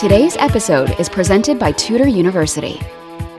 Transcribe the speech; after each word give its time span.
Today's 0.00 0.34
episode 0.38 0.98
is 0.98 1.10
presented 1.10 1.58
by 1.58 1.72
Tudor 1.72 2.08
University. 2.08 2.80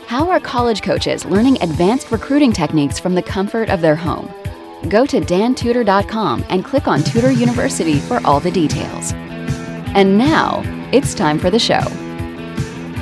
How 0.05 0.29
are 0.29 0.39
college 0.39 0.83
coaches 0.83 1.25
learning 1.25 1.57
advanced 1.63 2.11
recruiting 2.11 2.53
techniques 2.53 2.99
from 2.99 3.15
the 3.15 3.21
comfort 3.23 3.71
of 3.71 3.81
their 3.81 3.95
home? 3.95 4.31
Go 4.87 5.07
to 5.07 5.19
dantudor.com 5.19 6.45
and 6.49 6.63
click 6.63 6.87
on 6.87 7.01
Tudor 7.01 7.31
University 7.31 7.97
for 7.97 8.21
all 8.23 8.39
the 8.39 8.51
details. 8.51 9.11
And 9.95 10.19
now, 10.19 10.61
it's 10.91 11.15
time 11.15 11.39
for 11.39 11.49
the 11.49 11.57
show. 11.57 11.81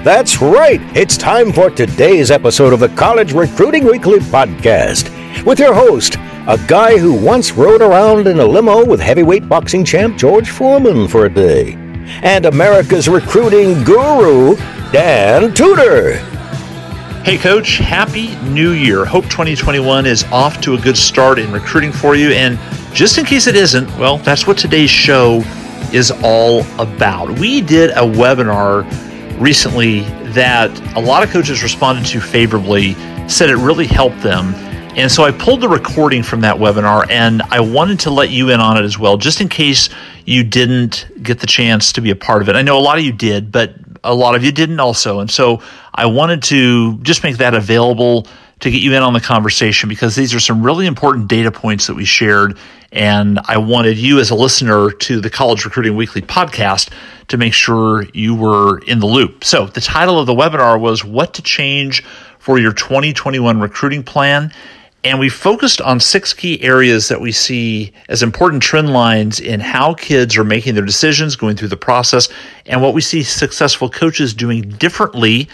That's 0.06 0.42
right. 0.42 0.80
It's 0.96 1.18
time 1.18 1.52
for 1.52 1.70
today's 1.70 2.32
episode 2.32 2.72
of 2.72 2.80
the 2.80 2.88
College 2.88 3.34
Recruiting 3.34 3.84
Weekly 3.84 4.20
podcast 4.20 5.44
with 5.44 5.60
your 5.60 5.74
host, 5.74 6.16
a 6.48 6.58
guy 6.70 6.98
who 6.98 7.14
once 7.14 7.52
rode 7.52 7.82
around 7.82 8.26
in 8.26 8.40
a 8.40 8.46
limo 8.46 8.86
with 8.86 9.02
heavyweight 9.02 9.50
boxing 9.50 9.84
champ 9.84 10.18
George 10.18 10.50
Foreman 10.50 11.10
for 11.10 11.26
a 11.26 11.30
day 11.30 11.89
and 12.22 12.46
America's 12.46 13.08
recruiting 13.08 13.84
guru, 13.84 14.56
Dan 14.92 15.54
Tudor. 15.54 16.18
Hey, 17.24 17.38
Coach, 17.38 17.78
Happy 17.78 18.36
New 18.50 18.72
Year. 18.72 19.06
Hope 19.06 19.26
2021 19.26 20.06
is 20.06 20.24
off 20.26 20.62
to 20.62 20.74
a 20.74 20.80
good 20.80 20.98
start 20.98 21.38
in 21.38 21.52
recruiting 21.52 21.92
for 21.92 22.16
you. 22.16 22.32
And 22.32 22.58
just 22.94 23.18
in 23.18 23.26
case 23.26 23.46
it 23.48 23.56
isn't, 23.56 23.88
well, 23.98 24.18
that's 24.18 24.48
what 24.48 24.58
today's 24.58 24.90
show 24.90 25.44
is 25.94 26.12
all 26.24 26.62
about. 26.80 27.38
We 27.38 27.62
did 27.62 27.92
a 27.92 28.02
webinar 28.02 28.84
recently 29.40 30.02
that 30.34 30.70
a 30.96 31.00
lot 31.00 31.24
of 31.24 31.30
coaches 31.30 31.62
responded 31.64 32.06
to 32.08 32.20
favorably, 32.22 32.94
said 33.28 33.50
it 33.50 33.58
really 33.58 33.88
helped 33.88 34.22
them. 34.22 34.54
And 34.96 35.12
so 35.12 35.24
I 35.24 35.32
pulled 35.32 35.62
the 35.62 35.70
recording 35.70 36.24
from 36.24 36.42
that 36.42 36.56
webinar 36.56 37.10
and 37.10 37.42
I 37.44 37.60
wanted 37.60 38.00
to 38.02 38.10
let 38.10 38.32
you 38.32 38.50
in 38.50 38.60
on 38.60 38.78
it 38.78 38.84
as 38.84 38.98
well, 38.98 39.18
just 39.18 39.40
in 39.40 39.48
case 39.48 39.90
you 40.30 40.44
didn't 40.44 41.08
get 41.24 41.40
the 41.40 41.48
chance 41.48 41.94
to 41.94 42.02
be 42.02 42.12
a 42.12 42.16
part 42.16 42.44
of 42.44 42.50
it. 42.50 42.56
I 42.56 42.62
know 42.62 42.78
a 42.78 42.82
lot 42.82 43.00
of 43.00 43.04
you 43.04 43.12
did, 43.12 43.52
but 43.52 43.74
a 44.04 44.14
lot 44.14 44.36
of 44.36 44.44
you 44.44 44.52
didn't 44.52 44.80
also. 44.80 45.20
And 45.20 45.30
so 45.30 45.64
I 45.94 46.06
wanted 46.06 46.44
to 46.44 47.00
just 47.00 47.24
make 47.24 47.38
that 47.38 47.56
available 47.56 48.28
to 48.60 48.70
get 48.70 48.82
you 48.82 48.94
in 48.94 49.02
on 49.02 49.14
the 49.14 49.22
conversation 49.22 49.90
because 49.90 50.16
these 50.16 50.36
are 50.36 50.40
some 50.40 50.62
really 50.64 50.86
important 50.86 51.30
data 51.30 51.52
points 51.52 51.88
that 51.88 51.96
we 51.96 52.06
shared. 52.06 52.58
And 52.92 53.40
I 53.46 53.58
wanted 53.58 53.98
you 53.98 54.20
as 54.20 54.30
a 54.30 54.36
listener 54.36 54.92
to 54.92 55.20
the 55.20 55.32
College 55.32 55.66
Recruiting 55.66 55.96
Weekly 55.96 56.22
podcast 56.22 56.92
to 57.30 57.38
make 57.38 57.54
sure 57.54 58.06
you 58.14 58.36
were 58.36 58.80
in 58.80 59.00
the 59.00 59.08
loop. 59.08 59.44
So 59.44 59.66
the 59.66 59.82
title 59.82 60.20
of 60.20 60.28
the 60.28 60.34
webinar 60.34 60.80
was 60.80 61.04
What 61.04 61.36
to 61.36 61.42
Change 61.42 62.04
for 62.38 62.60
Your 62.60 62.74
2021 62.74 63.60
Recruiting 63.60 64.04
Plan. 64.04 64.54
And 65.04 65.18
we 65.18 65.30
focused 65.30 65.80
on 65.80 66.00
six 66.00 66.34
key 66.34 66.62
areas 66.62 67.08
that 67.08 67.22
we 67.22 67.32
see 67.32 67.94
as 68.10 68.22
important 68.22 68.62
trend 68.62 68.92
lines 68.92 69.40
in 69.40 69.62
how 69.62 69.94
kids 69.94 70.38
are 70.38 70.44
making 70.44 70.76
their 70.76 70.86
decisions, 70.86 71.38
going 71.38 71.56
through 71.56 71.70
the 71.70 71.78
process, 71.78 72.28
and 72.66 72.82
what 72.82 72.94
we 72.94 73.00
see 73.00 73.24
successful 73.24 73.90
coaches 73.90 74.34
doing 74.34 74.62
differently 74.62 75.48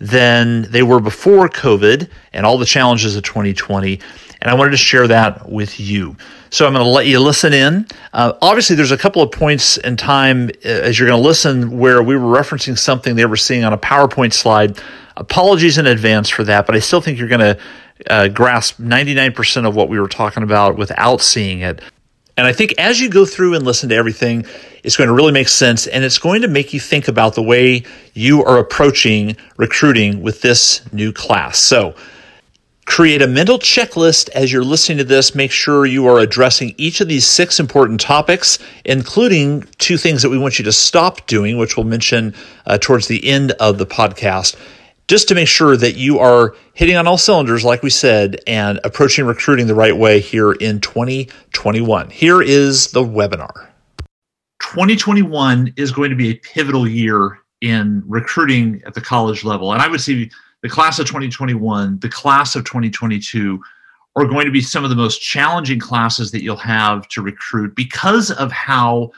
than 0.00 0.62
they 0.70 0.82
were 0.82 1.00
before 1.00 1.48
COVID 1.48 2.08
and 2.32 2.46
all 2.46 2.58
the 2.58 2.66
challenges 2.66 3.14
of 3.16 3.22
2020. 3.22 4.00
And 4.40 4.50
I 4.50 4.54
wanted 4.54 4.70
to 4.70 4.76
share 4.76 5.08
that 5.08 5.48
with 5.48 5.80
you. 5.80 6.16
So 6.50 6.66
I'm 6.66 6.72
going 6.72 6.84
to 6.84 6.90
let 6.90 7.06
you 7.06 7.20
listen 7.20 7.52
in. 7.52 7.86
Uh, 8.12 8.32
obviously, 8.40 8.76
there's 8.76 8.92
a 8.92 8.98
couple 8.98 9.20
of 9.20 9.30
points 9.32 9.76
in 9.78 9.96
time 9.96 10.50
uh, 10.64 10.68
as 10.68 10.98
you're 10.98 11.08
going 11.08 11.20
to 11.20 11.26
listen 11.26 11.78
where 11.78 12.02
we 12.02 12.16
were 12.16 12.40
referencing 12.40 12.78
something 12.78 13.16
they 13.16 13.26
were 13.26 13.36
seeing 13.36 13.64
on 13.64 13.72
a 13.72 13.78
PowerPoint 13.78 14.32
slide. 14.32 14.80
Apologies 15.16 15.78
in 15.78 15.86
advance 15.86 16.28
for 16.28 16.44
that, 16.44 16.66
but 16.66 16.76
I 16.76 16.78
still 16.78 17.00
think 17.00 17.18
you're 17.18 17.28
going 17.28 17.40
to 17.40 17.58
uh, 18.08 18.28
grasp 18.28 18.78
99% 18.78 19.66
of 19.66 19.74
what 19.74 19.88
we 19.88 19.98
were 19.98 20.08
talking 20.08 20.42
about 20.42 20.76
without 20.76 21.20
seeing 21.20 21.60
it. 21.60 21.80
And 22.36 22.46
I 22.46 22.52
think 22.52 22.72
as 22.78 23.00
you 23.00 23.10
go 23.10 23.26
through 23.26 23.54
and 23.54 23.64
listen 23.64 23.88
to 23.88 23.96
everything, 23.96 24.46
it's 24.84 24.96
going 24.96 25.08
to 25.08 25.14
really 25.14 25.32
make 25.32 25.48
sense 25.48 25.88
and 25.88 26.04
it's 26.04 26.18
going 26.18 26.42
to 26.42 26.48
make 26.48 26.72
you 26.72 26.78
think 26.78 27.08
about 27.08 27.34
the 27.34 27.42
way 27.42 27.82
you 28.14 28.44
are 28.44 28.58
approaching 28.58 29.36
recruiting 29.56 30.22
with 30.22 30.40
this 30.40 30.80
new 30.92 31.12
class. 31.12 31.58
So, 31.58 31.96
create 32.86 33.20
a 33.20 33.26
mental 33.26 33.58
checklist 33.58 34.30
as 34.30 34.50
you're 34.52 34.64
listening 34.64 34.98
to 34.98 35.04
this. 35.04 35.34
Make 35.34 35.50
sure 35.50 35.84
you 35.84 36.06
are 36.06 36.20
addressing 36.20 36.74
each 36.78 37.00
of 37.02 37.08
these 37.08 37.26
six 37.26 37.60
important 37.60 38.00
topics, 38.00 38.58
including 38.84 39.64
two 39.78 39.98
things 39.98 40.22
that 40.22 40.30
we 40.30 40.38
want 40.38 40.58
you 40.58 40.64
to 40.64 40.72
stop 40.72 41.26
doing, 41.26 41.58
which 41.58 41.76
we'll 41.76 41.84
mention 41.84 42.34
uh, 42.66 42.78
towards 42.80 43.08
the 43.08 43.28
end 43.28 43.50
of 43.52 43.78
the 43.78 43.84
podcast 43.84 44.56
just 45.08 45.26
to 45.28 45.34
make 45.34 45.48
sure 45.48 45.76
that 45.76 45.96
you 45.96 46.18
are 46.18 46.54
hitting 46.74 46.94
on 46.94 47.06
all 47.06 47.18
cylinders, 47.18 47.64
like 47.64 47.82
we 47.82 47.90
said, 47.90 48.38
and 48.46 48.78
approaching 48.84 49.24
recruiting 49.24 49.66
the 49.66 49.74
right 49.74 49.96
way 49.96 50.20
here 50.20 50.52
in 50.52 50.80
2021. 50.80 52.10
Here 52.10 52.42
is 52.42 52.92
the 52.92 53.02
webinar. 53.02 53.68
2021 54.60 55.72
is 55.76 55.90
going 55.90 56.10
to 56.10 56.16
be 56.16 56.30
a 56.30 56.34
pivotal 56.34 56.86
year 56.86 57.38
in 57.62 58.02
recruiting 58.06 58.82
at 58.86 58.92
the 58.92 59.00
college 59.00 59.44
level. 59.44 59.72
And 59.72 59.80
I 59.80 59.88
would 59.88 60.00
say 60.00 60.30
the 60.62 60.68
class 60.68 60.98
of 60.98 61.06
2021, 61.06 62.00
the 62.00 62.08
class 62.08 62.54
of 62.54 62.64
2022 62.64 63.58
are 64.14 64.26
going 64.26 64.44
to 64.44 64.52
be 64.52 64.60
some 64.60 64.84
of 64.84 64.90
the 64.90 64.96
most 64.96 65.20
challenging 65.20 65.78
classes 65.78 66.30
that 66.32 66.42
you'll 66.42 66.56
have 66.56 67.08
to 67.08 67.22
recruit 67.22 67.74
because 67.74 68.30
of 68.32 68.52
how 68.52 69.10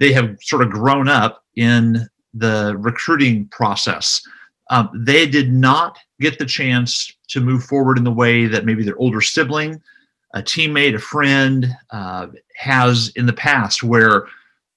they 0.00 0.12
have 0.12 0.36
sort 0.40 0.62
of 0.62 0.70
grown 0.70 1.08
up 1.08 1.44
in 1.54 2.08
the 2.34 2.74
recruiting 2.78 3.46
process 3.48 4.22
um, 4.70 4.90
they 4.94 5.26
did 5.26 5.52
not 5.52 5.98
get 6.20 6.38
the 6.38 6.46
chance 6.46 7.12
to 7.28 7.40
move 7.40 7.64
forward 7.64 7.98
in 7.98 8.04
the 8.04 8.12
way 8.12 8.46
that 8.46 8.64
maybe 8.64 8.84
their 8.84 8.98
older 8.98 9.20
sibling, 9.20 9.80
a 10.34 10.42
teammate, 10.42 10.94
a 10.94 10.98
friend 10.98 11.68
uh, 11.90 12.28
has 12.56 13.08
in 13.16 13.26
the 13.26 13.32
past, 13.32 13.82
where 13.82 14.26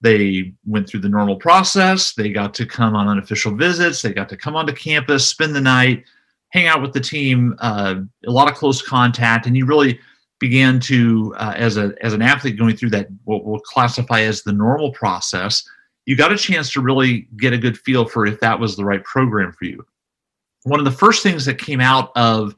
they 0.02 0.54
went 0.66 0.88
through 0.88 1.02
the 1.02 1.10
normal 1.10 1.36
process. 1.36 2.14
They 2.14 2.30
got 2.30 2.54
to 2.56 2.66
come 2.66 2.96
on 2.96 3.08
unofficial 3.08 3.56
visits. 3.56 4.02
They 4.02 4.14
got 4.14 4.30
to 4.30 4.38
come 4.38 4.56
onto 4.56 4.74
campus, 4.74 5.28
spend 5.28 5.56
the 5.56 5.62
night, 5.62 6.06
hang 6.50 6.68
out 6.68 6.82
with 6.82 6.94
the 6.94 7.02
team, 7.02 7.56
uh, 7.60 7.96
a 8.26 8.32
lot 8.32 8.50
of 8.50 8.56
close 8.56 8.82
contact, 8.82 9.46
and 9.46 9.58
you 9.58 9.66
really 9.66 10.00
began 10.40 10.80
to, 10.80 11.36
uh, 11.38 11.54
as 11.56 11.78
a 11.78 11.94
as 12.02 12.14
an 12.14 12.22
athlete 12.22 12.58
going 12.58 12.78
through 12.78 12.92
that 12.92 13.08
what 13.26 13.44
we'll 13.44 13.60
classify 13.60 14.22
as 14.22 14.44
the 14.44 14.54
normal 14.54 14.92
process 14.94 15.68
you 16.09 16.16
got 16.16 16.31
a 16.31 16.38
chance 16.38 16.72
to 16.72 16.81
really 16.81 17.28
get 17.38 17.53
a 17.53 17.58
good 17.58 17.78
feel 17.78 18.03
for 18.03 18.25
if 18.25 18.40
that 18.40 18.59
was 18.59 18.75
the 18.75 18.84
right 18.84 19.03
program 19.03 19.52
for 19.52 19.66
you. 19.66 19.86
One 20.64 20.80
of 20.80 20.86
the 20.86 20.92
first 20.92 21.22
things 21.22 21.46
that 21.46 21.59
came 21.59 21.80
out 21.80 22.12
of 22.16 22.56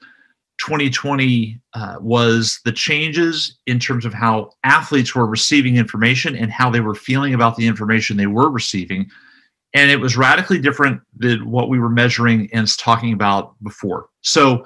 2020 0.59 1.59
uh, 1.73 1.97
was 2.00 2.61
the 2.63 2.72
changes 2.72 3.57
in 3.67 3.78
terms 3.78 4.06
of 4.06 4.13
how 4.13 4.51
athletes 4.63 5.13
were 5.13 5.25
receiving 5.25 5.75
information 5.75 6.34
and 6.34 6.50
how 6.50 6.69
they 6.69 6.79
were 6.79 6.95
feeling 6.95 7.34
about 7.34 7.57
the 7.57 7.67
information 7.67 8.16
they 8.16 8.25
were 8.25 8.50
receiving. 8.50 9.09
And 9.73 9.91
it 9.91 10.00
was 10.00 10.16
radically 10.16 10.59
different 10.59 11.01
than 11.13 11.51
what 11.51 11.67
we 11.67 11.78
were 11.78 11.90
measuring 11.90 12.50
and 12.53 12.69
talking 12.78 13.11
about 13.11 13.61
before. 13.63 14.07
So, 14.22 14.66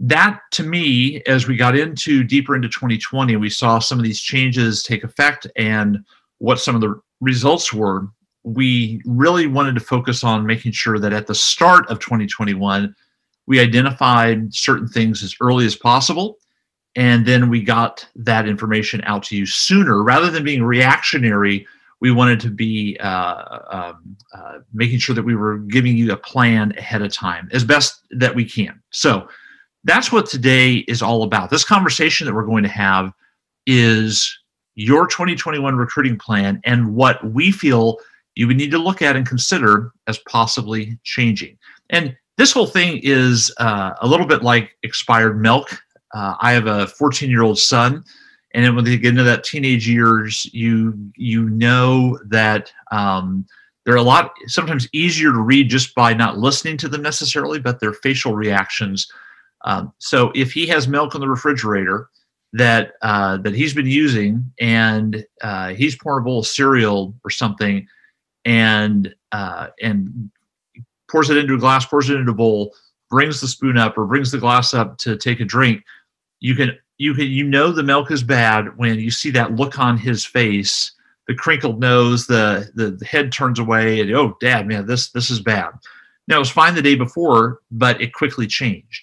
that 0.00 0.40
to 0.50 0.64
me, 0.64 1.22
as 1.28 1.46
we 1.46 1.54
got 1.54 1.78
into 1.78 2.24
deeper 2.24 2.56
into 2.56 2.68
2020, 2.68 3.36
we 3.36 3.48
saw 3.48 3.78
some 3.78 3.96
of 3.96 4.02
these 4.02 4.20
changes 4.20 4.82
take 4.82 5.04
effect 5.04 5.46
and 5.54 5.98
what 6.38 6.58
some 6.58 6.74
of 6.74 6.80
the 6.80 7.00
results 7.20 7.72
were 7.72 8.08
we 8.44 9.00
really 9.06 9.46
wanted 9.46 9.74
to 9.74 9.80
focus 9.80 10.22
on 10.22 10.46
making 10.46 10.72
sure 10.72 10.98
that 10.98 11.12
at 11.12 11.26
the 11.26 11.34
start 11.34 11.90
of 11.90 11.98
2021, 11.98 12.94
we 13.46 13.58
identified 13.58 14.54
certain 14.54 14.86
things 14.86 15.22
as 15.22 15.34
early 15.40 15.66
as 15.66 15.74
possible. 15.74 16.38
And 16.96 17.26
then 17.26 17.48
we 17.48 17.62
got 17.62 18.06
that 18.14 18.46
information 18.46 19.02
out 19.04 19.24
to 19.24 19.36
you 19.36 19.46
sooner 19.46 20.02
rather 20.02 20.30
than 20.30 20.44
being 20.44 20.62
reactionary. 20.62 21.66
We 22.00 22.12
wanted 22.12 22.38
to 22.40 22.50
be 22.50 22.96
uh, 23.00 23.58
um, 23.70 24.16
uh, 24.34 24.58
making 24.72 24.98
sure 24.98 25.14
that 25.14 25.24
we 25.24 25.34
were 25.34 25.58
giving 25.58 25.96
you 25.96 26.12
a 26.12 26.16
plan 26.16 26.72
ahead 26.78 27.02
of 27.02 27.12
time 27.12 27.48
as 27.52 27.64
best 27.64 28.02
that 28.10 28.34
we 28.34 28.44
can. 28.44 28.80
So 28.90 29.26
that's 29.84 30.12
what 30.12 30.26
today 30.26 30.76
is 30.86 31.02
all 31.02 31.22
about. 31.22 31.50
This 31.50 31.64
conversation 31.64 32.26
that 32.26 32.34
we're 32.34 32.44
going 32.44 32.62
to 32.62 32.68
have 32.68 33.12
is 33.66 34.38
your 34.74 35.06
2021 35.06 35.76
recruiting 35.76 36.18
plan 36.18 36.60
and 36.64 36.94
what 36.94 37.24
we 37.32 37.50
feel 37.50 37.98
you 38.36 38.46
would 38.46 38.56
need 38.56 38.70
to 38.70 38.78
look 38.78 39.02
at 39.02 39.16
and 39.16 39.26
consider 39.26 39.92
as 40.06 40.18
possibly 40.18 40.98
changing. 41.04 41.56
And 41.90 42.16
this 42.36 42.52
whole 42.52 42.66
thing 42.66 43.00
is 43.02 43.52
uh, 43.58 43.92
a 44.00 44.06
little 44.06 44.26
bit 44.26 44.42
like 44.42 44.76
expired 44.82 45.40
milk. 45.40 45.68
Uh, 46.12 46.34
I 46.40 46.52
have 46.52 46.66
a 46.66 46.86
14 46.86 47.30
year 47.30 47.42
old 47.42 47.58
son, 47.58 48.04
and 48.54 48.64
then 48.64 48.74
when 48.74 48.84
they 48.84 48.96
get 48.96 49.10
into 49.10 49.24
that 49.24 49.44
teenage 49.44 49.88
years, 49.88 50.46
you 50.52 50.94
you 51.16 51.48
know 51.50 52.18
that 52.26 52.72
um, 52.90 53.46
they're 53.84 53.96
a 53.96 54.02
lot 54.02 54.32
sometimes 54.46 54.88
easier 54.92 55.32
to 55.32 55.40
read 55.40 55.68
just 55.68 55.94
by 55.94 56.14
not 56.14 56.38
listening 56.38 56.76
to 56.78 56.88
them 56.88 57.02
necessarily, 57.02 57.58
but 57.58 57.80
their 57.80 57.92
facial 57.92 58.34
reactions. 58.34 59.10
Um, 59.64 59.92
so 59.98 60.30
if 60.34 60.52
he 60.52 60.66
has 60.66 60.88
milk 60.88 61.14
in 61.14 61.20
the 61.20 61.28
refrigerator 61.28 62.08
that 62.52 62.92
uh, 63.02 63.36
that 63.38 63.54
he's 63.54 63.74
been 63.74 63.86
using, 63.86 64.52
and 64.60 65.24
uh, 65.42 65.74
he's 65.74 65.96
pouring 65.96 66.22
a 66.22 66.24
bowl 66.24 66.40
of 66.40 66.46
cereal 66.46 67.14
or 67.24 67.30
something, 67.30 67.86
and 68.44 69.14
uh, 69.32 69.68
and 69.82 70.30
pours 71.10 71.30
it 71.30 71.36
into 71.36 71.54
a 71.54 71.58
glass, 71.58 71.86
pours 71.86 72.10
it 72.10 72.16
into 72.16 72.32
a 72.32 72.34
bowl, 72.34 72.74
brings 73.10 73.40
the 73.40 73.48
spoon 73.48 73.78
up 73.78 73.96
or 73.96 74.06
brings 74.06 74.30
the 74.30 74.38
glass 74.38 74.74
up 74.74 74.98
to 74.98 75.16
take 75.16 75.40
a 75.40 75.44
drink, 75.44 75.84
you 76.40 76.54
can 76.54 76.76
you 76.98 77.14
can 77.14 77.26
you 77.26 77.44
know 77.44 77.72
the 77.72 77.82
milk 77.82 78.10
is 78.10 78.22
bad 78.22 78.76
when 78.76 78.98
you 78.98 79.10
see 79.10 79.30
that 79.30 79.56
look 79.56 79.78
on 79.78 79.96
his 79.96 80.24
face 80.24 80.92
the 81.26 81.34
crinkled 81.34 81.80
nose, 81.80 82.26
the, 82.26 82.70
the 82.74 82.90
the 82.90 83.04
head 83.04 83.32
turns 83.32 83.58
away, 83.58 84.00
and 84.00 84.14
oh, 84.14 84.36
dad, 84.40 84.66
man, 84.66 84.86
this 84.86 85.10
this 85.10 85.30
is 85.30 85.40
bad. 85.40 85.70
Now 86.28 86.36
it 86.36 86.40
was 86.40 86.50
fine 86.50 86.74
the 86.74 86.82
day 86.82 86.94
before, 86.94 87.60
but 87.70 88.00
it 88.00 88.12
quickly 88.12 88.46
changed. 88.46 89.02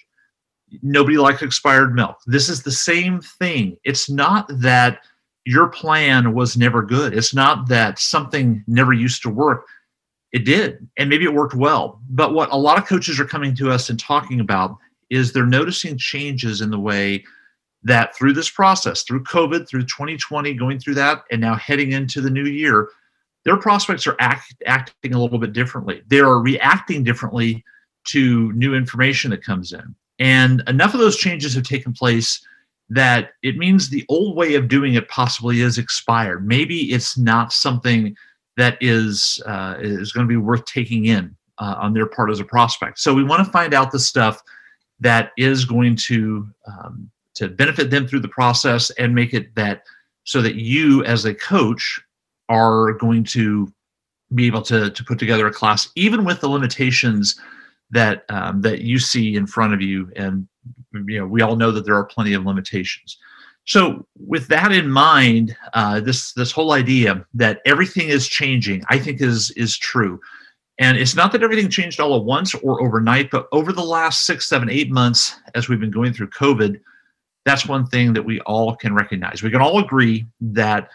Nobody 0.81 1.17
likes 1.17 1.41
expired 1.41 1.93
milk. 1.93 2.17
This 2.25 2.47
is 2.47 2.63
the 2.63 2.71
same 2.71 3.21
thing. 3.21 3.77
It's 3.83 4.09
not 4.09 4.47
that 4.61 4.99
your 5.45 5.67
plan 5.67 6.33
was 6.33 6.57
never 6.57 6.81
good. 6.83 7.13
It's 7.15 7.33
not 7.33 7.67
that 7.69 7.99
something 7.99 8.63
never 8.67 8.93
used 8.93 9.21
to 9.23 9.29
work. 9.29 9.65
It 10.31 10.45
did, 10.45 10.87
and 10.97 11.09
maybe 11.09 11.25
it 11.25 11.33
worked 11.33 11.55
well. 11.55 11.99
But 12.09 12.33
what 12.33 12.51
a 12.51 12.57
lot 12.57 12.77
of 12.77 12.87
coaches 12.87 13.19
are 13.19 13.25
coming 13.25 13.53
to 13.55 13.69
us 13.69 13.89
and 13.89 13.99
talking 13.99 14.39
about 14.39 14.77
is 15.09 15.33
they're 15.33 15.45
noticing 15.45 15.97
changes 15.97 16.61
in 16.61 16.69
the 16.69 16.79
way 16.79 17.23
that 17.83 18.15
through 18.15 18.33
this 18.33 18.49
process, 18.49 19.03
through 19.03 19.23
COVID, 19.23 19.67
through 19.67 19.83
2020, 19.83 20.53
going 20.53 20.79
through 20.79 20.93
that, 20.95 21.23
and 21.31 21.41
now 21.41 21.55
heading 21.55 21.91
into 21.91 22.21
the 22.21 22.29
new 22.29 22.45
year, 22.45 22.89
their 23.43 23.57
prospects 23.57 24.07
are 24.07 24.15
act, 24.19 24.55
acting 24.67 25.13
a 25.13 25.21
little 25.21 25.39
bit 25.39 25.51
differently. 25.51 26.01
They 26.07 26.19
are 26.19 26.39
reacting 26.39 27.03
differently 27.03 27.63
to 28.05 28.53
new 28.53 28.75
information 28.75 29.31
that 29.31 29.43
comes 29.43 29.73
in. 29.73 29.95
And 30.19 30.63
enough 30.67 30.93
of 30.93 30.99
those 30.99 31.17
changes 31.17 31.55
have 31.55 31.63
taken 31.63 31.91
place 31.91 32.45
that 32.91 33.31
it 33.41 33.55
means 33.55 33.89
the 33.89 34.05
old 34.09 34.35
way 34.35 34.55
of 34.55 34.67
doing 34.67 34.95
it 34.95 35.07
possibly 35.07 35.61
is 35.61 35.77
expired. 35.77 36.45
Maybe 36.45 36.91
it's 36.91 37.17
not 37.17 37.53
something 37.53 38.17
that 38.57 38.77
is 38.81 39.41
uh, 39.45 39.77
is 39.79 40.11
going 40.11 40.27
to 40.27 40.29
be 40.29 40.37
worth 40.37 40.65
taking 40.65 41.05
in 41.05 41.33
uh, 41.57 41.75
on 41.79 41.93
their 41.93 42.05
part 42.05 42.29
as 42.29 42.41
a 42.41 42.45
prospect. 42.45 42.99
So 42.99 43.13
we 43.13 43.23
want 43.23 43.45
to 43.45 43.51
find 43.51 43.73
out 43.73 43.93
the 43.93 43.99
stuff 43.99 44.41
that 44.99 45.31
is 45.37 45.63
going 45.63 45.95
to 45.95 46.49
um, 46.67 47.09
to 47.35 47.47
benefit 47.47 47.91
them 47.91 48.07
through 48.07 48.19
the 48.19 48.27
process 48.27 48.89
and 48.91 49.15
make 49.15 49.33
it 49.33 49.55
that 49.55 49.83
so 50.25 50.41
that 50.41 50.55
you 50.55 51.01
as 51.05 51.23
a 51.23 51.33
coach 51.33 51.97
are 52.49 52.91
going 52.93 53.23
to 53.23 53.71
be 54.35 54.47
able 54.47 54.61
to 54.63 54.89
to 54.89 55.03
put 55.05 55.17
together 55.17 55.47
a 55.47 55.53
class 55.53 55.89
even 55.95 56.25
with 56.25 56.41
the 56.41 56.49
limitations 56.49 57.39
that 57.89 58.25
um, 58.27 58.61
that 58.61 58.81
you 58.81 58.99
see 58.99 59.35
in 59.37 59.47
front 59.47 59.73
of 59.73 59.81
you 59.81 60.11
and 60.17 60.45
you 60.93 61.19
know 61.19 61.25
we 61.25 61.41
all 61.41 61.55
know 61.55 61.71
that 61.71 61.85
there 61.85 61.95
are 61.95 62.05
plenty 62.05 62.33
of 62.33 62.45
limitations. 62.45 63.17
So 63.65 64.05
with 64.17 64.47
that 64.47 64.71
in 64.71 64.89
mind 64.89 65.55
uh, 65.73 65.99
this 65.99 66.33
this 66.33 66.51
whole 66.51 66.71
idea 66.73 67.25
that 67.33 67.61
everything 67.65 68.09
is 68.09 68.27
changing 68.27 68.83
i 68.89 68.97
think 68.97 69.21
is 69.21 69.51
is 69.51 69.77
true. 69.77 70.19
And 70.79 70.97
it's 70.97 71.15
not 71.15 71.31
that 71.33 71.43
everything 71.43 71.69
changed 71.69 71.99
all 71.99 72.15
at 72.15 72.23
once 72.23 72.55
or 72.55 72.81
overnight 72.81 73.29
but 73.29 73.47
over 73.51 73.71
the 73.71 73.83
last 73.83 74.23
six 74.25 74.47
seven 74.47 74.69
eight 74.69 74.89
months 74.89 75.35
as 75.53 75.69
we've 75.69 75.79
been 75.79 75.91
going 75.91 76.13
through 76.13 76.29
covid 76.29 76.81
that's 77.45 77.65
one 77.65 77.87
thing 77.87 78.13
that 78.13 78.23
we 78.23 78.39
all 78.41 78.75
can 78.75 78.93
recognize. 78.93 79.41
We 79.41 79.51
can 79.51 79.61
all 79.61 79.79
agree 79.79 80.25
that 80.41 80.89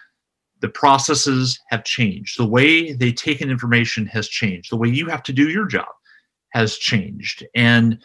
the 0.61 0.69
processes 0.69 1.61
have 1.69 1.85
changed. 1.85 2.39
The 2.39 2.47
way 2.47 2.93
they 2.93 3.13
take 3.13 3.41
in 3.41 3.51
information 3.51 4.07
has 4.07 4.29
changed. 4.29 4.71
The 4.71 4.77
way 4.77 4.89
you 4.89 5.07
have 5.09 5.23
to 5.25 5.33
do 5.33 5.51
your 5.51 5.67
job 5.67 5.89
has 6.51 6.77
changed. 6.77 7.47
And 7.55 7.99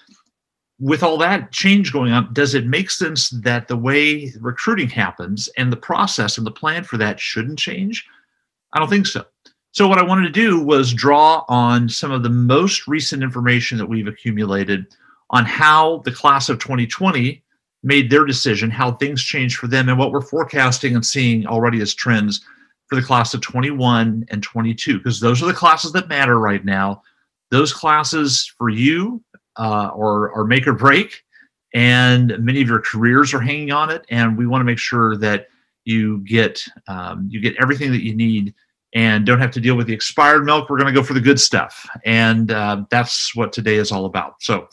with 0.81 1.03
all 1.03 1.15
that 1.17 1.51
change 1.51 1.93
going 1.93 2.11
on, 2.11 2.33
does 2.33 2.55
it 2.55 2.65
make 2.65 2.89
sense 2.89 3.29
that 3.29 3.67
the 3.67 3.77
way 3.77 4.33
recruiting 4.41 4.89
happens 4.89 5.47
and 5.55 5.71
the 5.71 5.77
process 5.77 6.39
and 6.39 6.45
the 6.45 6.51
plan 6.51 6.83
for 6.83 6.97
that 6.97 7.19
shouldn't 7.19 7.59
change? 7.59 8.05
I 8.73 8.79
don't 8.79 8.89
think 8.89 9.05
so. 9.05 9.23
So, 9.73 9.87
what 9.87 9.99
I 9.99 10.03
wanted 10.03 10.23
to 10.23 10.31
do 10.31 10.59
was 10.59 10.91
draw 10.91 11.45
on 11.47 11.87
some 11.87 12.11
of 12.11 12.23
the 12.23 12.29
most 12.29 12.87
recent 12.87 13.21
information 13.21 13.77
that 13.77 13.85
we've 13.85 14.07
accumulated 14.07 14.87
on 15.29 15.45
how 15.45 15.99
the 16.03 16.11
class 16.11 16.49
of 16.49 16.57
2020 16.57 17.41
made 17.83 18.09
their 18.09 18.25
decision, 18.25 18.71
how 18.71 18.91
things 18.93 19.23
changed 19.23 19.57
for 19.57 19.67
them, 19.67 19.87
and 19.87 19.99
what 19.99 20.11
we're 20.11 20.19
forecasting 20.19 20.95
and 20.95 21.05
seeing 21.05 21.45
already 21.45 21.79
as 21.79 21.93
trends 21.93 22.41
for 22.87 22.95
the 22.95 23.01
class 23.01 23.33
of 23.33 23.41
21 23.41 24.25
and 24.29 24.43
22, 24.43 24.97
because 24.97 25.19
those 25.19 25.41
are 25.41 25.45
the 25.45 25.53
classes 25.53 25.91
that 25.93 26.09
matter 26.09 26.39
right 26.39 26.65
now 26.65 27.01
those 27.51 27.73
classes 27.73 28.51
for 28.57 28.69
you 28.69 29.21
uh, 29.61 29.91
are, 29.95 30.33
are 30.33 30.45
make 30.45 30.65
or 30.65 30.73
break, 30.73 31.23
and 31.75 32.35
many 32.39 32.61
of 32.61 32.67
your 32.67 32.81
careers 32.81 33.31
are 33.33 33.39
hanging 33.39 33.71
on 33.71 33.91
it. 33.91 34.03
And 34.09 34.35
we 34.35 34.47
want 34.47 34.61
to 34.61 34.65
make 34.65 34.79
sure 34.79 35.15
that 35.17 35.47
you 35.85 36.19
get 36.19 36.63
um, 36.87 37.27
you 37.29 37.39
get 37.39 37.55
everything 37.61 37.91
that 37.91 38.03
you 38.03 38.15
need 38.15 38.55
and 38.93 39.25
don't 39.25 39.39
have 39.39 39.51
to 39.51 39.61
deal 39.61 39.75
with 39.75 39.87
the 39.87 39.93
expired 39.93 40.43
milk. 40.43 40.69
We're 40.69 40.79
going 40.79 40.93
to 40.93 40.99
go 40.99 41.05
for 41.05 41.13
the 41.13 41.21
good 41.21 41.39
stuff, 41.39 41.87
and 42.05 42.51
uh, 42.51 42.85
that's 42.89 43.35
what 43.35 43.53
today 43.53 43.75
is 43.75 43.91
all 43.91 44.05
about. 44.05 44.41
So, 44.41 44.67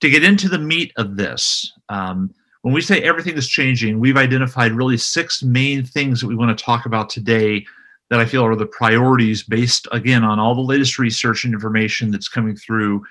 to 0.00 0.10
get 0.10 0.22
into 0.22 0.48
the 0.48 0.58
meat 0.58 0.92
of 0.96 1.16
this. 1.16 1.72
Um, 1.88 2.34
when 2.62 2.74
we 2.74 2.80
say 2.80 3.00
everything 3.02 3.36
is 3.36 3.46
changing, 3.46 4.00
we've 4.00 4.16
identified 4.16 4.72
really 4.72 4.96
six 4.96 5.40
main 5.40 5.84
things 5.84 6.20
that 6.20 6.26
we 6.26 6.34
want 6.34 6.56
to 6.56 6.64
talk 6.64 6.84
about 6.84 7.08
today 7.08 7.64
that 8.10 8.18
I 8.18 8.26
feel 8.26 8.44
are 8.44 8.56
the 8.56 8.66
priorities 8.66 9.44
based 9.44 9.86
again 9.92 10.24
on 10.24 10.40
all 10.40 10.56
the 10.56 10.60
latest 10.60 10.98
research 10.98 11.44
and 11.44 11.54
information 11.54 12.10
that's 12.10 12.28
coming 12.28 12.56
through 12.56 13.04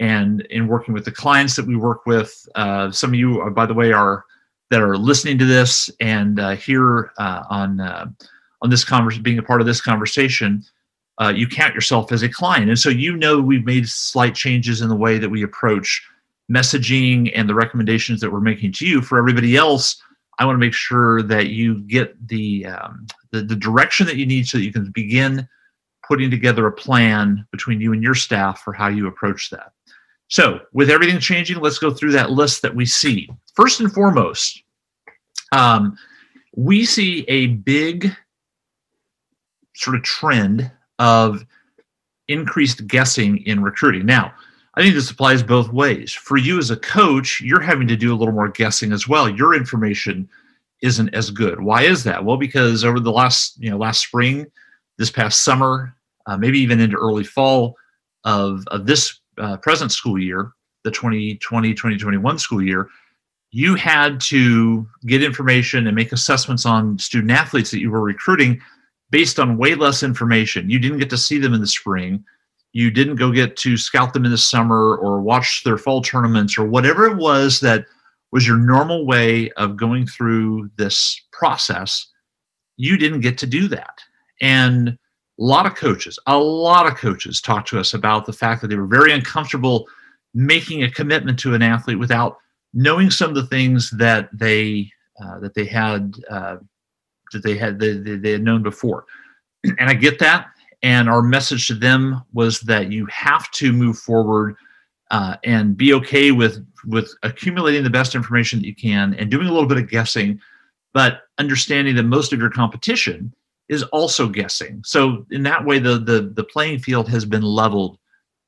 and 0.00 0.42
in 0.50 0.66
working 0.66 0.94
with 0.94 1.04
the 1.04 1.12
clients 1.12 1.56
that 1.56 1.66
we 1.66 1.76
work 1.76 2.06
with. 2.06 2.46
Uh, 2.54 2.90
some 2.90 3.10
of 3.10 3.14
you, 3.14 3.40
are, 3.40 3.50
by 3.50 3.66
the 3.66 3.74
way, 3.74 3.92
are 3.92 4.24
that 4.70 4.80
are 4.80 4.96
listening 4.96 5.36
to 5.38 5.44
this 5.44 5.90
and 6.00 6.40
uh, 6.40 6.50
here 6.50 7.12
uh, 7.18 7.42
on 7.50 7.80
uh, 7.80 8.06
on 8.62 8.70
this 8.70 8.84
conversation, 8.84 9.22
being 9.22 9.38
a 9.38 9.42
part 9.42 9.60
of 9.60 9.66
this 9.66 9.80
conversation, 9.80 10.64
uh, 11.20 11.32
you 11.34 11.46
count 11.46 11.74
yourself 11.74 12.10
as 12.12 12.22
a 12.22 12.28
client, 12.28 12.68
and 12.68 12.78
so 12.78 12.88
you 12.88 13.16
know 13.16 13.40
we've 13.40 13.66
made 13.66 13.88
slight 13.88 14.34
changes 14.34 14.80
in 14.80 14.88
the 14.88 14.96
way 14.96 15.18
that 15.18 15.28
we 15.28 15.42
approach 15.42 16.02
messaging 16.50 17.30
and 17.34 17.48
the 17.48 17.54
recommendations 17.54 18.20
that 18.20 18.30
we're 18.30 18.40
making 18.40 18.72
to 18.72 18.86
you. 18.86 19.00
For 19.00 19.18
everybody 19.18 19.56
else, 19.56 20.02
I 20.38 20.44
want 20.44 20.54
to 20.56 20.60
make 20.60 20.74
sure 20.74 21.22
that 21.22 21.48
you 21.48 21.80
get 21.82 22.28
the, 22.28 22.66
um, 22.66 23.06
the, 23.30 23.42
the 23.42 23.56
direction 23.56 24.06
that 24.06 24.16
you 24.16 24.26
need 24.26 24.46
so 24.46 24.58
that 24.58 24.64
you 24.64 24.72
can 24.72 24.90
begin 24.90 25.48
putting 26.06 26.30
together 26.30 26.66
a 26.66 26.72
plan 26.72 27.46
between 27.52 27.80
you 27.80 27.92
and 27.92 28.02
your 28.02 28.14
staff 28.14 28.62
for 28.62 28.72
how 28.72 28.88
you 28.88 29.06
approach 29.06 29.50
that. 29.50 29.72
So, 30.32 30.60
with 30.72 30.88
everything 30.88 31.20
changing, 31.20 31.60
let's 31.60 31.78
go 31.78 31.90
through 31.90 32.12
that 32.12 32.30
list 32.30 32.62
that 32.62 32.74
we 32.74 32.86
see. 32.86 33.28
First 33.54 33.80
and 33.80 33.92
foremost, 33.92 34.62
um, 35.52 35.98
we 36.56 36.86
see 36.86 37.26
a 37.28 37.48
big 37.48 38.16
sort 39.74 39.94
of 39.94 40.02
trend 40.04 40.70
of 40.98 41.44
increased 42.28 42.86
guessing 42.86 43.44
in 43.44 43.62
recruiting. 43.62 44.06
Now, 44.06 44.32
I 44.72 44.80
think 44.80 44.94
this 44.94 45.10
applies 45.10 45.42
both 45.42 45.70
ways. 45.70 46.14
For 46.14 46.38
you 46.38 46.56
as 46.56 46.70
a 46.70 46.78
coach, 46.78 47.42
you're 47.42 47.60
having 47.60 47.88
to 47.88 47.96
do 47.96 48.14
a 48.14 48.16
little 48.16 48.32
more 48.32 48.48
guessing 48.48 48.90
as 48.90 49.06
well. 49.06 49.28
Your 49.28 49.54
information 49.54 50.26
isn't 50.80 51.14
as 51.14 51.30
good. 51.30 51.60
Why 51.60 51.82
is 51.82 52.04
that? 52.04 52.24
Well, 52.24 52.38
because 52.38 52.86
over 52.86 53.00
the 53.00 53.12
last, 53.12 53.62
you 53.62 53.68
know, 53.68 53.76
last 53.76 54.00
spring, 54.00 54.46
this 54.96 55.10
past 55.10 55.42
summer, 55.42 55.94
uh, 56.24 56.38
maybe 56.38 56.58
even 56.58 56.80
into 56.80 56.96
early 56.96 57.24
fall 57.24 57.76
of, 58.24 58.64
of 58.68 58.86
this 58.86 59.18
uh, 59.38 59.56
present 59.58 59.92
school 59.92 60.18
year, 60.18 60.52
the 60.84 60.90
2020 60.90 61.74
2021 61.74 62.38
school 62.38 62.62
year, 62.62 62.88
you 63.50 63.74
had 63.74 64.20
to 64.20 64.86
get 65.06 65.22
information 65.22 65.86
and 65.86 65.94
make 65.94 66.12
assessments 66.12 66.64
on 66.64 66.98
student 66.98 67.30
athletes 67.30 67.70
that 67.70 67.80
you 67.80 67.90
were 67.90 68.02
recruiting 68.02 68.60
based 69.10 69.38
on 69.38 69.58
way 69.58 69.74
less 69.74 70.02
information. 70.02 70.70
You 70.70 70.78
didn't 70.78 70.98
get 70.98 71.10
to 71.10 71.18
see 71.18 71.38
them 71.38 71.52
in 71.54 71.60
the 71.60 71.66
spring 71.66 72.24
you 72.72 72.90
didn't 72.90 73.16
go 73.16 73.30
get 73.30 73.56
to 73.56 73.76
scout 73.76 74.14
them 74.14 74.24
in 74.24 74.30
the 74.30 74.38
summer 74.38 74.96
or 74.96 75.20
watch 75.20 75.62
their 75.64 75.78
fall 75.78 76.00
tournaments 76.00 76.58
or 76.58 76.66
whatever 76.66 77.06
it 77.06 77.16
was 77.16 77.60
that 77.60 77.84
was 78.32 78.46
your 78.46 78.56
normal 78.56 79.06
way 79.06 79.50
of 79.52 79.76
going 79.76 80.06
through 80.06 80.70
this 80.76 81.20
process, 81.32 82.06
you 82.78 82.96
didn't 82.96 83.20
get 83.20 83.36
to 83.38 83.46
do 83.46 83.68
that. 83.68 83.98
And 84.40 84.98
a 85.38 85.42
lot 85.42 85.66
of 85.66 85.74
coaches, 85.74 86.18
a 86.26 86.38
lot 86.38 86.86
of 86.86 86.96
coaches 86.96 87.40
talked 87.40 87.68
to 87.68 87.80
us 87.80 87.94
about 87.94 88.26
the 88.26 88.32
fact 88.32 88.60
that 88.60 88.68
they 88.68 88.76
were 88.76 88.86
very 88.86 89.12
uncomfortable 89.12 89.86
making 90.34 90.82
a 90.82 90.90
commitment 90.90 91.38
to 91.38 91.54
an 91.54 91.62
athlete 91.62 91.98
without 91.98 92.38
knowing 92.74 93.10
some 93.10 93.28
of 93.28 93.34
the 93.34 93.46
things 93.46 93.90
that 93.90 94.28
they 94.32 94.90
uh, 95.22 95.38
that 95.40 95.54
they 95.54 95.64
had 95.64 96.14
uh, 96.30 96.56
that 97.32 97.42
they 97.42 97.56
had 97.56 97.78
they, 97.78 97.92
they 97.92 98.32
had 98.32 98.42
known 98.42 98.62
before. 98.62 99.04
And 99.78 99.88
I 99.88 99.94
get 99.94 100.18
that 100.18 100.48
and 100.82 101.08
our 101.08 101.22
message 101.22 101.68
to 101.68 101.74
them 101.74 102.22
was 102.32 102.60
that 102.60 102.90
you 102.90 103.06
have 103.06 103.50
to 103.52 103.72
move 103.72 103.98
forward 103.98 104.56
uh, 105.10 105.36
and 105.44 105.76
be 105.76 105.92
okay 105.94 106.32
with 106.32 106.66
with 106.86 107.14
accumulating 107.22 107.84
the 107.84 107.90
best 107.90 108.14
information 108.14 108.58
that 108.58 108.66
you 108.66 108.74
can 108.74 109.14
and 109.14 109.30
doing 109.30 109.46
a 109.46 109.52
little 109.52 109.68
bit 109.68 109.78
of 109.78 109.88
guessing, 109.88 110.40
but 110.92 111.22
understanding 111.38 111.94
that 111.94 112.02
most 112.02 112.32
of 112.32 112.40
your 112.40 112.50
competition 112.50 113.32
is 113.72 113.82
also 113.84 114.28
guessing. 114.28 114.82
So 114.84 115.26
in 115.30 115.42
that 115.44 115.64
way, 115.64 115.78
the 115.78 115.98
the 115.98 116.30
the 116.34 116.44
playing 116.44 116.80
field 116.80 117.08
has 117.08 117.24
been 117.24 117.42
leveled. 117.42 117.98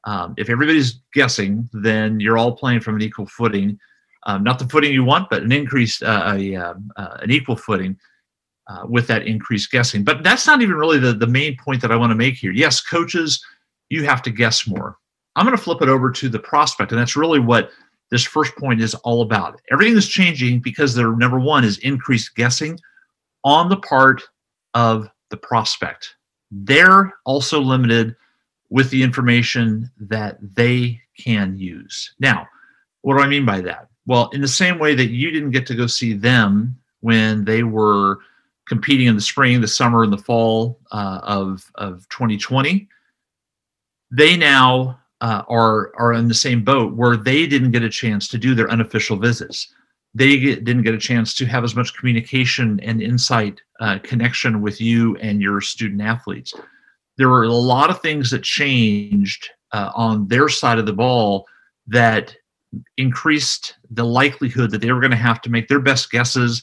Um, 0.05 0.35
if 0.37 0.51
everybody's 0.51 1.01
guessing, 1.15 1.69
then 1.73 2.21
you're 2.21 2.37
all 2.37 2.55
playing 2.55 2.81
from 2.81 2.97
an 2.97 3.03
equal 3.03 3.27
footing. 3.27 3.79
Um, 4.27 4.45
not 4.45 4.59
the 4.59 4.69
footing 4.69 4.93
you 4.93 5.03
want, 5.03 5.31
but 5.31 5.43
an 5.43 5.53
increased, 5.53 6.03
uh, 6.03 6.35
a, 6.35 6.57
uh, 6.57 6.75
uh, 6.97 7.17
an 7.23 7.31
equal 7.31 7.57
footing 7.57 7.99
uh, 8.69 8.85
with 8.87 9.07
that 9.07 9.27
increased 9.27 9.71
guessing. 9.71 10.05
But 10.05 10.23
that's 10.23 10.47
not 10.47 10.61
even 10.61 10.77
really 10.77 10.99
the, 10.99 11.15
the 11.15 11.27
main 11.27 11.57
point 11.57 11.81
that 11.83 11.91
I 11.91 11.97
want 11.97 12.11
to 12.11 12.17
make 12.17 12.35
here. 12.35 12.53
Yes, 12.53 12.83
coaches, 12.83 13.43
you 13.89 14.05
have 14.05 14.23
to 14.23 14.31
guess 14.31 14.67
more. 14.67 14.99
I'm 15.37 15.47
going 15.47 15.57
to 15.57 15.63
flip 15.63 15.81
it 15.83 15.89
over 15.89 16.11
to 16.11 16.29
the 16.29 16.39
prospect, 16.39 16.93
and 16.93 17.01
that's 17.01 17.17
really 17.17 17.41
what 17.41 17.71
this 18.11 18.25
first 18.25 18.55
point 18.57 18.83
is 18.83 18.95
all 18.97 19.23
about. 19.23 19.61
Everything 19.73 19.97
is 19.97 20.09
changing 20.09 20.61
because 20.61 20.95
their 20.95 21.17
number 21.17 21.41
one 21.41 21.65
is 21.65 21.79
increased 21.79 22.35
guessing 22.35 22.79
on 23.43 23.69
the 23.69 23.77
part 23.79 24.23
of 24.75 25.09
the 25.31 25.37
prospect. 25.37 26.17
They're 26.51 27.13
also 27.25 27.61
limited 27.61 28.15
with 28.71 28.91
the 28.91 29.03
information 29.03 29.91
that 29.99 30.39
they 30.55 31.01
can 31.19 31.57
use. 31.57 32.15
Now, 32.19 32.47
what 33.03 33.17
do 33.17 33.23
I 33.23 33.27
mean 33.27 33.47
by 33.47 33.61
that? 33.63 33.89
Well, 34.07 34.31
in 34.33 34.41
the 34.41 34.49
same 34.49 34.79
way 34.79 34.95
that 34.95 35.11
you 35.11 35.31
didn't 35.31 35.51
get 35.51 35.67
to 35.67 35.75
go 35.75 35.87
see 35.87 36.13
them 36.13 36.77
when 37.01 37.45
they 37.45 37.63
were 37.63 38.19
competing 38.67 39.07
in 39.07 39.15
the 39.15 39.23
spring, 39.23 39.61
the 39.61 39.69
summer, 39.69 40.03
and 40.03 40.13
the 40.13 40.19
fall 40.19 40.81
uh, 40.93 41.21
of, 41.23 41.71
of 41.77 42.09
2020, 42.09 42.89
they 44.11 44.37
now 44.37 44.99
uh, 45.21 45.43
are, 45.49 45.93
are 45.97 46.13
in 46.13 46.29
the 46.29 46.35
same 46.35 46.65
boat 46.65 46.95
where 46.95 47.17
they 47.17 47.47
didn't 47.47 47.73
get 47.73 47.83
a 47.83 47.89
chance 47.89 48.29
to 48.29 48.39
do 48.39 48.55
their 48.55 48.71
unofficial 48.71 49.17
visits. 49.17 49.73
They 50.15 50.39
get, 50.39 50.65
didn't 50.65 50.83
get 50.85 50.95
a 50.95 50.99
chance 50.99 51.35
to 51.35 51.47
have 51.47 51.65
as 51.65 51.75
much 51.75 51.97
communication 51.97 52.79
and 52.81 53.03
insight 53.03 53.61
uh, 53.81 53.99
connection 54.03 54.61
with 54.61 54.81
you 54.81 55.17
and 55.17 55.43
your 55.43 55.61
student 55.61 56.01
athletes. 56.01 56.55
There 57.17 57.29
were 57.29 57.45
a 57.45 57.53
lot 57.53 57.91
of 57.91 58.01
things 58.01 58.31
that 58.31 58.43
changed 58.43 59.49
uh, 59.73 59.91
on 59.95 60.29
their 60.29 60.49
side 60.49 60.79
of 60.79 60.87
the 60.87 60.93
ball 60.93 61.47
that 61.89 62.35
increased 62.97 63.75
the 63.91 64.05
likelihood 64.05 64.71
that 64.71 64.81
they 64.81 64.93
were 64.93 65.01
going 65.01 65.11
to 65.11 65.17
have 65.17 65.41
to 65.43 65.51
make 65.51 65.69
their 65.69 65.81
best 65.81 66.11
guesses 66.11 66.63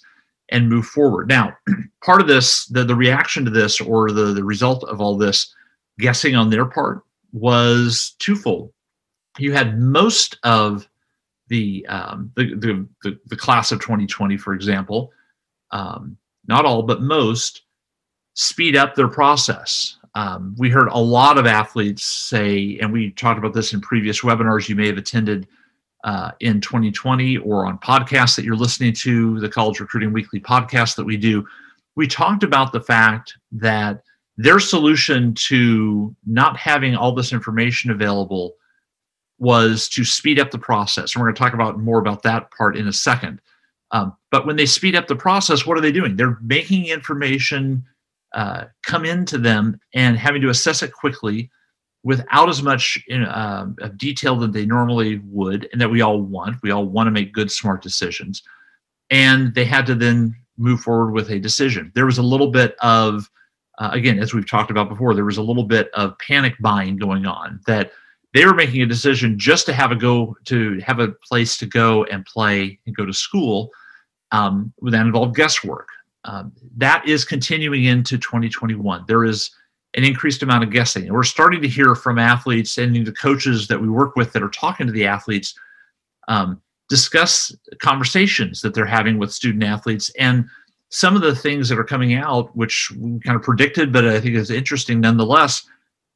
and 0.50 0.70
move 0.70 0.86
forward. 0.86 1.28
Now, 1.28 1.56
part 2.04 2.22
of 2.22 2.28
this, 2.28 2.66
the, 2.68 2.84
the 2.84 2.96
reaction 2.96 3.46
to 3.46 3.52
this 3.52 3.80
or 3.82 4.12
the, 4.12 4.34
the 4.34 4.44
result 4.44 4.84
of 4.86 5.02
all 5.02 5.18
this 5.18 5.54
guessing 6.00 6.36
on 6.36 6.50
their 6.50 6.66
part 6.66 7.02
was 7.32 8.16
twofold. 8.20 8.72
You 9.38 9.54
had 9.54 9.80
most 9.80 10.38
of 10.44 10.88
the, 11.52 11.86
um, 11.88 12.32
the, 12.38 12.56
the, 12.56 12.88
the, 13.04 13.20
the, 13.26 13.36
class 13.36 13.74
of 13.74 13.82
2020, 13.82 14.38
for 14.38 14.54
example, 14.54 15.12
um, 15.72 16.16
not 16.48 16.64
all, 16.64 16.82
but 16.82 17.02
most, 17.02 17.64
speed 18.36 18.78
up 18.78 18.96
their 18.96 19.10
process. 19.10 19.98
Um, 20.16 20.56
we 20.58 20.70
heard 20.70 20.88
a 20.88 20.98
lot 20.98 21.38
of 21.38 21.46
athletes 21.46 22.06
say, 22.06 22.80
and 22.82 22.92
we 22.92 23.12
talked 23.12 23.38
about 23.38 23.54
this 23.54 23.74
in 23.74 23.82
previous 23.82 24.22
webinars 24.22 24.70
you 24.70 24.78
may 24.78 24.88
have 24.88 24.98
attended 24.98 25.46
uh, 26.06 26.32
in 26.40 26.62
2020 26.62 27.38
or 27.40 27.66
on 27.66 27.78
podcasts 27.80 28.38
that 28.38 28.46
you're 28.46 28.56
listening 28.56 28.94
to, 28.94 29.38
the 29.42 29.50
College 29.50 29.82
Recruiting 29.82 30.14
Weekly 30.14 30.40
podcast 30.40 30.96
that 30.96 31.04
we 31.04 31.18
do. 31.18 31.46
We 31.96 32.08
talked 32.08 32.44
about 32.44 32.72
the 32.72 32.82
fact 32.82 33.38
that 33.52 34.04
their 34.38 34.62
solution 34.62 35.34
to 35.34 36.16
not 36.26 36.56
having 36.56 36.96
all 36.96 37.14
this 37.14 37.34
information 37.34 37.92
available 37.92 38.56
was 39.42 39.90
to 39.90 40.06
speed 40.06 40.40
up 40.40 40.52
the 40.52 40.60
process. 40.60 41.16
And 41.16 41.20
we're 41.20 41.28
going 41.30 41.36
to 41.36 41.40
talk 41.40 41.56
about 41.56 41.80
more 41.80 41.98
about 41.98 42.22
that 42.22 42.52
part 42.52 42.78
in 42.78 42.88
a 42.88 42.94
second. 42.94 43.42
Um, 43.90 44.16
but 44.30 44.46
when 44.46 44.56
they 44.56 44.68
speed 44.68 44.96
up 44.96 45.08
the 45.08 45.16
process, 45.16 45.66
what 45.66 45.78
are 45.80 45.82
they 45.82 45.92
doing? 45.92 46.16
They're 46.16 46.38
making 46.44 46.86
information 46.86 47.84
uh, 48.34 48.66
come 48.86 49.04
into 49.04 49.40
them 49.40 49.80
and 49.96 50.16
having 50.16 50.44
to 50.44 50.50
assess 50.50 50.84
it 50.84 50.94
quickly 50.94 51.50
without 52.04 52.50
as 52.50 52.62
much 52.62 53.04
uh, 53.12 53.66
detail 53.98 54.36
that 54.38 54.54
they 54.54 54.66
normally 54.66 55.20
would 55.26 55.68
and 55.72 55.82
that 55.82 55.90
we 55.90 56.02
all 56.02 56.22
want. 56.22 56.58
We 56.62 56.70
all 56.70 56.86
want 56.86 57.08
to 57.08 57.12
make 57.12 57.34
good, 57.34 57.52
smart 57.52 57.82
decisions. 57.82 58.44
And 59.10 59.56
they 59.56 59.66
had 59.66 59.88
to 59.88 59.96
then 59.96 60.36
move 60.58 60.82
forward 60.82 61.14
with 61.14 61.32
a 61.32 61.40
decision. 61.40 61.92
There 61.96 62.06
was 62.06 62.20
a 62.20 62.24
little 62.24 62.52
bit 62.52 62.76
of, 62.82 63.28
uh, 63.80 63.90
again, 63.92 64.20
as 64.20 64.36
we've 64.36 64.48
talked 64.48 64.70
about 64.70 64.88
before, 64.88 65.16
there 65.16 65.26
was 65.26 65.38
a 65.38 65.44
little 65.44 65.64
bit 65.64 65.90
of 65.96 66.16
panic 66.20 66.54
buying 66.60 66.98
going 66.98 67.26
on 67.26 67.60
that 67.66 67.92
they 68.34 68.46
were 68.46 68.54
making 68.54 68.82
a 68.82 68.86
decision 68.86 69.38
just 69.38 69.66
to 69.66 69.74
have 69.74 69.92
a 69.92 69.96
go 69.96 70.36
to 70.46 70.80
have 70.80 71.00
a 71.00 71.10
place 71.28 71.58
to 71.58 71.66
go 71.66 72.04
and 72.06 72.26
play 72.26 72.80
and 72.86 72.96
go 72.96 73.06
to 73.06 73.14
school 73.14 73.70
um, 74.32 74.74
that 74.82 75.06
involved 75.06 75.36
guesswork 75.36 75.88
um, 76.26 76.52
that 76.78 77.08
is 77.08 77.26
continuing 77.26 77.86
into 77.86 78.18
2021. 78.18 79.06
There 79.08 79.24
is 79.24 79.52
an 79.96 80.04
increased 80.04 80.44
amount 80.44 80.64
of 80.64 80.70
guessing. 80.70 81.04
And 81.04 81.14
we're 81.14 81.24
starting 81.24 81.62
to 81.62 81.68
hear 81.68 81.96
from 81.96 82.18
athletes 82.18 82.78
and 82.78 83.06
the 83.06 83.12
coaches 83.12 83.68
that 83.68 83.82
we 83.82 83.90
work 83.90 84.16
with 84.16 84.32
that 84.34 84.44
are 84.44 84.50
talking 84.50 84.88
to 84.88 84.94
the 84.94 85.06
athletes 85.06 85.54
um, 86.28 86.62
discuss 86.88 87.54
conversations 87.80 88.62
that 88.62 88.74
they're 88.74 88.86
having 88.86 89.18
with 89.18 89.34
student 89.34 89.64
athletes. 89.64 90.12
And 90.18 90.46
some 90.90 91.16
of 91.16 91.22
the 91.22 91.36
things 91.36 91.68
that 91.70 91.80
are 91.80 91.84
coming 91.84 92.14
out, 92.14 92.56
which 92.56 92.92
we 92.98 93.20
kind 93.20 93.36
of 93.36 93.42
predicted, 93.42 93.92
but 93.92 94.06
I 94.06 94.20
think 94.20 94.36
is 94.36 94.52
interesting 94.52 95.02
nonetheless, 95.02 95.66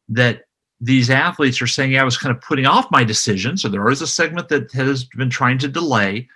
that 0.09 0.43
these 0.81 1.09
athletes 1.09 1.61
are 1.61 1.67
saying, 1.67 1.97
I 1.97 2.03
was 2.03 2.17
kind 2.17 2.35
of 2.35 2.41
putting 2.41 2.65
off 2.65 2.91
my 2.91 3.03
decision. 3.03 3.57
So 3.57 3.69
there 3.69 3.89
is 3.89 4.01
a 4.01 4.07
segment 4.07 4.49
that 4.49 4.71
has 4.73 5.05
been 5.05 5.29
trying 5.29 5.57
to 5.59 5.67
delay. 5.67 6.27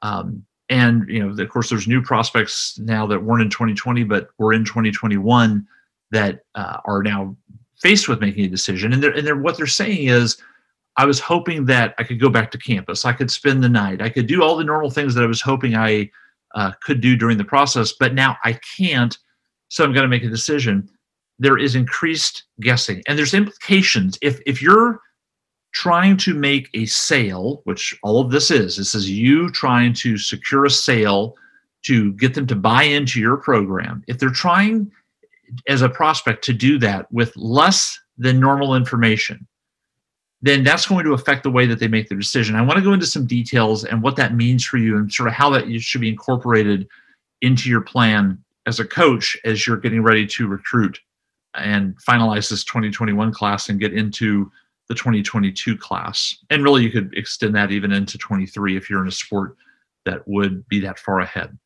Um, 0.00 0.44
and 0.72 1.06
you 1.08 1.20
know 1.20 1.42
of 1.42 1.48
course 1.50 1.68
there's 1.68 1.86
new 1.86 2.02
prospects 2.02 2.78
now 2.78 3.06
that 3.06 3.22
weren't 3.22 3.42
in 3.42 3.50
2020 3.50 4.04
but 4.04 4.28
were 4.38 4.52
in 4.52 4.64
2021 4.64 5.66
that 6.10 6.44
uh, 6.54 6.78
are 6.84 7.02
now 7.02 7.36
faced 7.80 8.08
with 8.08 8.20
making 8.20 8.44
a 8.44 8.48
decision 8.48 8.92
and 8.92 9.02
they're, 9.02 9.12
and 9.12 9.26
they're 9.26 9.36
what 9.36 9.56
they're 9.56 9.66
saying 9.66 10.08
is 10.08 10.38
i 10.96 11.04
was 11.04 11.20
hoping 11.20 11.66
that 11.66 11.94
i 11.98 12.02
could 12.02 12.20
go 12.20 12.28
back 12.28 12.50
to 12.50 12.58
campus 12.58 13.04
i 13.04 13.12
could 13.12 13.30
spend 13.30 13.62
the 13.62 13.68
night 13.68 14.00
i 14.00 14.08
could 14.08 14.26
do 14.26 14.42
all 14.42 14.56
the 14.56 14.64
normal 14.64 14.90
things 14.90 15.14
that 15.14 15.24
i 15.24 15.26
was 15.26 15.42
hoping 15.42 15.74
i 15.74 16.08
uh, 16.54 16.72
could 16.82 17.00
do 17.00 17.16
during 17.16 17.38
the 17.38 17.44
process 17.44 17.92
but 17.92 18.14
now 18.14 18.36
i 18.44 18.58
can't 18.76 19.18
so 19.68 19.84
i'm 19.84 19.92
going 19.92 20.04
to 20.04 20.08
make 20.08 20.24
a 20.24 20.28
decision 20.28 20.88
there 21.38 21.58
is 21.58 21.74
increased 21.74 22.44
guessing 22.60 23.02
and 23.06 23.18
there's 23.18 23.34
implications 23.34 24.18
if 24.22 24.40
if 24.46 24.62
you're 24.62 25.00
trying 25.72 26.16
to 26.18 26.34
make 26.34 26.68
a 26.74 26.86
sale, 26.86 27.62
which 27.64 27.98
all 28.02 28.20
of 28.20 28.30
this 28.30 28.50
is, 28.50 28.76
this 28.76 28.94
is 28.94 29.10
you 29.10 29.50
trying 29.50 29.92
to 29.94 30.18
secure 30.18 30.66
a 30.66 30.70
sale 30.70 31.34
to 31.82 32.12
get 32.14 32.34
them 32.34 32.46
to 32.46 32.54
buy 32.54 32.82
into 32.82 33.18
your 33.18 33.36
program. 33.36 34.04
If 34.06 34.18
they're 34.18 34.30
trying 34.30 34.90
as 35.68 35.82
a 35.82 35.88
prospect 35.88 36.44
to 36.44 36.52
do 36.52 36.78
that 36.78 37.10
with 37.10 37.36
less 37.36 37.98
than 38.18 38.38
normal 38.38 38.74
information, 38.74 39.46
then 40.42 40.62
that's 40.62 40.86
going 40.86 41.04
to 41.04 41.14
affect 41.14 41.42
the 41.42 41.50
way 41.50 41.66
that 41.66 41.78
they 41.78 41.88
make 41.88 42.08
their 42.08 42.18
decision. 42.18 42.54
I 42.54 42.62
want 42.62 42.76
to 42.76 42.84
go 42.84 42.92
into 42.92 43.06
some 43.06 43.26
details 43.26 43.84
and 43.84 44.02
what 44.02 44.16
that 44.16 44.34
means 44.34 44.64
for 44.64 44.76
you 44.76 44.96
and 44.96 45.12
sort 45.12 45.28
of 45.28 45.34
how 45.34 45.50
that 45.50 45.70
should 45.80 46.00
be 46.00 46.08
incorporated 46.08 46.86
into 47.40 47.68
your 47.68 47.80
plan 47.80 48.38
as 48.66 48.78
a 48.78 48.84
coach 48.84 49.36
as 49.44 49.66
you're 49.66 49.76
getting 49.76 50.02
ready 50.02 50.26
to 50.26 50.46
recruit 50.46 51.00
and 51.54 51.96
finalize 52.02 52.48
this 52.48 52.64
2021 52.64 53.32
class 53.32 53.68
and 53.68 53.80
get 53.80 53.92
into 53.92 54.50
the 54.88 54.94
2022 54.94 55.76
class. 55.76 56.36
And 56.50 56.62
really, 56.62 56.82
you 56.82 56.90
could 56.90 57.12
extend 57.16 57.54
that 57.54 57.70
even 57.70 57.92
into 57.92 58.18
23 58.18 58.76
if 58.76 58.90
you're 58.90 59.02
in 59.02 59.08
a 59.08 59.12
sport 59.12 59.56
that 60.04 60.26
would 60.26 60.66
be 60.68 60.80
that 60.80 60.98
far 60.98 61.20
ahead. 61.20 61.56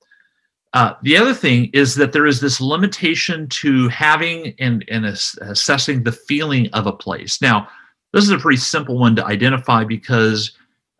Uh, 0.72 0.94
the 1.02 1.16
other 1.16 1.32
thing 1.32 1.70
is 1.72 1.94
that 1.94 2.12
there 2.12 2.26
is 2.26 2.40
this 2.40 2.60
limitation 2.60 3.48
to 3.48 3.88
having 3.88 4.54
and, 4.58 4.84
and 4.90 5.06
assessing 5.06 6.02
the 6.02 6.12
feeling 6.12 6.68
of 6.74 6.86
a 6.86 6.92
place. 6.92 7.40
Now, 7.40 7.68
this 8.12 8.24
is 8.24 8.30
a 8.30 8.38
pretty 8.38 8.58
simple 8.58 8.98
one 8.98 9.16
to 9.16 9.24
identify 9.24 9.84
because 9.84 10.52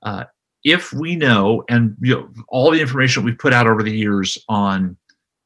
uh, 0.02 0.25
if 0.64 0.93
we 0.93 1.14
know, 1.14 1.62
and 1.69 1.97
you 2.00 2.14
know, 2.14 2.28
all 2.49 2.71
the 2.71 2.81
information 2.81 3.23
we've 3.23 3.38
put 3.38 3.52
out 3.52 3.66
over 3.66 3.83
the 3.83 3.95
years 3.95 4.38
on 4.49 4.97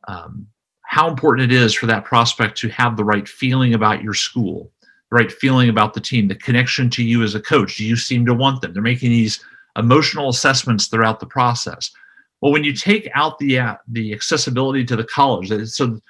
um, 0.07 0.47
how 0.91 1.09
important 1.09 1.53
it 1.53 1.57
is 1.57 1.73
for 1.73 1.87
that 1.87 2.05
prospect 2.05 2.59
to 2.59 2.69
have 2.69 2.97
the 2.97 3.05
right 3.05 3.29
feeling 3.29 3.75
about 3.75 4.03
your 4.03 4.13
school, 4.13 4.73
the 5.09 5.15
right 5.15 5.31
feeling 5.31 5.69
about 5.69 5.95
the 5.95 6.01
team, 6.01 6.27
the 6.27 6.35
connection 6.35 6.91
to 6.91 7.05
you 7.05 7.23
as 7.23 7.37
a 7.37 7.41
coach. 7.41 7.77
Do 7.77 7.85
you 7.85 7.95
seem 7.95 8.27
to 8.27 8.35
want 8.35 8.61
them? 8.61 8.73
They're 8.73 8.83
making 8.83 9.11
these 9.11 9.39
emotional 9.77 10.31
assessments 10.31 10.89
throughout 10.89 11.21
the 11.21 11.27
process. 11.27 11.93
Well, 12.41 12.51
when 12.51 12.65
you 12.65 12.73
take 12.73 13.09
out 13.15 13.39
the 13.39 13.61
uh, 13.61 13.77
the 13.87 14.13
accessibility 14.13 14.85
to 14.87 14.97
the 14.97 15.05
college, 15.05 15.53
so 15.69 16.01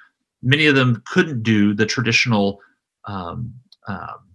many 0.41 0.65
of 0.65 0.73
them 0.73 1.03
couldn't 1.05 1.43
do 1.43 1.75
the 1.75 1.85
traditional 1.85 2.59
um, 3.05 3.53
um, 3.87 4.33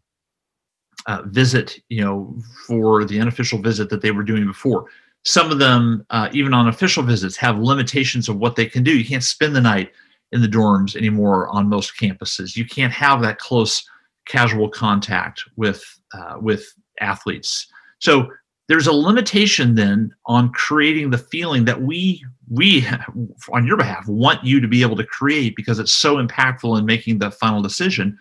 uh, 1.07 1.23
visit, 1.25 1.81
you 1.88 2.05
know, 2.05 2.38
for 2.69 3.05
the 3.05 3.19
unofficial 3.19 3.59
visit 3.59 3.91
that 3.91 4.00
they 4.00 4.12
were 4.12 4.23
doing 4.23 4.47
before. 4.47 4.87
Some 5.25 5.50
of 5.50 5.59
them, 5.59 6.07
uh, 6.11 6.29
even 6.33 6.55
on 6.55 6.69
official 6.69 7.03
visits, 7.03 7.37
have 7.37 7.59
limitations 7.59 8.29
of 8.29 8.37
what 8.37 8.55
they 8.55 8.67
can 8.67 8.85
do. 8.85 8.97
You 8.97 9.05
can't 9.05 9.25
spend 9.25 9.57
the 9.57 9.61
night 9.61 9.91
in 10.33 10.42
the 10.42 10.49
dorms 10.49 10.97
anymore 10.97 11.49
on 11.49 11.68
most 11.68 11.97
campuses. 11.99 12.56
You 12.56 12.64
can't 12.64 12.92
have 12.92 13.23
that 13.23 13.38
close 13.38 13.88
casual 14.26 14.68
contact 14.68 15.45
with 15.56 15.85
uh, 16.12 16.37
with 16.40 16.75
athletes. 17.00 17.66
So 18.00 18.28
there's 18.68 18.87
a 18.87 18.92
limitation 18.92 19.76
then 19.76 20.12
on 20.26 20.50
creating 20.52 21.11
the 21.11 21.18
feeling 21.18 21.64
that 21.66 21.83
we 21.83 22.25
we 22.50 22.87
on 23.52 23.66
your 23.66 23.76
behalf 23.76 24.06
want 24.09 24.45
you 24.45 24.61
to 24.61 24.68
be 24.68 24.83
able 24.83 24.97
to 24.97 25.04
create 25.04 25.54
because 25.56 25.78
it's 25.78 25.92
so 25.92 26.16
impactful 26.16 26.78
in 26.78 26.85
making 26.85 27.18
the 27.18 27.30
final 27.30 27.62
decision. 27.62 28.18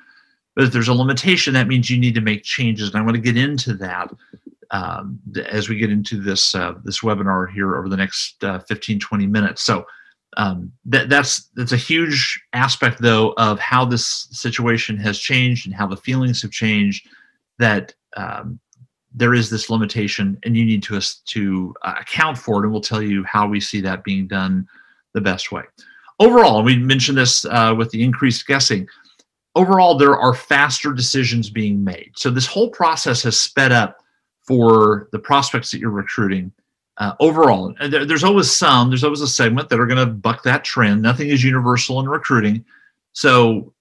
But 0.56 0.66
if 0.66 0.72
there's 0.72 0.88
a 0.88 0.94
limitation, 0.94 1.54
that 1.56 1.68
means 1.68 1.90
you 1.90 2.00
need 2.00 2.16
to 2.16 2.22
make 2.22 2.44
changes, 2.44 2.90
and 2.90 2.98
I 2.98 3.02
want 3.02 3.16
to 3.16 3.22
get 3.22 3.36
into 3.36 3.74
that 3.76 4.10
um, 4.72 5.20
as 5.50 5.68
we 5.68 5.78
get 5.78 5.92
into 5.92 6.22
this 6.22 6.56
uh, 6.56 6.76
this 6.84 7.02
webinar 7.02 7.52
here 7.52 7.76
over 7.76 7.90
the 7.90 7.98
next 7.98 8.44
uh, 8.44 8.60
15 8.60 9.00
20 9.00 9.28
minutes. 9.28 9.64
So 9.64 9.86
um, 10.38 10.72
that 10.86 11.10
that's 11.10 11.50
that's 11.56 11.72
a 11.72 11.78
huge 11.78 12.42
aspect 12.54 13.02
though 13.02 13.34
of 13.38 13.60
how 13.60 13.86
this 13.86 14.28
situation 14.32 14.98
has 14.98 15.18
changed 15.18 15.66
and 15.66 15.76
how 15.76 15.88
the 15.88 15.98
feelings 15.98 16.42
have 16.42 16.52
changed 16.52 17.08
that 17.58 17.94
um, 18.18 18.60
there 19.14 19.34
is 19.34 19.50
this 19.50 19.70
limitation 19.70 20.38
and 20.44 20.58
you 20.58 20.66
need 20.66 20.84
to 20.84 21.00
to 21.26 21.74
uh, 21.84 21.96
account 22.00 22.38
for 22.38 22.56
it 22.56 22.66
and 22.66 22.72
we'll 22.72 22.82
tell 22.82 23.02
you 23.02 23.24
how 23.24 23.48
we 23.48 23.60
see 23.60 23.82
that 23.82 24.04
being 24.04 24.28
done 24.28 24.68
the 25.14 25.22
best 25.22 25.52
way 25.52 25.64
overall, 26.20 26.64
we 26.64 26.78
mentioned 26.78 27.18
this 27.18 27.46
uh, 27.46 27.74
with 27.78 27.90
the 27.92 28.04
increased 28.04 28.48
guessing. 28.48 28.88
Overall, 29.56 29.98
there 29.98 30.18
are 30.18 30.34
faster 30.34 30.92
decisions 30.92 31.50
being 31.50 31.84
made. 31.84 32.12
So 32.16 32.30
this 32.30 32.46
whole 32.46 32.70
process 32.70 33.24
has 33.24 33.40
sped 33.40 33.72
up 33.72 33.98
for 34.46 35.08
the 35.12 35.20
prospects 35.20 35.72
that 35.72 35.80
you're 35.80 35.90
recruiting. 35.90 36.52
Uh, 36.98 37.14
overall, 37.20 37.74
there, 37.90 38.06
there's 38.06 38.24
always 38.24 38.50
some, 38.50 38.90
there's 38.90 39.04
always 39.04 39.22
a 39.22 39.28
segment 39.28 39.68
that 39.70 39.80
are 39.80 39.86
going 39.86 40.00
to 40.00 40.14
buck 40.14 40.44
that 40.44 40.64
trend. 40.64 41.02
Nothing 41.02 41.30
is 41.30 41.44
universal 41.44 42.00
in 42.00 42.08
recruiting. 42.08 42.64
So 43.12 43.74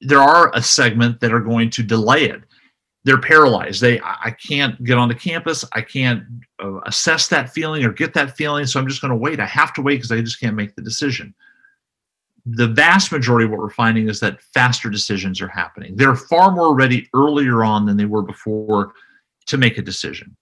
there 0.00 0.20
are 0.20 0.50
a 0.54 0.62
segment 0.62 1.20
that 1.20 1.32
are 1.32 1.40
going 1.40 1.70
to 1.70 1.82
delay 1.82 2.24
it. 2.24 2.42
They're 3.04 3.20
paralyzed. 3.20 3.80
They, 3.80 3.98
I 4.00 4.34
can't 4.46 4.82
get 4.84 4.98
onto 4.98 5.14
campus. 5.14 5.64
I 5.72 5.80
can't 5.80 6.22
uh, 6.62 6.80
assess 6.80 7.28
that 7.28 7.50
feeling 7.50 7.82
or 7.82 7.92
get 7.92 8.12
that 8.12 8.36
feeling. 8.36 8.66
So 8.66 8.78
I'm 8.78 8.86
just 8.88 9.00
going 9.00 9.10
to 9.10 9.16
wait. 9.16 9.40
I 9.40 9.46
have 9.46 9.72
to 9.74 9.82
wait 9.82 9.96
because 9.96 10.12
I 10.12 10.20
just 10.20 10.38
can't 10.38 10.54
make 10.54 10.74
the 10.74 10.82
decision. 10.82 11.34
The 12.44 12.66
vast 12.66 13.10
majority 13.10 13.46
of 13.46 13.52
what 13.52 13.60
we're 13.60 13.70
finding 13.70 14.08
is 14.08 14.20
that 14.20 14.42
faster 14.42 14.90
decisions 14.90 15.40
are 15.40 15.48
happening. 15.48 15.96
They're 15.96 16.14
far 16.14 16.50
more 16.50 16.74
ready 16.74 17.08
earlier 17.14 17.64
on 17.64 17.86
than 17.86 17.96
they 17.96 18.04
were 18.04 18.22
before 18.22 18.92
to 19.46 19.56
make 19.56 19.78
a 19.78 19.82
decision. 19.82 20.36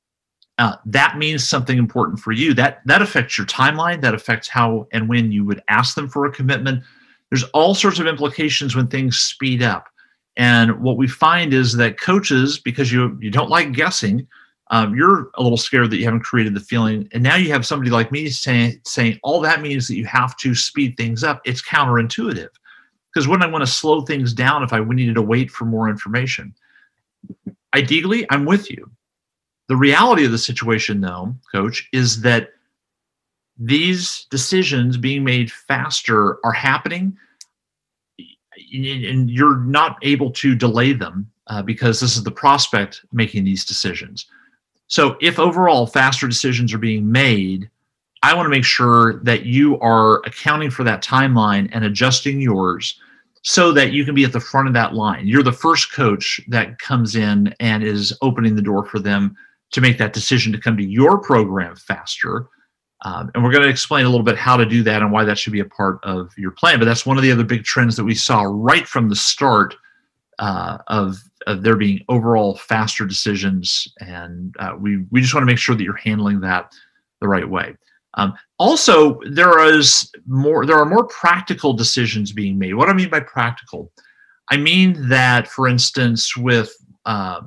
Uh, 0.58 0.74
that 0.84 1.16
means 1.16 1.48
something 1.48 1.78
important 1.78 2.18
for 2.18 2.32
you. 2.32 2.52
That 2.52 2.80
that 2.86 3.00
affects 3.00 3.38
your 3.38 3.46
timeline. 3.46 4.00
That 4.00 4.14
affects 4.14 4.48
how 4.48 4.88
and 4.92 5.08
when 5.08 5.30
you 5.30 5.44
would 5.44 5.62
ask 5.68 5.94
them 5.94 6.08
for 6.08 6.26
a 6.26 6.32
commitment. 6.32 6.82
There's 7.30 7.44
all 7.54 7.74
sorts 7.74 8.00
of 8.00 8.06
implications 8.06 8.74
when 8.74 8.88
things 8.88 9.18
speed 9.18 9.62
up. 9.62 9.88
And 10.36 10.80
what 10.80 10.96
we 10.96 11.06
find 11.08 11.52
is 11.52 11.74
that 11.74 12.00
coaches, 12.00 12.58
because 12.58 12.92
you 12.92 13.16
you 13.20 13.30
don't 13.30 13.50
like 13.50 13.72
guessing, 13.72 14.26
um, 14.70 14.94
you're 14.96 15.30
a 15.34 15.42
little 15.42 15.56
scared 15.56 15.90
that 15.90 15.98
you 15.98 16.04
haven't 16.04 16.20
created 16.20 16.54
the 16.54 16.60
feeling. 16.60 17.08
And 17.12 17.22
now 17.22 17.36
you 17.36 17.50
have 17.52 17.64
somebody 17.64 17.90
like 17.90 18.10
me 18.10 18.28
saying 18.28 18.80
saying 18.84 19.18
all 19.22 19.40
that 19.40 19.62
means 19.62 19.86
that 19.88 19.96
you 19.96 20.06
have 20.06 20.36
to 20.38 20.54
speed 20.54 20.96
things 20.96 21.22
up. 21.22 21.40
It's 21.44 21.62
counterintuitive 21.62 22.48
because 23.12 23.28
wouldn't 23.28 23.48
I 23.48 23.52
want 23.52 23.64
to 23.64 23.70
slow 23.70 24.00
things 24.00 24.32
down 24.32 24.62
if 24.62 24.72
I 24.72 24.80
needed 24.80 25.14
to 25.14 25.22
wait 25.22 25.50
for 25.50 25.64
more 25.64 25.88
information? 25.88 26.54
Ideally, 27.74 28.26
I'm 28.30 28.44
with 28.44 28.70
you. 28.70 28.90
The 29.68 29.76
reality 29.76 30.24
of 30.24 30.32
the 30.32 30.38
situation, 30.38 31.00
though, 31.00 31.34
coach, 31.52 31.88
is 31.92 32.22
that 32.22 32.50
these 33.58 34.26
decisions 34.30 34.96
being 34.96 35.24
made 35.24 35.52
faster 35.52 36.38
are 36.44 36.52
happening 36.52 37.16
and 38.72 39.30
you're 39.30 39.58
not 39.58 39.96
able 40.02 40.30
to 40.30 40.54
delay 40.54 40.92
them 40.92 41.30
uh, 41.48 41.62
because 41.62 42.00
this 42.00 42.16
is 42.16 42.22
the 42.22 42.30
prospect 42.30 43.04
making 43.12 43.44
these 43.44 43.64
decisions. 43.64 44.26
So, 44.86 45.16
if 45.20 45.38
overall 45.38 45.86
faster 45.86 46.26
decisions 46.26 46.72
are 46.72 46.78
being 46.78 47.10
made, 47.10 47.68
I 48.22 48.34
want 48.34 48.46
to 48.46 48.50
make 48.50 48.64
sure 48.64 49.20
that 49.24 49.44
you 49.44 49.78
are 49.80 50.20
accounting 50.26 50.70
for 50.70 50.82
that 50.84 51.04
timeline 51.04 51.68
and 51.72 51.84
adjusting 51.84 52.40
yours 52.40 52.98
so 53.42 53.70
that 53.72 53.92
you 53.92 54.04
can 54.04 54.14
be 54.14 54.24
at 54.24 54.32
the 54.32 54.40
front 54.40 54.66
of 54.66 54.74
that 54.74 54.94
line. 54.94 55.26
You're 55.26 55.42
the 55.42 55.52
first 55.52 55.92
coach 55.92 56.40
that 56.48 56.78
comes 56.78 57.16
in 57.16 57.54
and 57.60 57.82
is 57.82 58.16
opening 58.22 58.56
the 58.56 58.62
door 58.62 58.84
for 58.84 58.98
them 58.98 59.36
to 59.72 59.80
make 59.80 59.98
that 59.98 60.12
decision 60.12 60.52
to 60.52 60.58
come 60.58 60.76
to 60.76 60.84
your 60.84 61.18
program 61.18 61.76
faster. 61.76 62.48
Um, 63.04 63.30
and 63.34 63.44
we're 63.44 63.52
going 63.52 63.62
to 63.62 63.68
explain 63.68 64.06
a 64.06 64.08
little 64.08 64.24
bit 64.24 64.36
how 64.36 64.56
to 64.56 64.66
do 64.66 64.82
that 64.82 65.02
and 65.02 65.12
why 65.12 65.24
that 65.24 65.38
should 65.38 65.52
be 65.52 65.60
a 65.60 65.64
part 65.64 66.00
of 66.02 66.30
your 66.36 66.50
plan. 66.50 66.78
But 66.78 66.86
that's 66.86 67.06
one 67.06 67.16
of 67.16 67.22
the 67.22 67.30
other 67.30 67.44
big 67.44 67.64
trends 67.64 67.96
that 67.96 68.04
we 68.04 68.14
saw 68.14 68.42
right 68.42 68.86
from 68.88 69.08
the 69.08 69.16
start 69.16 69.76
uh, 70.38 70.78
of, 70.88 71.16
of 71.46 71.62
there 71.62 71.76
being 71.76 72.04
overall 72.08 72.56
faster 72.56 73.06
decisions. 73.06 73.92
And 74.00 74.54
uh, 74.58 74.74
we, 74.78 75.04
we 75.10 75.20
just 75.20 75.34
want 75.34 75.42
to 75.42 75.52
make 75.52 75.58
sure 75.58 75.76
that 75.76 75.84
you're 75.84 75.94
handling 75.96 76.40
that 76.40 76.72
the 77.20 77.28
right 77.28 77.48
way. 77.48 77.76
Um, 78.14 78.34
also, 78.58 79.20
there 79.30 79.62
is 79.64 80.10
more. 80.26 80.66
There 80.66 80.78
are 80.78 80.84
more 80.84 81.06
practical 81.06 81.72
decisions 81.72 82.32
being 82.32 82.58
made. 82.58 82.74
What 82.74 82.86
do 82.86 82.90
I 82.90 82.94
mean 82.94 83.10
by 83.10 83.20
practical? 83.20 83.92
I 84.50 84.56
mean 84.56 85.08
that, 85.08 85.46
for 85.46 85.68
instance, 85.68 86.36
with 86.36 86.74
uh, 87.04 87.42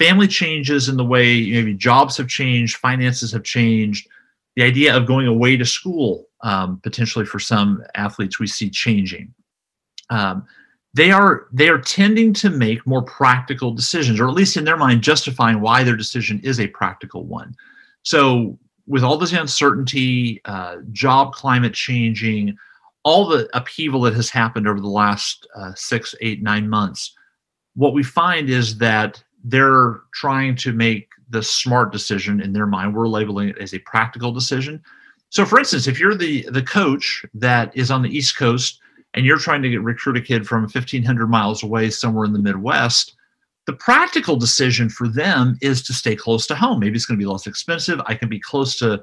family 0.00 0.26
changes 0.26 0.88
in 0.88 0.96
the 0.96 1.04
way 1.04 1.50
maybe 1.50 1.74
jobs 1.74 2.16
have 2.16 2.26
changed, 2.26 2.78
finances 2.78 3.30
have 3.32 3.44
changed, 3.44 4.08
the 4.56 4.62
idea 4.62 4.96
of 4.96 5.06
going 5.06 5.26
away 5.26 5.58
to 5.58 5.66
school 5.66 6.26
um, 6.40 6.80
potentially 6.82 7.26
for 7.26 7.38
some 7.38 7.84
athletes 7.94 8.40
we 8.40 8.46
see 8.46 8.70
changing. 8.70 9.32
Um, 10.08 10.46
they 10.94 11.12
are 11.12 11.48
they 11.52 11.68
are 11.68 11.78
tending 11.78 12.32
to 12.34 12.48
make 12.48 12.86
more 12.86 13.02
practical 13.02 13.72
decisions, 13.72 14.18
or 14.18 14.26
at 14.26 14.34
least 14.34 14.56
in 14.56 14.64
their 14.64 14.78
mind, 14.78 15.02
justifying 15.02 15.60
why 15.60 15.84
their 15.84 15.96
decision 15.96 16.40
is 16.42 16.58
a 16.58 16.66
practical 16.68 17.26
one. 17.26 17.54
So, 18.02 18.58
with 18.86 19.04
all 19.04 19.18
this 19.18 19.32
uncertainty, 19.32 20.40
uh, 20.46 20.76
job 20.92 21.34
climate 21.34 21.74
changing, 21.74 22.56
all 23.04 23.28
the 23.28 23.48
upheaval 23.52 24.00
that 24.02 24.14
has 24.14 24.30
happened 24.30 24.66
over 24.66 24.80
the 24.80 24.88
last 24.88 25.46
uh, 25.54 25.72
six, 25.76 26.14
eight, 26.22 26.42
nine 26.42 26.68
months, 26.68 27.14
what 27.74 27.92
we 27.92 28.02
find 28.02 28.48
is 28.48 28.78
that 28.78 29.22
they're 29.44 30.00
trying 30.12 30.56
to 30.56 30.72
make 30.72 31.08
the 31.28 31.42
smart 31.42 31.92
decision 31.92 32.40
in 32.40 32.52
their 32.52 32.66
mind. 32.66 32.94
We're 32.94 33.08
labeling 33.08 33.48
it 33.48 33.58
as 33.58 33.72
a 33.72 33.78
practical 33.80 34.32
decision. 34.32 34.82
So, 35.30 35.44
for 35.44 35.58
instance, 35.58 35.86
if 35.86 36.00
you're 36.00 36.16
the 36.16 36.46
the 36.50 36.62
coach 36.62 37.24
that 37.34 37.74
is 37.76 37.90
on 37.90 38.02
the 38.02 38.14
East 38.14 38.36
Coast 38.36 38.80
and 39.14 39.24
you're 39.24 39.38
trying 39.38 39.62
to 39.62 39.70
get 39.70 39.82
recruit 39.82 40.16
a 40.16 40.20
kid 40.20 40.46
from 40.46 40.62
1,500 40.62 41.26
miles 41.28 41.62
away 41.62 41.90
somewhere 41.90 42.24
in 42.24 42.32
the 42.32 42.38
Midwest, 42.38 43.14
the 43.66 43.72
practical 43.74 44.36
decision 44.36 44.88
for 44.88 45.08
them 45.08 45.56
is 45.62 45.82
to 45.82 45.92
stay 45.92 46.16
close 46.16 46.46
to 46.48 46.54
home. 46.54 46.80
Maybe 46.80 46.96
it's 46.96 47.06
going 47.06 47.18
to 47.18 47.24
be 47.24 47.30
less 47.30 47.46
expensive. 47.46 48.00
I 48.06 48.14
can 48.14 48.28
be 48.28 48.40
close 48.40 48.76
to 48.78 49.02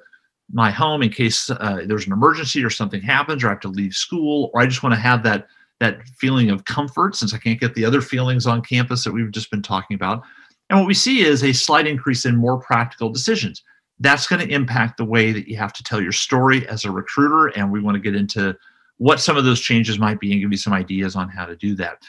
my 0.51 0.71
home 0.71 1.01
in 1.01 1.09
case 1.09 1.49
uh, 1.49 1.83
there's 1.85 2.05
an 2.05 2.13
emergency 2.13 2.63
or 2.63 2.69
something 2.69 3.01
happens, 3.01 3.43
or 3.43 3.47
I 3.47 3.51
have 3.51 3.59
to 3.61 3.67
leave 3.69 3.93
school, 3.93 4.49
or 4.53 4.61
I 4.61 4.65
just 4.65 4.83
want 4.83 4.95
to 4.95 5.01
have 5.01 5.23
that 5.23 5.47
that 5.79 6.07
feeling 6.17 6.49
of 6.49 6.65
comfort 6.65 7.15
since 7.15 7.33
I 7.33 7.37
can't 7.37 7.59
get 7.59 7.75
the 7.75 7.85
other 7.85 8.01
feelings 8.01 8.47
on 8.47 8.61
campus 8.61 9.03
that 9.03 9.13
we've 9.13 9.31
just 9.31 9.51
been 9.51 9.61
talking 9.61 9.95
about. 9.95 10.23
And 10.69 10.79
what 10.79 10.87
we 10.87 10.93
see 10.93 11.21
is 11.21 11.43
a 11.43 11.53
slight 11.53 11.87
increase 11.87 12.25
in 12.25 12.35
more 12.35 12.57
practical 12.59 13.09
decisions. 13.09 13.63
That's 13.99 14.27
going 14.27 14.45
to 14.45 14.53
impact 14.53 14.97
the 14.97 15.05
way 15.05 15.31
that 15.31 15.47
you 15.47 15.57
have 15.57 15.73
to 15.73 15.83
tell 15.83 16.01
your 16.01 16.11
story 16.11 16.67
as 16.67 16.85
a 16.85 16.91
recruiter. 16.91 17.47
And 17.47 17.71
we 17.71 17.81
want 17.81 17.95
to 17.95 18.01
get 18.01 18.15
into 18.15 18.55
what 18.97 19.19
some 19.19 19.37
of 19.37 19.45
those 19.45 19.61
changes 19.61 19.99
might 19.99 20.19
be 20.19 20.31
and 20.31 20.41
give 20.41 20.51
you 20.51 20.57
some 20.57 20.73
ideas 20.73 21.15
on 21.15 21.29
how 21.29 21.45
to 21.45 21.55
do 21.55 21.75
that. 21.75 22.01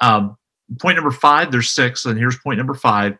Um, 0.00 0.36
point 0.80 0.96
number 0.96 1.10
five, 1.10 1.50
there's 1.50 1.70
six, 1.70 2.04
and 2.04 2.18
here's 2.18 2.36
point 2.38 2.58
number 2.58 2.74
five. 2.74 3.16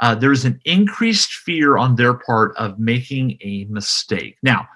Uh, 0.00 0.14
there's 0.14 0.44
an 0.44 0.60
increased 0.64 1.32
fear 1.32 1.78
on 1.78 1.96
their 1.96 2.14
part 2.14 2.54
of 2.56 2.78
making 2.78 3.38
a 3.40 3.64
mistake. 3.70 4.36
Now, 4.42 4.68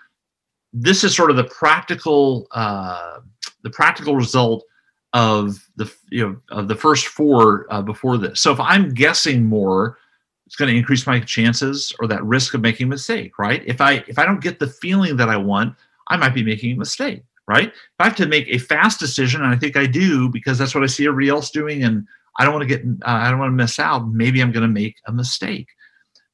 this 0.73 1.05
is 1.05 1.14
sort 1.14 1.31
of 1.31 1.37
the 1.37 1.45
practical, 1.45 2.47
uh, 2.53 3.21
the 3.62 3.71
practical 3.71 4.16
result 4.16 4.64
of 5.12 5.68
the 5.77 5.92
you 6.11 6.27
know 6.29 6.37
of 6.51 6.68
the 6.68 6.75
first 6.75 7.09
four 7.09 7.66
uh, 7.70 7.83
before 7.83 8.16
this. 8.16 8.40
So 8.40 8.53
if 8.53 8.61
I'm 8.61 8.94
guessing 8.94 9.44
more, 9.44 9.99
it's 10.46 10.57
going 10.57 10.70
to 10.70 10.77
increase 10.77 11.07
my 11.07 11.20
chances 11.20 11.92
or 12.01 12.07
that 12.09 12.25
risk 12.25 12.55
of 12.55 12.61
making 12.61 12.87
a 12.87 12.90
mistake, 12.90 13.38
right? 13.38 13.62
If 13.66 13.81
I 13.81 14.05
if 14.07 14.18
I 14.18 14.25
don't 14.25 14.42
get 14.42 14.59
the 14.59 14.68
feeling 14.68 15.16
that 15.16 15.29
I 15.29 15.37
want, 15.37 15.75
I 16.09 16.16
might 16.16 16.35
be 16.35 16.44
making 16.44 16.73
a 16.73 16.79
mistake, 16.79 17.23
right? 17.49 17.68
If 17.68 17.75
I 17.99 18.05
have 18.05 18.16
to 18.16 18.27
make 18.27 18.49
a 18.49 18.59
fast 18.59 19.01
decision, 19.01 19.42
and 19.42 19.53
I 19.53 19.59
think 19.59 19.77
I 19.77 19.87
do 19.87 20.29
because 20.29 20.59
that's 20.59 20.75
what 20.75 20.85
I 20.85 20.88
see 20.88 21.07
everybody 21.07 21.29
else 21.29 21.51
doing, 21.51 21.83
and 21.83 22.07
I 22.38 22.44
don't 22.44 22.55
want 22.55 22.68
to 22.68 22.77
get 22.77 22.85
uh, 22.85 23.11
I 23.11 23.31
don't 23.31 23.40
want 23.40 23.51
to 23.51 23.57
miss 23.57 23.79
out. 23.79 24.09
Maybe 24.09 24.40
I'm 24.40 24.53
going 24.53 24.62
to 24.62 24.68
make 24.68 24.96
a 25.07 25.12
mistake. 25.12 25.68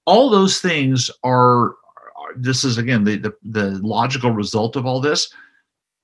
All 0.04 0.30
those 0.30 0.60
things 0.60 1.10
are. 1.22 1.68
are 1.68 1.74
this 2.36 2.64
is 2.64 2.76
again 2.76 3.04
the, 3.04 3.16
the 3.16 3.32
the 3.44 3.70
logical 3.82 4.32
result 4.32 4.76
of 4.76 4.84
all 4.84 5.00
this 5.00 5.32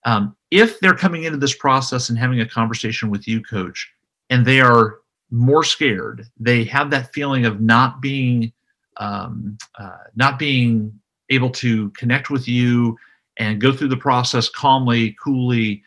um, 0.04 0.34
if 0.52 0.78
they're 0.80 0.94
coming 0.94 1.24
into 1.24 1.38
this 1.38 1.54
process 1.54 2.10
and 2.10 2.18
having 2.18 2.42
a 2.42 2.48
conversation 2.48 3.08
with 3.08 3.26
you, 3.26 3.42
coach, 3.42 3.90
and 4.28 4.44
they 4.44 4.60
are 4.60 4.98
more 5.30 5.64
scared, 5.64 6.26
they 6.38 6.62
have 6.64 6.90
that 6.90 7.10
feeling 7.14 7.46
of 7.46 7.62
not 7.62 8.02
being 8.02 8.52
um, 8.98 9.56
uh, 9.78 9.96
not 10.14 10.38
being 10.38 10.92
able 11.30 11.48
to 11.48 11.88
connect 11.90 12.28
with 12.28 12.46
you 12.46 12.98
and 13.38 13.62
go 13.62 13.72
through 13.72 13.88
the 13.88 13.96
process 13.96 14.50
calmly, 14.50 15.16
coolly. 15.24 15.82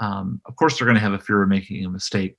Um, 0.00 0.42
of 0.44 0.54
course, 0.56 0.78
they're 0.78 0.86
going 0.86 0.96
to 0.96 1.00
have 1.00 1.14
a 1.14 1.18
fear 1.18 1.42
of 1.42 1.48
making 1.48 1.82
a 1.86 1.88
mistake. 1.88 2.36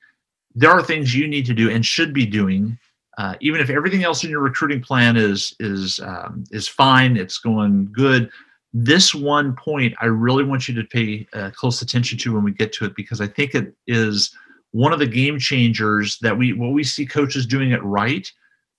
There 0.53 0.69
are 0.69 0.83
things 0.83 1.15
you 1.15 1.27
need 1.27 1.47
to 1.47 1.55
do 1.55 1.71
and 1.71 1.83
should 1.83 2.13
be 2.13 2.27
doing, 2.27 2.77
uh, 3.17 3.33
even 3.41 3.59
if 3.59 3.71
everything 3.71 4.03
else 4.03 4.23
in 4.23 4.29
your 4.29 4.41
recruiting 4.41 4.81
plan 4.81 5.17
is 5.17 5.55
is 5.59 5.99
um, 6.01 6.43
is 6.51 6.67
fine, 6.67 7.17
it's 7.17 7.39
going 7.39 7.91
good 7.91 8.29
this 8.73 9.13
one 9.13 9.55
point 9.55 9.93
I 9.99 10.05
really 10.05 10.43
want 10.43 10.67
you 10.67 10.75
to 10.75 10.83
pay 10.83 11.27
uh, 11.33 11.51
close 11.51 11.81
attention 11.81 12.17
to 12.19 12.33
when 12.33 12.43
we 12.43 12.51
get 12.51 12.71
to 12.73 12.85
it 12.85 12.95
because 12.95 13.19
I 13.19 13.27
think 13.27 13.53
it 13.53 13.73
is 13.87 14.35
one 14.71 14.93
of 14.93 14.99
the 14.99 15.07
game 15.07 15.37
changers 15.37 16.17
that 16.19 16.37
we 16.37 16.53
when 16.53 16.71
we 16.71 16.83
see 16.83 17.05
coaches 17.05 17.45
doing 17.45 17.71
it 17.71 17.83
right, 17.83 18.31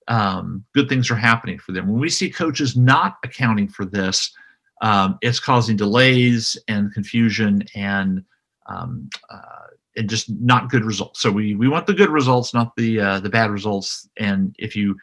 um, 0.07 0.63
good 0.73 0.89
things 0.89 1.11
are 1.11 1.15
happening 1.15 1.59
for 1.59 1.71
them. 1.71 1.87
When 1.87 1.99
we 1.99 2.09
see 2.09 2.29
coaches 2.29 2.75
not 2.75 3.17
accounting 3.23 3.67
for 3.67 3.85
this, 3.85 4.33
um, 4.81 5.17
it's 5.21 5.39
causing 5.39 5.77
delays 5.77 6.57
and 6.67 6.91
confusion 6.91 7.63
and 7.75 8.23
um, 8.67 9.09
uh, 9.29 9.67
and 9.95 10.09
just 10.09 10.29
not 10.29 10.69
good 10.69 10.83
results. 10.83 11.21
So 11.21 11.31
we 11.31 11.53
we 11.53 11.67
want 11.67 11.85
the 11.85 11.93
good 11.93 12.09
results, 12.09 12.53
not 12.53 12.75
the 12.75 12.99
uh, 12.99 13.19
the 13.19 13.29
bad 13.29 13.51
results. 13.51 14.09
And 14.17 14.55
if 14.57 14.75
you 14.75 14.97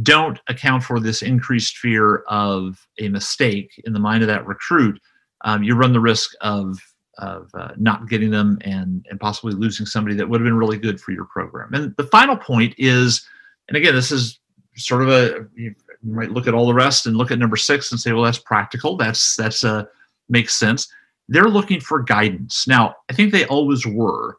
don't 0.00 0.40
account 0.48 0.82
for 0.82 1.00
this 1.00 1.22
increased 1.22 1.76
fear 1.76 2.18
of 2.28 2.86
a 2.98 3.08
mistake 3.08 3.70
in 3.84 3.92
the 3.92 4.00
mind 4.00 4.22
of 4.22 4.28
that 4.28 4.46
recruit, 4.46 4.98
um, 5.42 5.62
you 5.62 5.74
run 5.74 5.92
the 5.92 6.00
risk 6.00 6.32
of 6.40 6.78
of 7.18 7.50
uh, 7.54 7.72
not 7.76 8.08
getting 8.08 8.30
them 8.30 8.58
and 8.62 9.04
and 9.10 9.20
possibly 9.20 9.52
losing 9.52 9.84
somebody 9.84 10.16
that 10.16 10.28
would 10.28 10.40
have 10.40 10.46
been 10.46 10.56
really 10.56 10.78
good 10.78 11.00
for 11.00 11.12
your 11.12 11.26
program. 11.26 11.74
And 11.74 11.94
the 11.96 12.04
final 12.04 12.36
point 12.36 12.74
is, 12.78 13.26
and 13.68 13.76
again, 13.76 13.94
this 13.94 14.10
is 14.10 14.38
sort 14.76 15.02
of 15.02 15.10
a 15.10 15.46
you 15.54 15.74
might 16.02 16.32
look 16.32 16.46
at 16.46 16.54
all 16.54 16.66
the 16.66 16.74
rest 16.74 17.06
and 17.06 17.16
look 17.16 17.30
at 17.30 17.38
number 17.38 17.56
six 17.56 17.92
and 17.92 18.00
say, 18.00 18.12
well, 18.12 18.24
that's 18.24 18.38
practical. 18.38 18.96
That's 18.96 19.36
that's 19.36 19.62
a 19.62 19.70
uh, 19.70 19.84
makes 20.28 20.54
sense. 20.54 20.88
They're 21.28 21.44
looking 21.44 21.80
for 21.80 22.02
guidance. 22.02 22.66
Now, 22.66 22.96
I 23.10 23.12
think 23.12 23.32
they 23.32 23.46
always 23.46 23.86
were. 23.86 24.38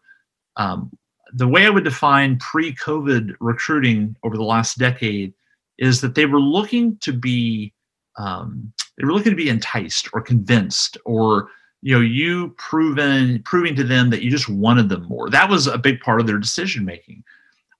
Um, 0.57 0.91
the 1.35 1.47
way 1.47 1.65
I 1.65 1.69
would 1.69 1.83
define 1.83 2.37
pre-COVID 2.37 3.33
recruiting 3.39 4.15
over 4.23 4.37
the 4.37 4.43
last 4.43 4.77
decade 4.77 5.33
is 5.77 6.01
that 6.01 6.15
they 6.15 6.25
were 6.25 6.39
looking 6.39 6.97
to 6.97 7.13
be 7.13 7.73
um, 8.17 8.71
they 8.97 9.05
were 9.05 9.13
looking 9.13 9.31
to 9.31 9.37
be 9.37 9.49
enticed 9.49 10.09
or 10.13 10.21
convinced 10.21 10.97
or 11.05 11.49
you 11.81 11.95
know 11.95 12.01
you 12.01 12.49
proven 12.57 13.41
proving 13.43 13.75
to 13.75 13.83
them 13.83 14.09
that 14.09 14.21
you 14.21 14.31
just 14.31 14.49
wanted 14.49 14.89
them 14.89 15.03
more. 15.07 15.29
That 15.29 15.49
was 15.49 15.67
a 15.67 15.77
big 15.77 15.99
part 16.01 16.21
of 16.21 16.27
their 16.27 16.37
decision 16.37 16.85
making 16.85 17.23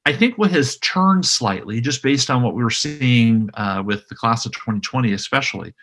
i 0.06 0.14
think 0.14 0.38
what 0.38 0.52
has 0.52 0.78
turned 0.78 1.26
slightly 1.26 1.82
just 1.82 2.04
based 2.04 2.30
on 2.30 2.44
what 2.44 2.56
we 2.56 2.64
were 2.64 2.70
seeing 2.70 3.50
uh, 3.56 3.82
with 3.86 4.08
the 4.08 4.16
class 4.16 4.46
of 4.46 4.52
2020 4.54 5.14
especially 5.14 5.74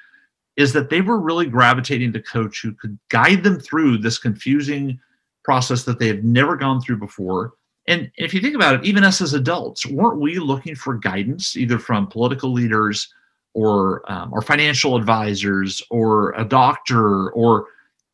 is 0.57 0.73
that 0.73 0.91
they 0.91 1.01
were 1.01 1.19
really 1.21 1.47
gravitating 1.47 2.13
to 2.13 2.23
coach 2.23 2.61
who 2.63 2.73
could 2.75 2.99
guide 3.09 3.43
them 3.43 3.59
through 3.59 3.99
this 3.99 4.19
confusing 4.19 4.99
process 5.45 5.85
that 5.85 5.99
they 5.99 6.09
had 6.09 6.25
never 6.25 6.57
gone 6.57 6.81
through 6.81 6.99
before 6.99 7.55
and 7.91 8.11
if 8.17 8.33
you 8.33 8.41
think 8.41 8.55
about 8.55 8.75
it 8.75 8.85
even 8.85 9.05
us 9.05 9.21
as 9.21 9.35
adults 9.35 9.85
weren't 9.87 10.21
we 10.21 10.39
looking 10.39 10.75
for 10.75 10.95
guidance 10.95 11.57
either 11.57 11.79
from 11.79 12.07
political 12.07 12.53
leaders 12.53 13.13
or 13.55 14.11
um, 14.11 14.33
or 14.33 14.43
financial 14.43 14.97
advisors 14.97 15.83
or 15.91 16.33
a 16.33 16.45
doctor 16.45 17.31
or 17.31 17.67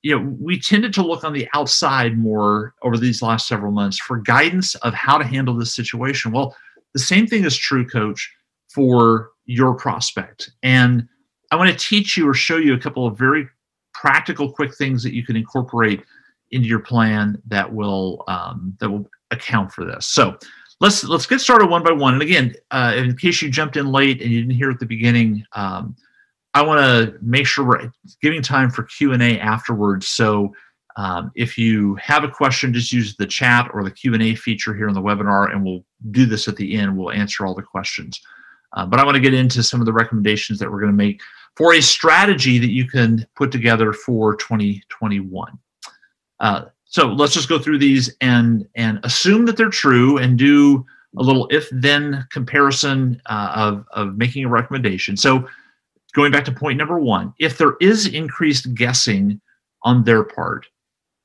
you 0.03 0.17
know 0.17 0.37
we 0.41 0.59
tended 0.59 0.93
to 0.95 1.03
look 1.03 1.25
on 1.25 1.33
the 1.33 1.49
outside 1.55 2.19
more 2.19 2.75
over 2.83 2.97
these 2.97 3.23
last 3.23 3.47
several 3.47 3.73
months 3.73 3.99
for 3.99 4.19
guidance 4.19 4.75
of 4.77 4.95
how 4.95 5.19
to 5.19 5.25
handle 5.25 5.55
this 5.55 5.75
situation? 5.75 6.33
Well 6.33 6.57
the 6.95 7.01
same 7.01 7.27
thing 7.27 7.45
is 7.45 7.57
true 7.57 7.87
coach 7.87 8.33
for 8.69 9.31
your 9.45 9.75
prospect. 9.75 10.51
And 10.63 11.07
i 11.53 11.57
want 11.57 11.71
to 11.71 11.77
teach 11.77 12.17
you 12.17 12.29
or 12.29 12.35
show 12.35 12.57
you 12.57 12.75
a 12.75 12.79
couple 12.79 13.07
of 13.07 13.17
very 13.17 13.49
practical 13.95 14.51
quick 14.51 14.75
things 14.75 15.03
that 15.03 15.15
you 15.15 15.25
can 15.25 15.37
incorporate 15.37 16.03
into 16.51 16.67
your 16.67 16.81
plan 16.81 17.41
that 17.47 17.73
will 17.73 18.25
um, 18.29 18.77
that 18.81 18.91
will 18.91 19.09
account 19.31 19.73
for 19.73 19.85
this 19.85 20.07
so 20.07 20.39
let's 20.81 21.05
let's 21.05 21.27
get 21.27 21.41
started 21.41 21.69
one 21.69 21.83
by 21.83 21.93
one. 21.93 22.15
And 22.15 22.23
again, 22.23 22.55
uh, 22.71 22.95
in 22.97 23.17
case 23.17 23.41
you 23.43 23.51
jumped 23.51 23.77
in 23.77 23.87
late 23.87 24.21
and 24.21 24.31
you 24.31 24.41
didn't 24.41 24.57
hear 24.57 24.71
at 24.71 24.79
the 24.79 24.87
beginning, 24.87 25.45
um, 25.53 25.97
I 26.55 26.63
want 26.63 26.81
to 26.81 27.19
make 27.23 27.47
sure 27.47 27.67
we're 27.67 27.91
giving 28.23 28.43
time 28.43 28.71
for 28.71 28.85
Q 28.85 29.13
and 29.13 29.23
A 29.23 29.39
afterwards. 29.39 30.09
So 30.09 30.55
um, 30.97 31.31
if 31.35 31.59
you 31.59 31.95
have 31.97 32.25
a 32.25 32.29
question, 32.29 32.73
just 32.73 32.93
use 32.93 33.17
the 33.17 33.27
chat 33.27 33.71
or 33.75 33.85
the 33.85 33.91
Q 33.91 34.15
and 34.15 34.23
A 34.23 34.35
feature 34.35 34.75
here 34.75 34.89
in 34.89 34.95
the 34.95 35.03
webinar, 35.03 35.53
and 35.53 35.65
we'll 35.65 35.85
do 36.11 36.27
this 36.27 36.49
at 36.49 36.57
the 36.57 36.77
end. 36.77 36.97
We'll 36.97 37.13
answer 37.13 37.47
all 37.47 37.55
the 37.55 37.63
questions. 37.63 38.21
Uh, 38.73 38.85
but 38.85 39.01
I 39.01 39.05
want 39.05 39.15
to 39.15 39.21
get 39.21 39.35
into 39.35 39.63
some 39.63 39.81
of 39.81 39.87
the 39.87 39.93
recommendations 39.93 40.59
that 40.59 40.71
we're 40.71 40.81
going 40.81 40.93
to 40.93 40.97
make 40.97 41.21
for 41.57 41.75
a 41.75 41.81
strategy 41.81 42.59
that 42.59 42.71
you 42.71 42.87
can 42.87 43.27
put 43.35 43.51
together 43.51 43.93
for 43.93 44.37
2021. 44.37 45.59
Uh, 46.41 46.65
so 46.97 47.09
let's 47.09 47.35
just 47.35 47.51
go 47.51 47.59
through 47.59 47.77
these 47.77 48.17
and 48.23 48.67
and 48.75 49.01
assume 49.03 49.45
that 49.45 49.59
they're 49.59 49.69
true 49.69 50.17
and 50.17 50.39
do 50.39 50.83
a 51.19 51.23
little 51.23 51.47
if 51.49 51.69
then 51.71 52.27
comparison 52.33 53.21
uh, 53.27 53.53
of 53.55 53.85
of 53.91 54.17
making 54.17 54.47
a 54.47 54.49
recommendation. 54.49 55.15
So 55.15 55.47
going 56.15 56.33
back 56.33 56.47
to 56.47 56.53
point 56.53 56.79
number 56.79 56.99
one 56.99 57.35
if 57.39 57.59
there 57.59 57.75
is 57.83 58.07
increased 58.07 58.75
guessing 58.75 59.39
on 59.83 60.05
their 60.05 60.25
part 60.25 60.69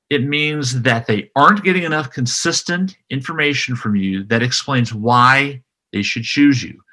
it 0.09 0.25
means 0.25 0.81
that 0.81 1.07
they 1.07 1.31
aren't 1.37 1.63
getting 1.63 1.83
enough 1.83 2.11
consistent 2.11 2.97
information 3.09 3.77
from 3.77 3.95
you 3.95 4.25
that 4.25 4.43
explains 4.43 4.93
why 4.93 5.63
they 5.93 6.01
should 6.01 6.23
choose 6.23 6.61
you. 6.61 6.83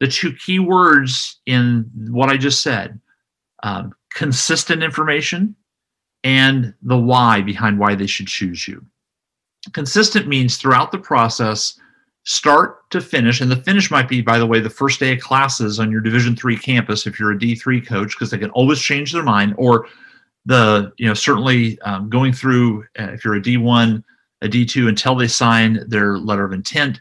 The 0.00 0.08
two 0.08 0.32
key 0.32 0.58
words 0.58 1.40
in 1.46 1.88
what 2.10 2.30
i 2.30 2.36
just 2.36 2.62
said 2.62 3.00
um, 3.62 3.94
consistent 4.12 4.82
information 4.82 5.54
and 6.24 6.74
the 6.82 6.96
why 6.96 7.42
behind 7.42 7.78
why 7.78 7.94
they 7.94 8.06
should 8.06 8.26
choose 8.26 8.66
you. 8.66 8.84
Consistent 9.72 10.26
means 10.26 10.56
throughout 10.56 10.90
the 10.90 10.98
process, 10.98 11.78
start 12.24 12.88
to 12.90 13.00
finish, 13.00 13.40
and 13.40 13.50
the 13.50 13.56
finish 13.56 13.90
might 13.90 14.08
be, 14.08 14.22
by 14.22 14.38
the 14.38 14.46
way, 14.46 14.58
the 14.58 14.70
first 14.70 14.98
day 14.98 15.12
of 15.12 15.20
classes 15.20 15.78
on 15.78 15.90
your 15.90 16.00
Division 16.00 16.34
three 16.34 16.58
campus 16.58 17.06
if 17.06 17.20
you're 17.20 17.32
a 17.32 17.38
D3 17.38 17.86
coach, 17.86 18.14
because 18.14 18.30
they 18.30 18.38
can 18.38 18.50
always 18.50 18.80
change 18.80 19.12
their 19.12 19.22
mind, 19.22 19.54
or 19.56 19.86
the 20.46 20.92
you 20.96 21.06
know 21.06 21.14
certainly 21.14 21.78
um, 21.82 22.10
going 22.10 22.32
through 22.32 22.82
uh, 22.98 23.12
if 23.12 23.24
you're 23.24 23.36
a 23.36 23.40
D1, 23.40 24.02
a 24.42 24.48
D2 24.48 24.88
until 24.88 25.14
they 25.14 25.28
sign 25.28 25.84
their 25.88 26.18
letter 26.18 26.44
of 26.44 26.52
intent. 26.52 27.00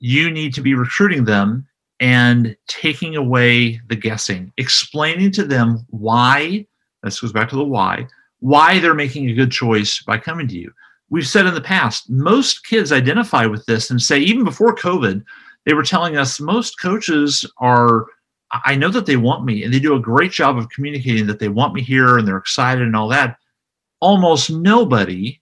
You 0.00 0.30
need 0.30 0.54
to 0.54 0.60
be 0.60 0.74
recruiting 0.74 1.24
them 1.24 1.66
and 2.00 2.56
taking 2.68 3.16
away 3.16 3.80
the 3.88 3.96
guessing, 3.96 4.52
explaining 4.56 5.32
to 5.32 5.44
them 5.44 5.84
why. 5.90 6.66
This 7.02 7.20
goes 7.20 7.32
back 7.32 7.48
to 7.50 7.56
the 7.56 7.64
why 7.64 8.06
why 8.40 8.78
they're 8.78 8.94
making 8.94 9.28
a 9.28 9.34
good 9.34 9.50
choice 9.50 10.02
by 10.02 10.18
coming 10.18 10.48
to 10.48 10.58
you. 10.58 10.72
We've 11.10 11.26
said 11.26 11.46
in 11.46 11.54
the 11.54 11.60
past, 11.60 12.10
most 12.10 12.66
kids 12.66 12.92
identify 12.92 13.46
with 13.46 13.64
this 13.66 13.90
and 13.90 14.00
say, 14.00 14.18
even 14.18 14.44
before 14.44 14.76
COVID, 14.76 15.24
they 15.64 15.74
were 15.74 15.82
telling 15.82 16.16
us 16.16 16.40
most 16.40 16.80
coaches 16.80 17.44
are, 17.58 18.06
I 18.64 18.74
know 18.74 18.90
that 18.90 19.06
they 19.06 19.16
want 19.16 19.44
me 19.44 19.64
and 19.64 19.72
they 19.72 19.80
do 19.80 19.94
a 19.94 20.00
great 20.00 20.32
job 20.32 20.56
of 20.56 20.70
communicating 20.70 21.26
that 21.26 21.38
they 21.38 21.48
want 21.48 21.74
me 21.74 21.82
here 21.82 22.18
and 22.18 22.28
they're 22.28 22.36
excited 22.36 22.82
and 22.82 22.94
all 22.94 23.08
that. 23.08 23.38
Almost 24.00 24.50
nobody 24.50 25.40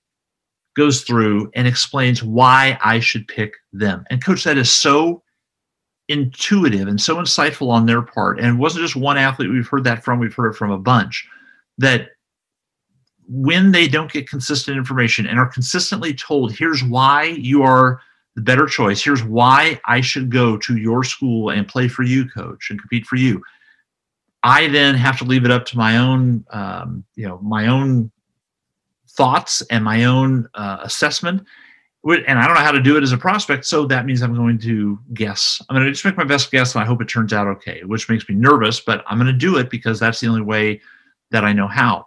goes 0.77 1.03
through 1.03 1.51
and 1.55 1.67
explains 1.67 2.23
why 2.23 2.79
I 2.83 3.01
should 3.01 3.27
pick 3.29 3.55
them. 3.73 4.05
And 4.11 4.25
coach, 4.25 4.45
that 4.45 4.59
is 4.59 4.71
so 4.71 5.23
intuitive 6.09 6.87
and 6.87 7.01
so 7.01 7.17
insightful 7.17 7.71
on 7.71 7.87
their 7.87 8.03
part. 8.03 8.39
And 8.39 8.49
it 8.49 8.61
wasn't 8.61 8.85
just 8.85 8.97
one 8.97 9.17
athlete 9.17 9.51
we've 9.51 9.67
heard 9.67 9.85
that 9.85 10.05
from, 10.05 10.19
we've 10.19 10.35
heard 10.35 10.51
it 10.51 10.57
from 10.57 10.71
a 10.71 10.79
bunch 10.79 11.27
that 11.79 12.11
when 13.29 13.73
they 13.73 13.89
don't 13.89 14.13
get 14.13 14.29
consistent 14.29 14.77
information 14.77 15.27
and 15.27 15.39
are 15.39 15.47
consistently 15.47 16.15
told, 16.15 16.53
here's 16.53 16.83
why 16.85 17.25
you 17.25 17.63
are 17.63 18.01
the 18.35 18.43
better 18.43 18.67
choice, 18.67 19.03
here's 19.03 19.25
why 19.25 19.81
I 19.87 20.01
should 20.01 20.31
go 20.31 20.57
to 20.59 20.77
your 20.77 21.03
school 21.03 21.51
and 21.51 21.67
play 21.67 21.89
for 21.89 22.03
you, 22.03 22.29
coach, 22.29 22.71
and 22.71 22.79
compete 22.79 23.07
for 23.07 23.17
you. 23.17 23.43
I 24.43 24.69
then 24.69 24.95
have 24.95 25.19
to 25.19 25.25
leave 25.25 25.45
it 25.45 25.51
up 25.51 25.65
to 25.67 25.77
my 25.77 25.97
own, 25.97 26.45
um, 26.51 27.05
you 27.17 27.27
know, 27.27 27.39
my 27.43 27.67
own 27.67 28.11
thoughts 29.11 29.63
and 29.71 29.83
my 29.83 30.05
own 30.05 30.49
uh, 30.55 30.79
assessment. 30.83 31.45
And 32.05 32.39
I 32.39 32.47
don't 32.47 32.55
know 32.55 32.61
how 32.61 32.71
to 32.71 32.81
do 32.81 32.97
it 32.97 33.03
as 33.03 33.11
a 33.11 33.19
prospect, 33.19 33.65
so 33.65 33.85
that 33.87 34.07
means 34.07 34.23
I'm 34.23 34.37
going 34.37 34.59
to 34.61 34.97
guess. 35.15 35.61
I'm 35.69 35.75
going 35.75 35.87
to 35.87 35.91
just 35.91 36.05
make 36.05 36.17
my 36.17 36.23
best 36.23 36.53
guess, 36.53 36.75
and 36.75 36.85
I 36.85 36.87
hope 36.87 37.03
it 37.03 37.09
turns 37.09 37.33
out 37.33 37.49
okay, 37.49 37.83
which 37.83 38.09
makes 38.09 38.29
me 38.29 38.37
nervous, 38.37 38.79
but 38.79 39.03
I'm 39.09 39.19
going 39.19 39.27
to 39.27 39.33
do 39.33 39.57
it 39.57 39.71
because 39.71 39.99
that's 39.99 40.21
the 40.21 40.29
only 40.29 40.43
way 40.43 40.81
that 41.33 41.43
I 41.43 41.53
know 41.53 41.67
how 41.67 42.07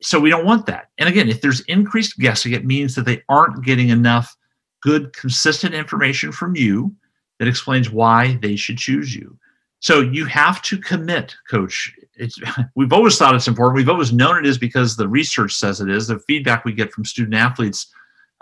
so 0.00 0.20
we 0.20 0.30
don't 0.30 0.44
want 0.44 0.66
that. 0.66 0.90
And 0.98 1.08
again, 1.08 1.28
if 1.28 1.40
there's 1.40 1.60
increased 1.62 2.18
guessing, 2.18 2.52
it 2.52 2.64
means 2.64 2.94
that 2.94 3.04
they 3.04 3.22
aren't 3.28 3.64
getting 3.64 3.88
enough 3.88 4.36
good, 4.82 5.12
consistent 5.12 5.74
information 5.74 6.30
from 6.32 6.56
you 6.56 6.94
that 7.38 7.48
explains 7.48 7.90
why 7.90 8.38
they 8.42 8.56
should 8.56 8.78
choose 8.78 9.14
you. 9.14 9.36
So 9.80 10.00
you 10.00 10.24
have 10.26 10.60
to 10.62 10.78
commit, 10.78 11.36
coach. 11.48 11.94
It's, 12.14 12.38
we've 12.74 12.92
always 12.92 13.16
thought 13.16 13.34
it's 13.34 13.48
important. 13.48 13.76
We've 13.76 13.88
always 13.88 14.12
known 14.12 14.38
it 14.38 14.46
is 14.46 14.58
because 14.58 14.96
the 14.96 15.08
research 15.08 15.54
says 15.54 15.80
it 15.80 15.90
is. 15.90 16.06
The 16.06 16.18
feedback 16.20 16.64
we 16.64 16.72
get 16.72 16.92
from 16.92 17.04
student 17.04 17.34
athletes 17.34 17.92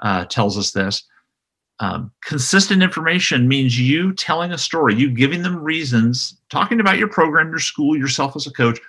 uh, 0.00 0.24
tells 0.26 0.58
us 0.58 0.72
this. 0.72 1.04
Um, 1.78 2.10
consistent 2.24 2.82
information 2.82 3.48
means 3.48 3.78
you 3.78 4.14
telling 4.14 4.52
a 4.52 4.58
story, 4.58 4.94
you 4.94 5.10
giving 5.10 5.42
them 5.42 5.62
reasons, 5.62 6.38
talking 6.48 6.80
about 6.80 6.96
your 6.96 7.08
program, 7.08 7.50
your 7.50 7.58
school, 7.58 7.96
yourself 7.96 8.34
as 8.34 8.46
a 8.46 8.52
coach, 8.52 8.80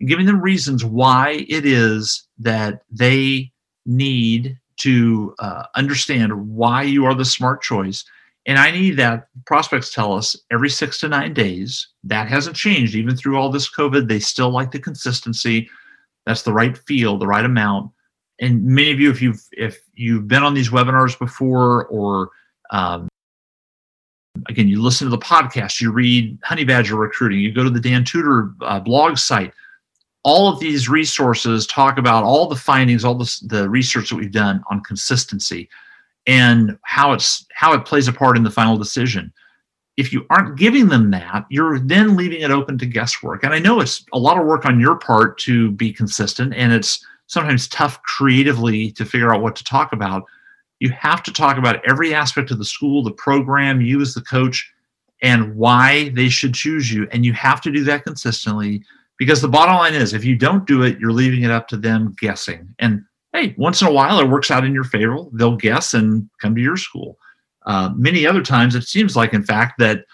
giving 0.00 0.26
them 0.26 0.40
reasons 0.40 0.84
why 0.84 1.44
it 1.48 1.64
is 1.64 2.26
that 2.38 2.82
they 2.90 3.52
need 3.86 4.58
to 4.76 5.34
uh, 5.38 5.64
understand 5.76 6.48
why 6.48 6.82
you 6.82 7.04
are 7.04 7.14
the 7.14 7.24
smart 7.24 7.62
choice. 7.62 8.04
And 8.46 8.58
I 8.58 8.70
need 8.70 8.92
that 8.98 9.28
prospects 9.46 9.94
tell 9.94 10.12
us 10.12 10.36
every 10.50 10.68
six 10.68 11.00
to 11.00 11.08
nine 11.08 11.32
days. 11.32 11.88
That 12.02 12.28
hasn't 12.28 12.56
changed 12.56 12.94
even 12.94 13.16
through 13.16 13.38
all 13.38 13.50
this 13.50 13.72
COVID. 13.72 14.08
They 14.08 14.20
still 14.20 14.50
like 14.50 14.70
the 14.70 14.78
consistency. 14.78 15.70
That's 16.26 16.42
the 16.42 16.52
right 16.52 16.76
feel, 16.76 17.16
the 17.16 17.26
right 17.26 17.44
amount. 17.44 17.90
And 18.40 18.64
many 18.64 18.90
of 18.90 19.00
you, 19.00 19.10
if 19.10 19.22
you've 19.22 19.42
if 19.52 19.80
you've 19.94 20.26
been 20.26 20.42
on 20.42 20.54
these 20.54 20.70
webinars 20.70 21.18
before, 21.18 21.86
or 21.86 22.30
um, 22.70 23.08
again, 24.48 24.68
you 24.68 24.82
listen 24.82 25.06
to 25.06 25.10
the 25.10 25.18
podcast, 25.18 25.80
you 25.80 25.92
read 25.92 26.36
Honey 26.42 26.64
Badger 26.64 26.96
Recruiting, 26.96 27.38
you 27.38 27.52
go 27.52 27.62
to 27.62 27.70
the 27.70 27.80
Dan 27.80 28.04
Tudor 28.04 28.52
uh, 28.62 28.80
blog 28.80 29.16
site 29.16 29.52
all 30.24 30.48
of 30.48 30.58
these 30.58 30.88
resources 30.88 31.66
talk 31.66 31.98
about 31.98 32.24
all 32.24 32.48
the 32.48 32.56
findings, 32.56 33.04
all 33.04 33.14
the, 33.14 33.40
the 33.44 33.68
research 33.68 34.08
that 34.08 34.16
we've 34.16 34.32
done 34.32 34.62
on 34.70 34.82
consistency 34.82 35.68
and 36.26 36.76
how 36.82 37.12
it's 37.12 37.46
how 37.52 37.74
it 37.74 37.84
plays 37.84 38.08
a 38.08 38.12
part 38.12 38.36
in 38.36 38.42
the 38.42 38.50
final 38.50 38.76
decision. 38.76 39.32
If 39.96 40.12
you 40.12 40.26
aren't 40.30 40.58
giving 40.58 40.88
them 40.88 41.10
that, 41.12 41.44
you're 41.50 41.78
then 41.78 42.16
leaving 42.16 42.40
it 42.40 42.50
open 42.50 42.78
to 42.78 42.86
guesswork. 42.86 43.44
And 43.44 43.54
I 43.54 43.60
know 43.60 43.80
it's 43.80 44.04
a 44.12 44.18
lot 44.18 44.38
of 44.38 44.46
work 44.46 44.66
on 44.66 44.80
your 44.80 44.96
part 44.96 45.38
to 45.40 45.70
be 45.72 45.92
consistent, 45.92 46.54
and 46.54 46.72
it's 46.72 47.04
sometimes 47.26 47.68
tough 47.68 48.02
creatively 48.02 48.90
to 48.92 49.04
figure 49.04 49.32
out 49.32 49.42
what 49.42 49.54
to 49.56 49.64
talk 49.64 49.92
about. 49.92 50.24
You 50.80 50.90
have 50.90 51.22
to 51.24 51.32
talk 51.32 51.58
about 51.58 51.84
every 51.88 52.12
aspect 52.12 52.50
of 52.50 52.58
the 52.58 52.64
school, 52.64 53.04
the 53.04 53.12
program, 53.12 53.80
you 53.80 54.00
as 54.00 54.14
the 54.14 54.22
coach, 54.22 54.72
and 55.22 55.54
why 55.54 56.08
they 56.10 56.28
should 56.28 56.54
choose 56.54 56.92
you. 56.92 57.06
And 57.12 57.24
you 57.24 57.32
have 57.34 57.60
to 57.60 57.70
do 57.70 57.84
that 57.84 58.04
consistently 58.04 58.82
because 59.18 59.40
the 59.40 59.48
bottom 59.48 59.76
line 59.76 59.94
is 59.94 60.12
if 60.12 60.24
you 60.24 60.36
don't 60.36 60.66
do 60.66 60.82
it, 60.82 60.98
you're 60.98 61.12
leaving 61.12 61.42
it 61.42 61.50
up 61.50 61.68
to 61.68 61.76
them 61.76 62.14
guessing. 62.20 62.74
And 62.78 63.04
hey, 63.32 63.54
once 63.58 63.82
in 63.82 63.88
a 63.88 63.92
while 63.92 64.18
it 64.20 64.28
works 64.28 64.50
out 64.50 64.64
in 64.64 64.72
your 64.72 64.84
favor. 64.84 65.18
They'll 65.32 65.56
guess 65.56 65.94
and 65.94 66.28
come 66.40 66.54
to 66.54 66.60
your 66.60 66.76
school. 66.76 67.18
Uh, 67.66 67.90
many 67.96 68.26
other 68.26 68.42
times, 68.42 68.74
it 68.74 68.82
seems 68.82 69.16
like, 69.16 69.32
in 69.32 69.42
fact, 69.42 69.78
that 69.78 70.04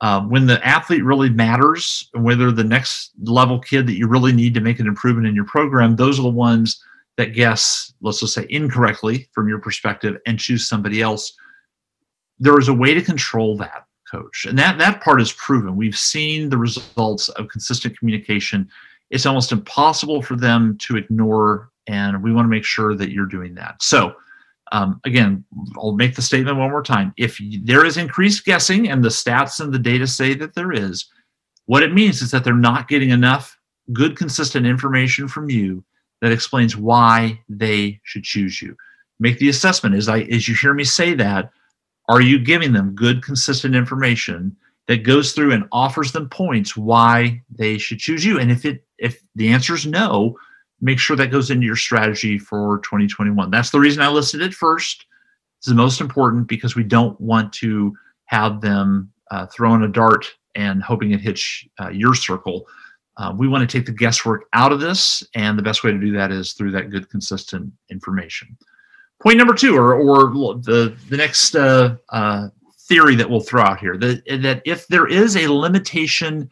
uh, 0.00 0.20
when 0.22 0.46
the 0.46 0.64
athlete 0.66 1.04
really 1.04 1.30
matters, 1.30 2.08
whether 2.12 2.52
the 2.52 2.64
next 2.64 3.12
level 3.22 3.58
kid 3.58 3.86
that 3.86 3.96
you 3.96 4.06
really 4.06 4.32
need 4.32 4.54
to 4.54 4.60
make 4.60 4.78
an 4.78 4.86
improvement 4.86 5.26
in 5.26 5.34
your 5.34 5.44
program, 5.44 5.96
those 5.96 6.18
are 6.18 6.22
the 6.22 6.28
ones 6.28 6.82
that 7.16 7.34
guess, 7.34 7.92
let's 8.00 8.20
just 8.20 8.34
say 8.34 8.46
incorrectly 8.48 9.28
from 9.32 9.48
your 9.48 9.58
perspective, 9.58 10.16
and 10.26 10.38
choose 10.38 10.68
somebody 10.68 11.02
else. 11.02 11.32
There 12.38 12.58
is 12.60 12.68
a 12.68 12.74
way 12.74 12.94
to 12.94 13.02
control 13.02 13.56
that, 13.56 13.86
coach, 14.10 14.46
and 14.48 14.58
that 14.58 14.78
that 14.78 15.02
part 15.02 15.20
is 15.20 15.32
proven. 15.32 15.76
We've 15.76 15.98
seen 15.98 16.48
the 16.48 16.58
results 16.58 17.28
of 17.30 17.48
consistent 17.48 17.98
communication. 17.98 18.68
It's 19.10 19.26
almost 19.26 19.52
impossible 19.52 20.22
for 20.22 20.36
them 20.36 20.76
to 20.82 20.96
ignore, 20.96 21.70
and 21.86 22.22
we 22.22 22.32
want 22.32 22.44
to 22.44 22.50
make 22.50 22.64
sure 22.64 22.94
that 22.94 23.10
you're 23.10 23.26
doing 23.26 23.54
that. 23.54 23.82
So 23.82 24.14
um, 24.72 25.00
again, 25.04 25.44
I'll 25.76 25.92
make 25.92 26.14
the 26.14 26.22
statement 26.22 26.58
one 26.58 26.70
more 26.70 26.82
time. 26.82 27.12
If 27.16 27.40
there 27.62 27.84
is 27.84 27.96
increased 27.96 28.44
guessing 28.44 28.90
and 28.90 29.02
the 29.02 29.08
stats 29.08 29.60
and 29.60 29.72
the 29.72 29.78
data 29.78 30.06
say 30.06 30.34
that 30.34 30.54
there 30.54 30.72
is, 30.72 31.06
what 31.66 31.82
it 31.82 31.94
means 31.94 32.22
is 32.22 32.30
that 32.30 32.44
they're 32.44 32.54
not 32.54 32.88
getting 32.88 33.10
enough 33.10 33.58
good, 33.92 34.16
consistent 34.16 34.66
information 34.66 35.28
from 35.28 35.50
you 35.50 35.84
that 36.20 36.32
explains 36.32 36.76
why 36.76 37.40
they 37.48 38.00
should 38.02 38.24
choose 38.24 38.60
you. 38.60 38.76
Make 39.20 39.38
the 39.38 39.48
assessment. 39.48 39.94
As 39.94 40.08
I 40.08 40.20
as 40.22 40.48
you 40.48 40.54
hear 40.54 40.74
me 40.74 40.84
say 40.84 41.14
that, 41.14 41.50
are 42.08 42.20
you 42.20 42.38
giving 42.38 42.72
them 42.72 42.94
good, 42.94 43.22
consistent 43.22 43.74
information 43.74 44.56
that 44.86 45.04
goes 45.04 45.32
through 45.32 45.52
and 45.52 45.68
offers 45.72 46.12
them 46.12 46.28
points 46.28 46.76
why 46.76 47.42
they 47.50 47.78
should 47.78 47.98
choose 47.98 48.24
you? 48.24 48.38
And 48.38 48.50
if 48.50 48.64
it 48.64 48.84
if 48.98 49.22
the 49.34 49.48
answer 49.48 49.74
is 49.74 49.86
no, 49.86 50.36
make 50.80 50.98
sure 50.98 51.16
that 51.16 51.30
goes 51.30 51.50
into 51.50 51.66
your 51.66 51.76
strategy 51.76 52.38
for 52.38 52.78
2021. 52.78 53.50
That's 53.50 53.70
the 53.70 53.80
reason 53.80 54.02
I 54.02 54.08
listed 54.08 54.42
it 54.42 54.54
first. 54.54 55.06
It's 55.58 55.68
the 55.68 55.74
most 55.74 56.00
important 56.00 56.48
because 56.48 56.76
we 56.76 56.84
don't 56.84 57.20
want 57.20 57.52
to 57.54 57.94
have 58.26 58.60
them 58.60 59.12
uh, 59.30 59.46
throwing 59.46 59.82
a 59.82 59.88
dart 59.88 60.26
and 60.54 60.82
hoping 60.82 61.12
it 61.12 61.20
hits 61.20 61.64
uh, 61.80 61.90
your 61.90 62.14
circle. 62.14 62.66
Uh, 63.16 63.34
we 63.36 63.48
want 63.48 63.68
to 63.68 63.76
take 63.78 63.86
the 63.86 63.92
guesswork 63.92 64.44
out 64.52 64.72
of 64.72 64.78
this, 64.78 65.24
and 65.34 65.58
the 65.58 65.62
best 65.62 65.82
way 65.82 65.90
to 65.90 65.98
do 65.98 66.12
that 66.12 66.30
is 66.30 66.52
through 66.52 66.70
that 66.70 66.90
good, 66.90 67.10
consistent 67.10 67.72
information. 67.90 68.56
Point 69.20 69.38
number 69.38 69.54
two, 69.54 69.76
or, 69.76 69.94
or 69.94 70.30
the, 70.62 70.96
the 71.08 71.16
next 71.16 71.56
uh, 71.56 71.96
uh, 72.10 72.48
theory 72.82 73.16
that 73.16 73.28
we'll 73.28 73.40
throw 73.40 73.62
out 73.62 73.80
here, 73.80 73.96
that, 73.98 74.24
that 74.42 74.62
if 74.64 74.86
there 74.86 75.08
is 75.08 75.36
a 75.36 75.52
limitation 75.52 76.48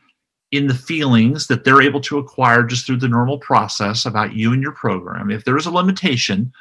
in 0.50 0.66
the 0.66 0.74
feelings 0.74 1.46
that 1.46 1.64
they're 1.64 1.82
able 1.82 2.00
to 2.00 2.18
acquire 2.18 2.62
just 2.62 2.86
through 2.86 2.98
the 2.98 3.08
normal 3.08 3.38
process 3.38 4.06
about 4.06 4.34
you 4.34 4.52
and 4.52 4.62
your 4.62 4.72
program, 4.72 5.30
if 5.30 5.44
there 5.44 5.56
is 5.56 5.66
a 5.66 5.70
limitation, 5.70 6.52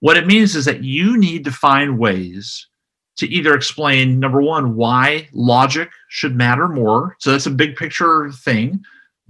what 0.00 0.16
it 0.16 0.26
means 0.26 0.54
is 0.54 0.64
that 0.66 0.84
you 0.84 1.16
need 1.16 1.44
to 1.44 1.50
find 1.50 1.98
ways 1.98 2.68
to 3.16 3.26
either 3.26 3.54
explain 3.54 4.20
number 4.20 4.40
one, 4.40 4.76
why 4.76 5.28
logic 5.32 5.90
should 6.08 6.36
matter 6.36 6.68
more. 6.68 7.16
So 7.18 7.32
that's 7.32 7.46
a 7.46 7.50
big 7.50 7.74
picture 7.74 8.30
thing. 8.30 8.84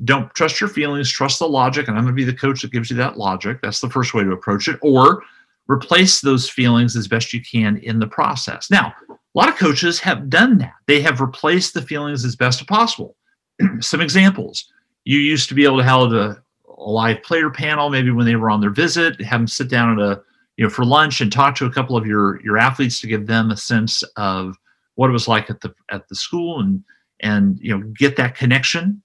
Don't 0.04 0.32
trust 0.34 0.60
your 0.60 0.68
feelings, 0.68 1.10
trust 1.10 1.38
the 1.38 1.48
logic. 1.48 1.88
And 1.88 1.96
I'm 1.96 2.04
going 2.04 2.14
to 2.14 2.20
be 2.20 2.30
the 2.30 2.36
coach 2.36 2.62
that 2.62 2.70
gives 2.70 2.90
you 2.90 2.96
that 2.98 3.16
logic. 3.16 3.60
That's 3.62 3.80
the 3.80 3.88
first 3.88 4.12
way 4.14 4.24
to 4.24 4.32
approach 4.32 4.68
it. 4.68 4.78
Or 4.82 5.22
replace 5.68 6.20
those 6.20 6.48
feelings 6.48 6.96
as 6.96 7.08
best 7.08 7.32
you 7.32 7.42
can 7.42 7.76
in 7.78 7.98
the 7.98 8.06
process. 8.06 8.70
Now, 8.70 8.94
a 9.10 9.14
lot 9.34 9.48
of 9.48 9.56
coaches 9.56 10.00
have 10.00 10.30
done 10.30 10.58
that. 10.58 10.72
They 10.86 11.00
have 11.02 11.20
replaced 11.20 11.74
the 11.74 11.82
feelings 11.82 12.24
as 12.24 12.36
best 12.36 12.60
as 12.60 12.66
possible. 12.66 13.16
some 13.80 14.00
examples. 14.00 14.72
You 15.04 15.18
used 15.18 15.48
to 15.48 15.54
be 15.54 15.64
able 15.64 15.78
to 15.78 15.84
have 15.84 16.12
a, 16.12 16.42
a 16.78 16.90
live 16.90 17.22
player 17.22 17.50
panel, 17.50 17.90
maybe 17.90 18.10
when 18.10 18.26
they 18.26 18.36
were 18.36 18.50
on 18.50 18.60
their 18.60 18.70
visit, 18.70 19.20
have 19.20 19.40
them 19.40 19.46
sit 19.46 19.68
down 19.68 19.98
at 19.98 20.04
a 20.04 20.22
you 20.58 20.64
know 20.64 20.70
for 20.70 20.84
lunch 20.84 21.20
and 21.22 21.32
talk 21.32 21.54
to 21.54 21.64
a 21.64 21.72
couple 21.72 21.96
of 21.96 22.06
your 22.06 22.42
your 22.42 22.58
athletes 22.58 23.00
to 23.00 23.06
give 23.06 23.26
them 23.26 23.50
a 23.50 23.56
sense 23.56 24.02
of 24.16 24.56
what 24.96 25.08
it 25.08 25.12
was 25.12 25.28
like 25.28 25.48
at 25.48 25.60
the 25.62 25.72
at 25.90 26.06
the 26.08 26.14
school 26.14 26.60
and 26.60 26.84
and 27.20 27.58
you 27.60 27.76
know 27.76 27.82
get 27.96 28.16
that 28.16 28.34
connection 28.34 29.00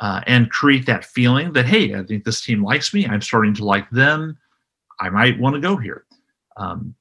uh, 0.00 0.20
and 0.26 0.50
create 0.50 0.84
that 0.86 1.04
feeling 1.04 1.52
that 1.52 1.66
hey 1.66 1.94
i 1.94 2.02
think 2.02 2.24
this 2.24 2.42
team 2.42 2.62
likes 2.62 2.92
me 2.92 3.06
i'm 3.06 3.22
starting 3.22 3.54
to 3.54 3.64
like 3.64 3.88
them 3.90 4.36
i 5.00 5.08
might 5.08 5.38
want 5.38 5.54
to 5.54 5.60
go 5.60 5.76
here 5.76 6.04
um, 6.56 6.94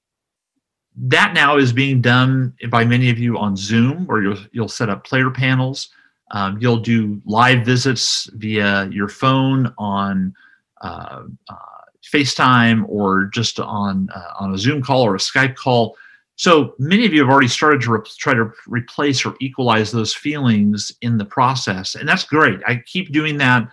that 0.96 1.34
now 1.34 1.58
is 1.58 1.72
being 1.72 2.02
done 2.02 2.54
by 2.70 2.84
many 2.84 3.10
of 3.10 3.20
you 3.20 3.38
on 3.38 3.56
zoom 3.56 4.06
where 4.08 4.22
you'll, 4.22 4.40
you'll 4.52 4.68
set 4.68 4.90
up 4.90 5.06
player 5.06 5.30
panels 5.30 5.90
um, 6.32 6.58
you'll 6.60 6.78
do 6.78 7.22
live 7.26 7.66
visits 7.66 8.30
via 8.34 8.88
your 8.88 9.08
phone 9.08 9.74
on 9.78 10.34
uh, 10.82 11.24
uh, 11.50 11.56
FaceTime 12.04 12.86
or 12.88 13.26
just 13.26 13.60
on 13.60 14.10
uh, 14.14 14.34
on 14.40 14.54
a 14.54 14.58
Zoom 14.58 14.82
call 14.82 15.04
or 15.04 15.16
a 15.16 15.20
Skype 15.20 15.56
call. 15.56 15.96
So 16.36 16.76
many 16.78 17.06
of 17.06 17.14
you 17.14 17.22
have 17.22 17.32
already 17.32 17.48
started 17.48 17.82
to 17.82 17.92
re- 17.92 18.12
try 18.18 18.34
to 18.34 18.52
replace 18.68 19.26
or 19.26 19.36
equalize 19.40 19.92
those 19.92 20.14
feelings 20.14 20.92
in 21.02 21.18
the 21.18 21.26
process, 21.26 21.96
and 21.96 22.08
that's 22.08 22.24
great. 22.24 22.60
I 22.68 22.84
keep 22.86 23.12
doing 23.12 23.38
that. 23.38 23.68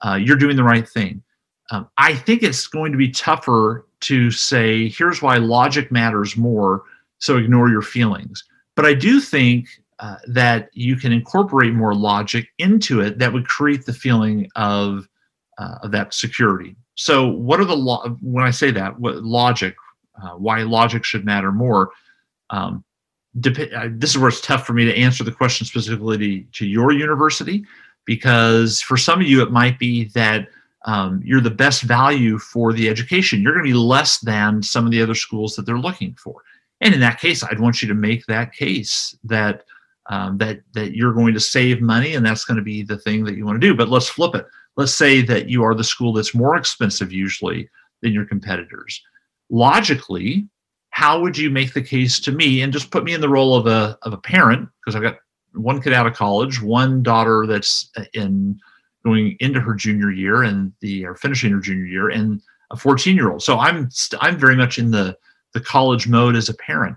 Uh, 0.00 0.14
you're 0.14 0.36
doing 0.36 0.56
the 0.56 0.64
right 0.64 0.88
thing. 0.88 1.22
Um, 1.70 1.88
I 1.98 2.14
think 2.14 2.42
it's 2.42 2.66
going 2.66 2.92
to 2.92 2.98
be 2.98 3.10
tougher 3.10 3.86
to 4.00 4.30
say, 4.30 4.88
here's 4.88 5.22
why 5.22 5.38
logic 5.38 5.90
matters 5.90 6.36
more, 6.36 6.84
so 7.18 7.36
ignore 7.36 7.68
your 7.68 7.82
feelings. 7.82 8.44
But 8.74 8.86
I 8.86 8.94
do 8.94 9.20
think 9.20 9.68
uh, 9.98 10.16
that 10.28 10.68
you 10.74 10.96
can 10.96 11.12
incorporate 11.12 11.72
more 11.72 11.94
logic 11.94 12.48
into 12.58 13.00
it 13.00 13.18
that 13.18 13.32
would 13.32 13.48
create 13.48 13.86
the 13.86 13.92
feeling 13.92 14.48
of, 14.54 15.08
uh, 15.58 15.76
of 15.82 15.90
that 15.92 16.14
security. 16.14 16.76
So, 16.94 17.26
what 17.28 17.60
are 17.60 17.64
the 17.64 17.76
lo- 17.76 18.16
when 18.20 18.44
I 18.44 18.50
say 18.50 18.70
that 18.72 18.98
what 19.00 19.22
logic? 19.24 19.74
Uh, 20.22 20.30
why 20.30 20.62
logic 20.62 21.04
should 21.04 21.24
matter 21.24 21.52
more? 21.52 21.90
Um, 22.50 22.84
dep- 23.40 23.72
uh, 23.74 23.88
this 23.90 24.10
is 24.10 24.18
where 24.18 24.28
it's 24.28 24.40
tough 24.40 24.66
for 24.66 24.72
me 24.72 24.84
to 24.84 24.96
answer 24.96 25.24
the 25.24 25.32
question 25.32 25.66
specifically 25.66 26.16
to, 26.18 26.42
to 26.52 26.66
your 26.66 26.92
university, 26.92 27.64
because 28.04 28.80
for 28.80 28.96
some 28.96 29.20
of 29.20 29.26
you 29.26 29.42
it 29.42 29.50
might 29.50 29.78
be 29.78 30.04
that 30.14 30.48
um, 30.86 31.20
you're 31.24 31.40
the 31.40 31.50
best 31.50 31.82
value 31.82 32.38
for 32.38 32.72
the 32.72 32.88
education. 32.88 33.42
You're 33.42 33.52
going 33.52 33.64
to 33.64 33.72
be 33.72 33.78
less 33.78 34.18
than 34.18 34.62
some 34.62 34.86
of 34.86 34.92
the 34.92 35.02
other 35.02 35.14
schools 35.14 35.54
that 35.56 35.66
they're 35.66 35.78
looking 35.78 36.14
for. 36.14 36.42
And 36.80 36.94
in 36.94 37.00
that 37.00 37.20
case, 37.20 37.42
I'd 37.42 37.60
want 37.60 37.82
you 37.82 37.88
to 37.88 37.94
make 37.94 38.24
that 38.26 38.52
case 38.52 39.16
that 39.24 39.64
um, 40.08 40.38
that 40.38 40.60
that 40.72 40.94
you're 40.94 41.12
going 41.12 41.34
to 41.34 41.40
save 41.40 41.80
money 41.80 42.14
and 42.14 42.24
that's 42.24 42.44
going 42.44 42.56
to 42.56 42.62
be 42.62 42.82
the 42.82 42.98
thing 42.98 43.24
that 43.24 43.36
you 43.36 43.44
want 43.44 43.60
to 43.60 43.66
do 43.66 43.74
but 43.74 43.88
let's 43.88 44.08
flip 44.08 44.34
it 44.34 44.46
let's 44.76 44.94
say 44.94 45.20
that 45.22 45.48
you 45.48 45.64
are 45.64 45.74
the 45.74 45.84
school 45.84 46.12
that's 46.12 46.34
more 46.34 46.56
expensive 46.56 47.12
usually 47.12 47.68
than 48.02 48.12
your 48.12 48.24
competitors 48.24 49.02
logically 49.50 50.46
how 50.90 51.20
would 51.20 51.36
you 51.36 51.50
make 51.50 51.74
the 51.74 51.82
case 51.82 52.20
to 52.20 52.32
me 52.32 52.62
and 52.62 52.72
just 52.72 52.90
put 52.90 53.04
me 53.04 53.14
in 53.14 53.20
the 53.20 53.28
role 53.28 53.56
of 53.56 53.66
a 53.66 53.98
of 54.02 54.12
a 54.12 54.18
parent 54.18 54.68
because 54.80 54.94
i've 54.94 55.02
got 55.02 55.16
one 55.54 55.80
kid 55.80 55.92
out 55.92 56.06
of 56.06 56.14
college 56.14 56.62
one 56.62 57.02
daughter 57.02 57.46
that's 57.46 57.90
in 58.14 58.58
going 59.06 59.36
into 59.40 59.60
her 59.60 59.74
junior 59.74 60.10
year 60.10 60.42
and 60.42 60.72
the 60.80 61.06
or 61.06 61.14
finishing 61.14 61.52
her 61.52 61.60
junior 61.60 61.86
year 61.86 62.08
and 62.10 62.42
a 62.72 62.76
14 62.76 63.14
year 63.14 63.30
old 63.30 63.42
so 63.42 63.58
i'm 63.58 63.88
st- 63.90 64.22
i'm 64.22 64.36
very 64.36 64.56
much 64.56 64.78
in 64.78 64.90
the 64.90 65.16
the 65.56 65.60
college 65.62 66.06
mode 66.06 66.36
as 66.36 66.50
a 66.50 66.54
parent. 66.54 66.94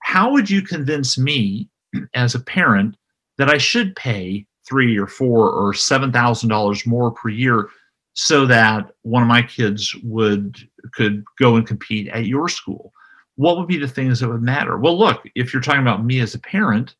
How 0.00 0.30
would 0.32 0.50
you 0.50 0.60
convince 0.60 1.16
me 1.16 1.70
as 2.12 2.34
a 2.34 2.40
parent 2.40 2.94
that 3.38 3.48
I 3.48 3.56
should 3.56 3.96
pay 3.96 4.46
three 4.68 4.98
or 4.98 5.06
four 5.06 5.50
or 5.50 5.72
seven 5.72 6.12
thousand 6.12 6.50
dollars 6.50 6.84
more 6.84 7.10
per 7.10 7.30
year 7.30 7.70
so 8.12 8.44
that 8.44 8.90
one 9.00 9.22
of 9.22 9.28
my 9.30 9.40
kids 9.40 9.94
would 10.02 10.58
could 10.92 11.24
go 11.38 11.56
and 11.56 11.66
compete 11.66 12.08
at 12.08 12.26
your 12.26 12.50
school? 12.50 12.92
What 13.36 13.56
would 13.56 13.66
be 13.66 13.78
the 13.78 13.88
things 13.88 14.20
that 14.20 14.28
would 14.28 14.42
matter? 14.42 14.76
Well 14.78 14.98
look 14.98 15.22
if 15.34 15.54
you're 15.54 15.62
talking 15.62 15.80
about 15.80 16.04
me 16.04 16.20
as 16.20 16.34
a 16.34 16.38
parent 16.38 16.94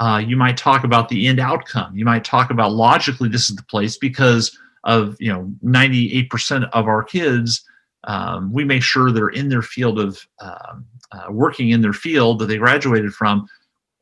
uh, 0.00 0.18
you 0.18 0.34
might 0.34 0.56
talk 0.56 0.82
about 0.82 1.08
the 1.08 1.28
end 1.28 1.38
outcome. 1.38 1.96
You 1.96 2.06
might 2.06 2.24
talk 2.24 2.50
about 2.50 2.72
logically 2.72 3.28
this 3.28 3.50
is 3.50 3.56
the 3.56 3.62
place 3.64 3.98
because 3.98 4.58
of 4.84 5.14
you 5.20 5.30
know 5.30 5.52
98% 5.62 6.68
of 6.72 6.88
our 6.88 7.04
kids 7.04 7.62
um, 8.04 8.50
we 8.50 8.64
make 8.64 8.82
sure 8.82 9.12
they're 9.12 9.28
in 9.28 9.50
their 9.50 9.60
field 9.60 10.00
of 10.00 10.26
um, 10.40 10.86
uh, 11.12 11.26
working 11.30 11.68
in 11.70 11.82
their 11.82 11.92
field 11.92 12.38
that 12.38 12.46
they 12.46 12.56
graduated 12.56 13.12
from 13.12 13.46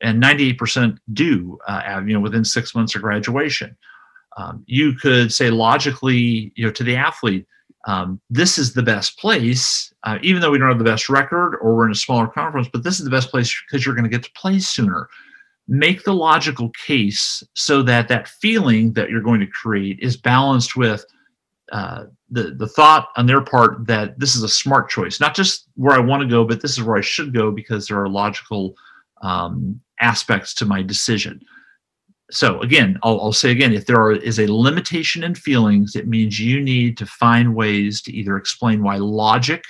and 0.01 0.23
98% 0.23 0.97
do 1.11 1.59
uh, 1.67 2.01
you 2.05 2.13
know 2.13 2.21
within 2.21 2.45
six 2.45 2.73
months 2.73 2.95
of 2.95 3.01
graduation. 3.01 3.75
Um, 4.37 4.63
you 4.67 4.93
could 4.93 5.33
say 5.33 5.49
logically 5.49 6.53
you 6.55 6.65
know 6.65 6.71
to 6.71 6.83
the 6.83 6.95
athlete 6.95 7.45
um, 7.85 8.21
this 8.29 8.57
is 8.57 8.73
the 8.73 8.83
best 8.83 9.19
place 9.19 9.93
uh, 10.03 10.17
even 10.21 10.41
though 10.41 10.51
we 10.51 10.59
don't 10.59 10.69
have 10.69 10.77
the 10.77 10.83
best 10.85 11.09
record 11.09 11.57
or 11.61 11.75
we're 11.75 11.87
in 11.87 11.91
a 11.91 11.95
smaller 11.95 12.27
conference 12.27 12.69
but 12.71 12.83
this 12.83 12.99
is 12.99 13.03
the 13.03 13.11
best 13.11 13.31
place 13.31 13.53
because 13.67 13.85
you're 13.85 13.95
going 13.95 14.09
to 14.09 14.09
get 14.09 14.23
to 14.23 14.31
play 14.31 14.59
sooner 14.59 15.09
make 15.69 16.03
the 16.03 16.13
logical 16.13 16.69
case 16.71 17.43
so 17.53 17.83
that 17.83 18.07
that 18.07 18.27
feeling 18.27 18.91
that 18.93 19.09
you're 19.09 19.21
going 19.21 19.39
to 19.39 19.47
create 19.47 19.99
is 19.99 20.17
balanced 20.17 20.75
with 20.75 21.05
uh, 21.71 22.05
the 22.31 22.55
the 22.55 22.67
thought 22.67 23.09
on 23.15 23.27
their 23.27 23.41
part 23.41 23.85
that 23.85 24.19
this 24.19 24.35
is 24.35 24.41
a 24.41 24.49
smart 24.49 24.89
choice, 24.89 25.19
not 25.19 25.35
just 25.35 25.67
where 25.75 25.95
I 25.95 25.99
want 25.99 26.21
to 26.23 26.27
go, 26.27 26.43
but 26.43 26.61
this 26.61 26.71
is 26.71 26.83
where 26.83 26.97
I 26.97 27.01
should 27.01 27.33
go 27.33 27.51
because 27.51 27.87
there 27.87 28.01
are 28.01 28.09
logical 28.09 28.73
um, 29.21 29.79
aspects 30.01 30.55
to 30.55 30.65
my 30.65 30.81
decision. 30.81 31.39
So 32.31 32.59
again, 32.61 32.97
I'll, 33.03 33.19
I'll 33.21 33.33
say 33.33 33.51
again, 33.51 33.73
if 33.73 33.85
there 33.85 33.99
are, 33.99 34.11
is 34.13 34.39
a 34.39 34.51
limitation 34.51 35.23
in 35.23 35.35
feelings, 35.35 35.95
it 35.95 36.07
means 36.07 36.39
you 36.39 36.61
need 36.61 36.97
to 36.97 37.05
find 37.05 37.55
ways 37.55 38.01
to 38.03 38.11
either 38.11 38.37
explain 38.37 38.83
why 38.83 38.97
logic 38.97 39.63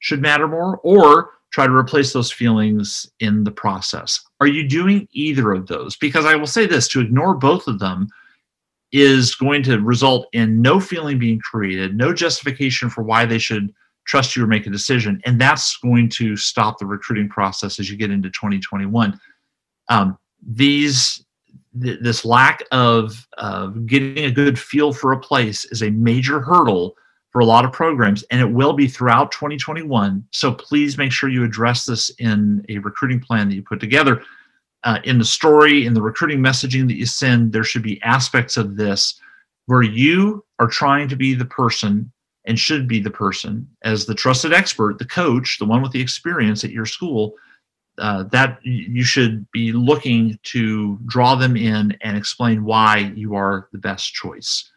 should 0.00 0.20
matter 0.20 0.48
more 0.48 0.78
or 0.82 1.30
try 1.50 1.66
to 1.66 1.74
replace 1.74 2.12
those 2.12 2.30
feelings 2.30 3.10
in 3.20 3.44
the 3.44 3.50
process. 3.50 4.20
Are 4.40 4.46
you 4.46 4.68
doing 4.68 5.08
either 5.12 5.52
of 5.52 5.66
those? 5.66 5.96
Because 5.96 6.26
I 6.26 6.34
will 6.34 6.46
say 6.46 6.66
this 6.66 6.88
to 6.88 7.00
ignore 7.00 7.34
both 7.34 7.66
of 7.66 7.78
them 7.78 8.08
is 8.92 9.34
going 9.34 9.62
to 9.62 9.80
result 9.80 10.28
in 10.32 10.62
no 10.62 10.80
feeling 10.80 11.18
being 11.18 11.40
created, 11.40 11.96
no 11.96 12.12
justification 12.12 12.88
for 12.88 13.02
why 13.02 13.26
they 13.26 13.38
should 13.38 13.72
trust 14.06 14.34
you 14.34 14.42
or 14.42 14.46
make 14.46 14.66
a 14.66 14.70
decision. 14.70 15.20
And 15.26 15.40
that's 15.40 15.76
going 15.78 16.08
to 16.10 16.36
stop 16.36 16.78
the 16.78 16.86
recruiting 16.86 17.28
process 17.28 17.78
as 17.78 17.90
you 17.90 17.96
get 17.96 18.10
into 18.10 18.30
2021. 18.30 19.18
Um, 19.90 20.18
these 20.46 21.24
th- 21.80 21.98
this 22.00 22.24
lack 22.24 22.62
of, 22.72 23.26
of 23.36 23.86
getting 23.86 24.24
a 24.24 24.30
good 24.30 24.58
feel 24.58 24.92
for 24.92 25.12
a 25.12 25.20
place 25.20 25.66
is 25.66 25.82
a 25.82 25.90
major 25.90 26.40
hurdle 26.40 26.94
for 27.30 27.40
a 27.40 27.44
lot 27.44 27.64
of 27.64 27.72
programs, 27.72 28.22
and 28.30 28.40
it 28.40 28.50
will 28.50 28.72
be 28.72 28.88
throughout 28.88 29.30
2021. 29.32 30.24
So 30.32 30.52
please 30.52 30.96
make 30.96 31.12
sure 31.12 31.28
you 31.28 31.44
address 31.44 31.84
this 31.84 32.10
in 32.18 32.64
a 32.68 32.78
recruiting 32.78 33.20
plan 33.20 33.48
that 33.48 33.54
you 33.54 33.62
put 33.62 33.80
together 33.80 34.22
uh, 34.84 34.98
in 35.04 35.18
the 35.18 35.24
story, 35.24 35.86
in 35.86 35.94
the 35.94 36.02
recruiting 36.02 36.38
messaging 36.38 36.86
that 36.88 36.96
you 36.96 37.06
send, 37.06 37.52
there 37.52 37.64
should 37.64 37.82
be 37.82 38.00
aspects 38.02 38.56
of 38.56 38.76
this 38.76 39.20
where 39.66 39.82
you 39.82 40.44
are 40.58 40.68
trying 40.68 41.08
to 41.08 41.16
be 41.16 41.34
the 41.34 41.44
person 41.44 42.10
and 42.44 42.58
should 42.58 42.88
be 42.88 43.00
the 43.00 43.10
person 43.10 43.68
as 43.82 44.06
the 44.06 44.14
trusted 44.14 44.52
expert, 44.52 44.98
the 44.98 45.04
coach, 45.04 45.58
the 45.58 45.66
one 45.66 45.82
with 45.82 45.92
the 45.92 46.00
experience 46.00 46.64
at 46.64 46.70
your 46.70 46.86
school. 46.86 47.34
Uh, 47.98 48.22
that 48.30 48.60
you 48.62 49.02
should 49.02 49.44
be 49.50 49.72
looking 49.72 50.38
to 50.44 50.96
draw 51.06 51.34
them 51.34 51.56
in 51.56 51.96
and 52.00 52.16
explain 52.16 52.62
why 52.62 53.12
you 53.16 53.34
are 53.34 53.68
the 53.72 53.78
best 53.78 54.14
choice. 54.14 54.70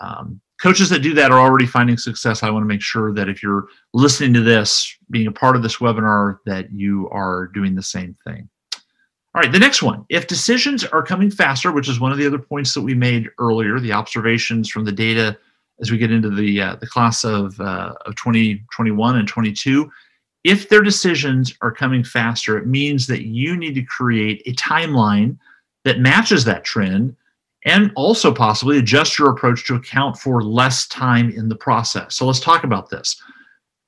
Um, 0.00 0.40
coaches 0.62 0.88
that 0.90 1.00
do 1.00 1.12
that 1.12 1.32
are 1.32 1.40
already 1.40 1.66
finding 1.66 1.98
success. 1.98 2.44
I 2.44 2.50
want 2.50 2.62
to 2.62 2.68
make 2.68 2.80
sure 2.80 3.12
that 3.12 3.28
if 3.28 3.42
you're 3.42 3.66
listening 3.92 4.32
to 4.34 4.40
this, 4.40 4.96
being 5.10 5.26
a 5.26 5.32
part 5.32 5.56
of 5.56 5.62
this 5.62 5.78
webinar, 5.78 6.38
that 6.46 6.70
you 6.72 7.08
are 7.10 7.48
doing 7.48 7.74
the 7.74 7.82
same 7.82 8.16
thing. 8.24 8.48
All 9.34 9.42
right, 9.42 9.50
the 9.50 9.58
next 9.58 9.82
one. 9.82 10.04
If 10.08 10.28
decisions 10.28 10.84
are 10.84 11.02
coming 11.02 11.30
faster, 11.30 11.72
which 11.72 11.88
is 11.88 11.98
one 11.98 12.12
of 12.12 12.18
the 12.18 12.26
other 12.26 12.38
points 12.38 12.74
that 12.74 12.82
we 12.82 12.94
made 12.94 13.28
earlier, 13.38 13.80
the 13.80 13.92
observations 13.92 14.70
from 14.70 14.84
the 14.84 14.92
data 14.92 15.36
as 15.80 15.90
we 15.90 15.98
get 15.98 16.12
into 16.12 16.30
the 16.30 16.60
uh, 16.60 16.76
the 16.76 16.86
class 16.86 17.24
of 17.24 17.58
uh, 17.60 17.94
of 18.06 18.14
2021 18.16 19.16
and 19.16 19.26
22, 19.26 19.90
if 20.44 20.68
their 20.68 20.82
decisions 20.82 21.54
are 21.60 21.72
coming 21.72 22.04
faster, 22.04 22.56
it 22.56 22.66
means 22.66 23.06
that 23.08 23.22
you 23.22 23.56
need 23.56 23.74
to 23.74 23.82
create 23.82 24.42
a 24.46 24.52
timeline 24.52 25.36
that 25.84 25.98
matches 25.98 26.44
that 26.44 26.62
trend 26.62 27.16
and 27.64 27.92
also 27.94 28.32
possibly 28.32 28.78
adjust 28.78 29.18
your 29.18 29.30
approach 29.30 29.66
to 29.66 29.74
account 29.74 30.16
for 30.16 30.42
less 30.42 30.86
time 30.88 31.30
in 31.30 31.48
the 31.48 31.56
process. 31.56 32.14
So 32.16 32.26
let's 32.26 32.40
talk 32.40 32.64
about 32.64 32.90
this. 32.90 33.20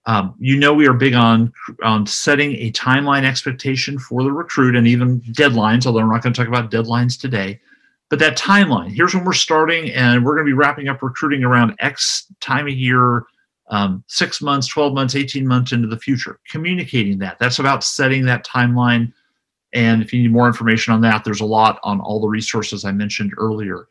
Um, 0.07 0.35
you 0.39 0.59
know 0.59 0.75
we 0.75 0.87
are 0.87 0.93
big 0.93 1.15
on 1.15 1.53
on 1.83 2.07
setting 2.07 2.55
a 2.57 2.71
timeline 2.73 3.25
expectation 3.25 3.99
for 3.99 4.23
the 4.23 4.31
recruit 4.31 4.77
and 4.77 4.87
even 4.87 5.21
deadlines. 5.23 5.87
Although 5.87 6.01
we're 6.01 6.13
not 6.13 6.23
going 6.23 6.35
to 6.35 6.39
talk 6.39 6.49
about 6.49 6.71
deadlines 6.71 7.19
today, 7.19 7.59
but 8.11 8.19
that 8.19 8.37
timeline. 8.37 8.95
Here's 8.95 9.15
when 9.15 9.25
we're 9.25 9.33
starting, 9.33 9.91
and 9.93 10.25
we're 10.25 10.35
going 10.35 10.47
to 10.47 10.51
be 10.51 10.53
wrapping 10.53 10.89
up 10.89 11.03
recruiting 11.03 11.43
around 11.43 11.75
X 11.79 12.27
time 12.41 12.69
of 12.69 12.75
year, 12.75 13.25
um, 13.71 14.05
six 14.07 14.43
months, 14.43 14.69
twelve 14.69 14.93
months, 14.93 15.17
eighteen 15.17 15.47
months 15.47 15.73
into 15.73 15.89
the 15.89 15.99
future. 15.99 16.39
Communicating 16.51 17.19
that. 17.21 17.39
That's 17.39 17.59
about 17.59 17.83
setting 17.83 18.27
that 18.27 18.45
timeline. 18.45 19.11
And 19.75 20.03
if 20.03 20.13
you 20.13 20.23
need 20.23 20.33
more 20.33 20.47
information 20.47 20.95
on 20.95 21.01
that, 21.03 21.25
there's 21.25 21.41
a 21.41 21.47
lot 21.47 21.81
on 21.83 22.01
all 22.01 22.21
the 22.21 22.29
resources 22.29 22.85
I 22.85 22.93
mentioned 22.93 23.35
earlier. 23.37 23.87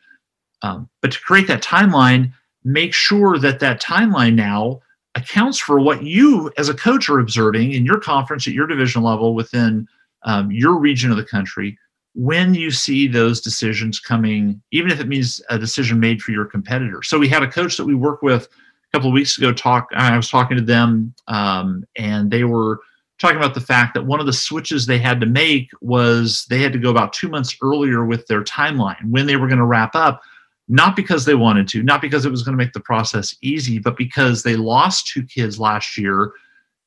Um, 0.61 0.89
but 1.01 1.11
to 1.11 1.19
create 1.19 1.47
that 1.47 1.61
timeline, 1.61 2.31
make 2.63 2.93
sure 2.93 3.37
that 3.37 3.59
that 3.59 3.81
timeline 3.81 4.35
now 4.35 4.79
accounts 5.15 5.59
for 5.59 5.79
what 5.79 6.03
you 6.03 6.51
as 6.57 6.69
a 6.69 6.73
coach 6.73 7.09
are 7.09 7.19
observing 7.19 7.73
in 7.73 7.85
your 7.85 7.99
conference 7.99 8.47
at 8.47 8.53
your 8.53 8.65
division 8.65 9.03
level 9.03 9.35
within 9.35 9.87
um, 10.23 10.51
your 10.51 10.79
region 10.79 11.11
of 11.11 11.17
the 11.17 11.25
country 11.25 11.77
when 12.15 12.53
you 12.53 12.71
see 12.71 13.07
those 13.07 13.41
decisions 13.41 13.99
coming 13.99 14.61
even 14.71 14.91
if 14.91 14.99
it 14.99 15.07
means 15.07 15.41
a 15.49 15.57
decision 15.57 15.99
made 15.99 16.21
for 16.21 16.31
your 16.31 16.45
competitor 16.45 17.01
so 17.03 17.19
we 17.19 17.27
had 17.27 17.43
a 17.43 17.47
coach 17.47 17.77
that 17.77 17.85
we 17.85 17.95
work 17.95 18.21
with 18.21 18.45
a 18.45 18.97
couple 18.97 19.09
of 19.09 19.13
weeks 19.13 19.37
ago 19.37 19.51
talk 19.51 19.87
i 19.95 20.15
was 20.15 20.29
talking 20.29 20.57
to 20.57 20.63
them 20.63 21.13
um, 21.27 21.83
and 21.95 22.31
they 22.31 22.43
were 22.43 22.79
talking 23.23 23.37
about 23.37 23.55
the 23.55 23.61
fact 23.61 23.93
that 23.93 24.05
one 24.05 24.19
of 24.19 24.25
the 24.25 24.33
switches 24.33 24.85
they 24.85 24.99
had 24.99 25.19
to 25.21 25.25
make 25.25 25.71
was 25.81 26.45
they 26.49 26.59
had 26.59 26.73
to 26.73 26.79
go 26.79 26.91
about 26.91 27.13
two 27.13 27.29
months 27.29 27.57
earlier 27.61 28.05
with 28.05 28.27
their 28.27 28.43
timeline 28.43 29.09
when 29.09 29.25
they 29.25 29.37
were 29.37 29.47
going 29.47 29.59
to 29.59 29.65
wrap 29.65 29.95
up 29.95 30.21
not 30.69 30.95
because 30.95 31.25
they 31.25 31.35
wanted 31.35 31.67
to, 31.69 31.83
not 31.83 32.01
because 32.01 32.25
it 32.25 32.31
was 32.31 32.43
going 32.43 32.57
to 32.57 32.63
make 32.63 32.73
the 32.73 32.79
process 32.79 33.35
easy, 33.41 33.79
but 33.79 33.97
because 33.97 34.43
they 34.43 34.55
lost 34.55 35.07
two 35.07 35.23
kids 35.23 35.59
last 35.59 35.97
year 35.97 36.31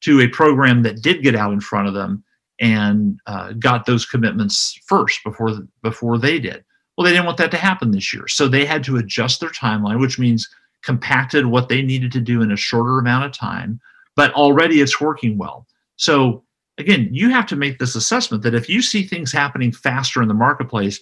to 0.01 0.21
a 0.21 0.29
program 0.29 0.83
that 0.83 1.03
did 1.03 1.23
get 1.23 1.35
out 1.35 1.53
in 1.53 1.61
front 1.61 1.89
of 1.89 1.95
them 1.95 2.25
and 2.59 3.21
uh, 3.27 3.53
got 3.53 3.85
those 3.85 4.07
commitments 4.07 4.79
first 4.87 5.23
before 5.25 5.59
before 5.83 6.19
they 6.19 6.39
did. 6.39 6.65
Well, 6.97 7.05
they 7.05 7.13
didn't 7.13 7.27
want 7.27 7.37
that 7.39 7.51
to 7.51 7.59
happen 7.59 7.91
this 7.91 8.15
year, 8.15 8.27
so 8.29 8.49
they 8.49 8.65
had 8.65 8.83
to 8.85 8.97
adjust 8.97 9.41
their 9.41 9.51
timeline, 9.51 10.01
which 10.01 10.19
means 10.19 10.49
compacted 10.83 11.47
what 11.47 11.69
they 11.69 11.83
needed 11.83 12.13
to 12.13 12.21
do 12.21 12.41
in 12.41 12.53
a 12.53 12.57
shorter 12.57 12.99
amount 12.99 13.27
of 13.27 13.33
time. 13.33 13.81
But 14.15 14.33
already 14.33 14.81
it's 14.81 15.01
working 15.01 15.37
well. 15.37 15.67
So 15.97 16.45
again, 16.79 17.09
you 17.11 17.31
have 17.31 17.47
to 17.47 17.57
make 17.57 17.79
this 17.79 17.97
assessment 17.97 18.43
that 18.43 18.55
if 18.55 18.69
you 18.69 18.83
see 18.83 19.03
things 19.03 19.33
happening 19.33 19.73
faster 19.73 20.23
in 20.23 20.29
the 20.29 20.35
marketplace, 20.35 21.01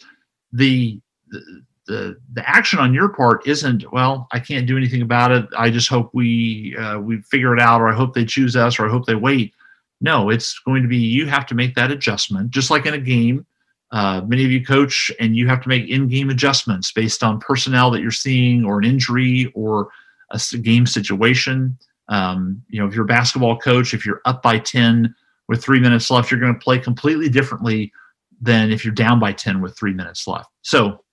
the, 0.53 1.01
the 1.29 1.63
the 1.87 2.17
the 2.33 2.49
action 2.49 2.79
on 2.79 2.95
your 2.95 3.09
part 3.09 3.47
isn't 3.47 3.91
well 3.93 4.27
i 4.33 4.39
can't 4.39 4.67
do 4.67 4.77
anything 4.77 5.03
about 5.03 5.31
it. 5.31 5.47
I 5.57 5.71
just 5.71 5.89
hope 5.89 6.11
we 6.13 6.77
uh, 6.77 6.99
we 6.99 7.21
figure 7.23 7.55
it 7.55 7.61
out 7.61 7.81
or 7.81 7.89
i 7.89 7.95
hope 7.95 8.15
they 8.15 8.25
choose 8.25 8.57
us 8.57 8.79
or 8.79 8.87
i 8.87 8.91
hope 8.91 9.07
they 9.07 9.15
wait. 9.15 9.55
No 10.01 10.31
it's 10.31 10.59
going 10.61 10.83
to 10.83 10.89
be 10.89 10.97
you 10.97 11.27
have 11.27 11.47
to 11.47 11.55
make 11.55 11.75
that 11.75 11.91
adjustment 11.91 12.51
just 12.51 12.71
like 12.71 12.87
in 12.87 12.95
a 12.95 12.99
game. 12.99 13.47
Uh, 13.91 14.23
many 14.27 14.45
of 14.45 14.51
you 14.51 14.65
coach 14.65 15.13
and 15.21 15.37
you 15.37 15.47
have 15.47 15.61
to 15.61 15.69
make 15.69 15.89
in-game 15.89 16.31
adjustments 16.31 16.91
based 16.91 17.23
on 17.23 17.39
personnel 17.39 17.91
that 17.93 18.01
you're 18.01 18.11
seeing 18.11 18.65
or 18.65 18.79
an 18.79 18.85
injury 18.85 19.53
or 19.55 19.89
a 20.31 20.41
game 20.63 20.85
situation 20.85 21.79
um, 22.09 22.62
you 22.69 22.81
know 22.81 22.87
if 22.87 22.95
you're 22.95 23.05
a 23.05 23.09
basketball 23.09 23.59
coach 23.59 23.95
if 23.95 24.05
you're 24.05 24.23
up 24.25 24.43
by 24.43 24.59
10 24.59 25.14
with 25.49 25.62
three 25.62 25.81
minutes 25.81 26.11
left 26.11 26.31
you're 26.31 26.40
going 26.40 26.55
to 26.55 26.64
play 26.64 26.79
completely 26.79 27.29
differently 27.29 27.93
than 28.40 28.71
if 28.71 28.85
you're 28.85 28.95
down 28.95 29.19
by 29.19 29.33
10 29.33 29.61
with 29.61 29.77
three 29.77 29.93
minutes 29.93 30.27
left 30.27 30.51
so 30.62 31.05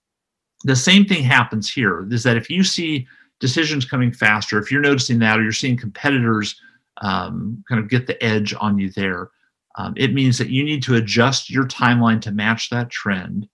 the 0.63 0.75
same 0.75 1.05
thing 1.05 1.23
happens 1.23 1.71
here 1.71 2.07
is 2.11 2.23
that 2.23 2.37
if 2.37 2.49
you 2.49 2.63
see 2.63 3.07
decisions 3.39 3.85
coming 3.85 4.11
faster, 4.11 4.59
if 4.59 4.71
you're 4.71 4.81
noticing 4.81 5.19
that, 5.19 5.39
or 5.39 5.43
you're 5.43 5.51
seeing 5.51 5.77
competitors 5.77 6.55
um, 7.01 7.63
kind 7.67 7.81
of 7.81 7.89
get 7.89 8.07
the 8.07 8.21
edge 8.23 8.53
on 8.59 8.77
you 8.77 8.91
there, 8.91 9.29
um, 9.77 9.93
it 9.97 10.13
means 10.13 10.37
that 10.37 10.49
you 10.49 10.63
need 10.63 10.83
to 10.83 10.95
adjust 10.95 11.49
your 11.49 11.65
timeline 11.65 12.21
to 12.21 12.31
match 12.31 12.69
that 12.69 12.89
trend. 12.89 13.47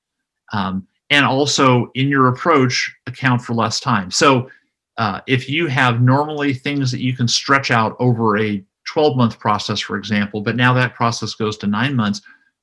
Um, 0.51 0.87
and 1.09 1.25
also 1.25 1.89
in 1.95 2.09
your 2.09 2.27
approach, 2.27 2.93
account 3.05 3.41
for 3.41 3.53
less 3.53 3.79
time. 3.79 4.11
So 4.11 4.49
uh, 4.97 5.21
if 5.27 5.49
you 5.49 5.67
have 5.67 6.01
normally 6.01 6.53
things 6.53 6.91
that 6.91 7.01
you 7.01 7.15
can 7.15 7.27
stretch 7.27 7.71
out 7.71 7.95
over 7.99 8.37
a 8.37 8.63
12 8.87 9.17
month 9.17 9.39
process, 9.39 9.79
for 9.79 9.97
example, 9.97 10.41
but 10.41 10.55
now 10.55 10.73
that 10.73 10.95
process 10.95 11.33
goes 11.33 11.57
to 11.57 11.67
nine 11.67 11.95
months, 11.95 12.21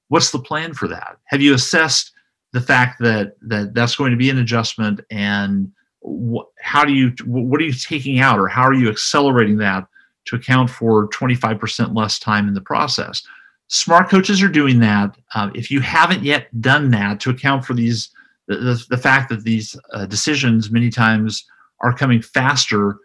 what's 0.08 0.30
the 0.30 0.38
plan 0.38 0.74
for 0.74 0.88
that? 0.88 1.16
Have 1.26 1.40
you 1.40 1.54
assessed 1.54 2.12
the 2.54 2.60
fact 2.60 3.00
that 3.00 3.36
that 3.42 3.74
that's 3.74 3.96
going 3.96 4.12
to 4.12 4.16
be 4.16 4.30
an 4.30 4.38
adjustment 4.38 5.00
and 5.10 5.70
wh- 6.02 6.46
how 6.60 6.84
do 6.84 6.92
you 6.92 7.12
what 7.26 7.60
are 7.60 7.64
you 7.64 7.72
taking 7.72 8.20
out 8.20 8.38
or 8.38 8.48
how 8.48 8.62
are 8.62 8.72
you 8.72 8.88
accelerating 8.88 9.58
that 9.58 9.86
to 10.26 10.36
account 10.36 10.70
for 10.70 11.08
25% 11.08 11.94
less 11.94 12.18
time 12.18 12.48
in 12.48 12.54
the 12.54 12.60
process 12.60 13.22
smart 13.66 14.08
coaches 14.08 14.40
are 14.40 14.48
doing 14.48 14.78
that 14.78 15.16
uh, 15.34 15.50
if 15.54 15.68
you 15.68 15.80
haven't 15.80 16.22
yet 16.22 16.48
done 16.60 16.90
that 16.90 17.18
to 17.18 17.28
account 17.28 17.64
for 17.64 17.74
these 17.74 18.10
the, 18.46 18.56
the, 18.56 18.86
the 18.90 18.98
fact 18.98 19.28
that 19.30 19.42
these 19.42 19.76
uh, 19.92 20.06
decisions 20.06 20.70
many 20.70 20.90
times 20.90 21.44
are 21.84 21.94
coming 21.94 22.20
faster 22.20 22.96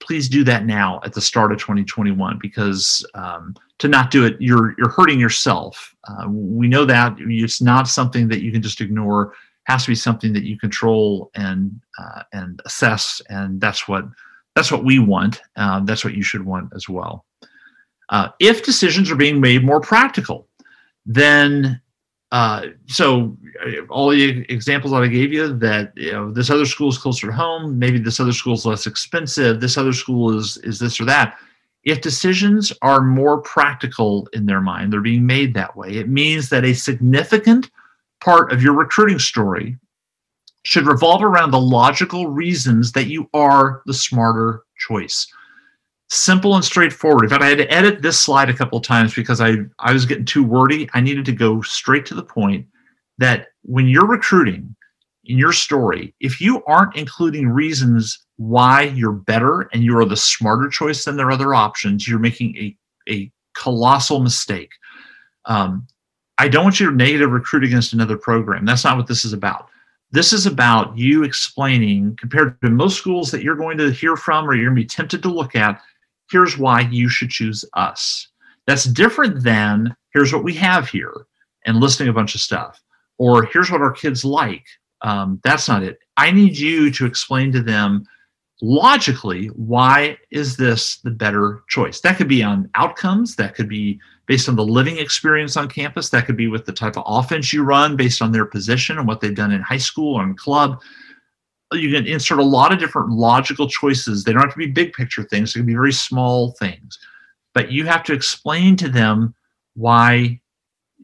please 0.00 0.28
do 0.28 0.44
that 0.44 0.66
now 0.66 1.00
at 1.04 1.12
the 1.12 1.20
start 1.20 1.52
of 1.52 1.58
2021 1.58 2.38
because 2.40 3.06
um, 3.14 3.54
to 3.78 3.88
not 3.88 4.10
do 4.10 4.24
it 4.24 4.36
you're 4.40 4.74
you're 4.78 4.90
hurting 4.90 5.18
yourself. 5.18 5.94
Uh, 6.04 6.28
we 6.28 6.68
know 6.68 6.84
that. 6.84 7.16
It's 7.18 7.62
not 7.62 7.88
something 7.88 8.28
that 8.28 8.42
you 8.42 8.52
can 8.52 8.62
just 8.62 8.80
ignore. 8.80 9.32
It 9.32 9.72
has 9.72 9.84
to 9.84 9.90
be 9.90 9.94
something 9.94 10.32
that 10.34 10.44
you 10.44 10.58
control 10.58 11.30
and 11.34 11.80
uh, 11.98 12.22
and 12.32 12.60
assess 12.64 13.22
and 13.28 13.60
that's 13.60 13.88
what 13.88 14.04
that's 14.54 14.70
what 14.70 14.84
we 14.84 14.98
want. 14.98 15.40
Um, 15.56 15.86
that's 15.86 16.04
what 16.04 16.14
you 16.14 16.22
should 16.22 16.44
want 16.44 16.72
as 16.74 16.88
well. 16.88 17.24
Uh, 18.10 18.28
if 18.38 18.64
decisions 18.64 19.10
are 19.10 19.16
being 19.16 19.40
made 19.40 19.64
more 19.64 19.80
practical 19.80 20.48
then 21.06 21.80
uh, 22.34 22.66
so 22.86 23.36
uh, 23.64 23.86
all 23.90 24.08
the 24.08 24.44
examples 24.52 24.92
that 24.92 25.04
I 25.04 25.06
gave 25.06 25.32
you 25.32 25.56
that 25.58 25.92
you 25.94 26.10
know 26.10 26.32
this 26.32 26.50
other 26.50 26.66
school 26.66 26.88
is 26.88 26.98
closer 26.98 27.28
to 27.28 27.32
home, 27.32 27.78
maybe 27.78 28.00
this 28.00 28.18
other 28.18 28.32
school 28.32 28.54
is 28.54 28.66
less 28.66 28.88
expensive, 28.88 29.60
this 29.60 29.78
other 29.78 29.92
school 29.92 30.36
is 30.36 30.56
is 30.64 30.80
this 30.80 31.00
or 31.00 31.04
that. 31.04 31.38
If 31.84 32.00
decisions 32.00 32.72
are 32.82 33.00
more 33.02 33.40
practical 33.42 34.28
in 34.32 34.46
their 34.46 34.60
mind, 34.60 34.92
they're 34.92 35.00
being 35.00 35.24
made 35.24 35.54
that 35.54 35.76
way. 35.76 35.90
It 35.90 36.08
means 36.08 36.48
that 36.48 36.64
a 36.64 36.72
significant 36.74 37.70
part 38.20 38.52
of 38.52 38.64
your 38.64 38.74
recruiting 38.74 39.20
story 39.20 39.78
should 40.64 40.88
revolve 40.88 41.22
around 41.22 41.52
the 41.52 41.60
logical 41.60 42.30
reasons 42.30 42.90
that 42.92 43.06
you 43.06 43.30
are 43.32 43.80
the 43.86 43.94
smarter 43.94 44.64
choice. 44.76 45.32
Simple 46.14 46.54
and 46.54 46.64
straightforward. 46.64 47.24
In 47.24 47.30
fact, 47.30 47.42
I 47.42 47.48
had 47.48 47.58
to 47.58 47.72
edit 47.72 48.00
this 48.00 48.20
slide 48.20 48.48
a 48.48 48.54
couple 48.54 48.78
of 48.78 48.84
times 48.84 49.12
because 49.14 49.40
I, 49.40 49.56
I 49.80 49.92
was 49.92 50.06
getting 50.06 50.24
too 50.24 50.44
wordy. 50.44 50.88
I 50.94 51.00
needed 51.00 51.24
to 51.24 51.32
go 51.32 51.60
straight 51.62 52.06
to 52.06 52.14
the 52.14 52.22
point 52.22 52.64
that 53.18 53.48
when 53.62 53.88
you're 53.88 54.06
recruiting 54.06 54.76
in 55.24 55.38
your 55.38 55.52
story, 55.52 56.14
if 56.20 56.40
you 56.40 56.62
aren't 56.66 56.94
including 56.94 57.48
reasons 57.48 58.24
why 58.36 58.82
you're 58.82 59.10
better 59.10 59.68
and 59.72 59.82
you 59.82 59.98
are 59.98 60.04
the 60.04 60.16
smarter 60.16 60.68
choice 60.68 61.04
than 61.04 61.16
their 61.16 61.32
other 61.32 61.52
options, 61.52 62.06
you're 62.06 62.20
making 62.20 62.56
a, 62.58 62.76
a 63.10 63.32
colossal 63.54 64.20
mistake. 64.20 64.70
Um, 65.46 65.84
I 66.38 66.46
don't 66.46 66.62
want 66.62 66.78
you 66.78 66.90
to 66.90 66.96
negative 66.96 67.32
recruit 67.32 67.64
against 67.64 67.92
another 67.92 68.16
program. 68.16 68.64
That's 68.64 68.84
not 68.84 68.96
what 68.96 69.08
this 69.08 69.24
is 69.24 69.32
about. 69.32 69.68
This 70.12 70.32
is 70.32 70.46
about 70.46 70.96
you 70.96 71.24
explaining, 71.24 72.16
compared 72.20 72.60
to 72.60 72.70
most 72.70 72.98
schools 72.98 73.32
that 73.32 73.42
you're 73.42 73.56
going 73.56 73.78
to 73.78 73.90
hear 73.90 74.14
from 74.14 74.48
or 74.48 74.54
you're 74.54 74.66
going 74.66 74.76
to 74.76 74.82
be 74.82 74.86
tempted 74.86 75.20
to 75.24 75.28
look 75.28 75.56
at, 75.56 75.80
here's 76.30 76.58
why 76.58 76.80
you 76.80 77.08
should 77.08 77.30
choose 77.30 77.64
us. 77.74 78.28
That's 78.66 78.84
different 78.84 79.42
than 79.42 79.94
here's 80.12 80.32
what 80.32 80.44
we 80.44 80.54
have 80.54 80.88
here 80.88 81.26
and 81.66 81.80
listing 81.80 82.08
a 82.08 82.12
bunch 82.12 82.34
of 82.34 82.40
stuff, 82.40 82.82
or 83.18 83.44
here's 83.44 83.70
what 83.70 83.80
our 83.80 83.92
kids 83.92 84.24
like. 84.24 84.64
Um, 85.02 85.40
that's 85.44 85.68
not 85.68 85.82
it. 85.82 85.98
I 86.16 86.30
need 86.30 86.56
you 86.56 86.90
to 86.92 87.06
explain 87.06 87.52
to 87.52 87.62
them 87.62 88.06
logically 88.62 89.48
why 89.48 90.16
is 90.30 90.56
this 90.56 90.98
the 90.98 91.10
better 91.10 91.62
choice 91.68 92.00
that 92.00 92.16
could 92.16 92.28
be 92.28 92.42
on 92.42 92.70
outcomes 92.76 93.34
that 93.36 93.54
could 93.54 93.68
be 93.68 94.00
based 94.26 94.48
on 94.48 94.56
the 94.56 94.64
living 94.64 94.96
experience 94.96 95.56
on 95.56 95.68
campus 95.68 96.08
that 96.08 96.24
could 96.24 96.36
be 96.36 96.46
with 96.46 96.64
the 96.64 96.72
type 96.72 96.96
of 96.96 97.02
offense 97.04 97.52
you 97.52 97.62
run 97.62 97.96
based 97.96 98.22
on 98.22 98.30
their 98.32 98.46
position 98.46 98.96
and 98.96 99.06
what 99.06 99.20
they've 99.20 99.34
done 99.34 99.52
in 99.52 99.60
high 99.60 99.76
school 99.76 100.14
or 100.14 100.22
in 100.22 100.34
club 100.34 100.80
you 101.72 101.92
can 101.92 102.06
insert 102.06 102.38
a 102.38 102.44
lot 102.44 102.72
of 102.72 102.78
different 102.78 103.10
logical 103.10 103.68
choices. 103.68 104.24
They 104.24 104.32
don't 104.32 104.42
have 104.42 104.52
to 104.52 104.58
be 104.58 104.66
big 104.66 104.92
picture 104.92 105.24
things. 105.24 105.52
They 105.52 105.60
can 105.60 105.66
be 105.66 105.74
very 105.74 105.92
small 105.92 106.52
things. 106.52 106.98
But 107.52 107.72
you 107.72 107.86
have 107.86 108.02
to 108.04 108.12
explain 108.12 108.76
to 108.76 108.88
them 108.88 109.34
why 109.74 110.40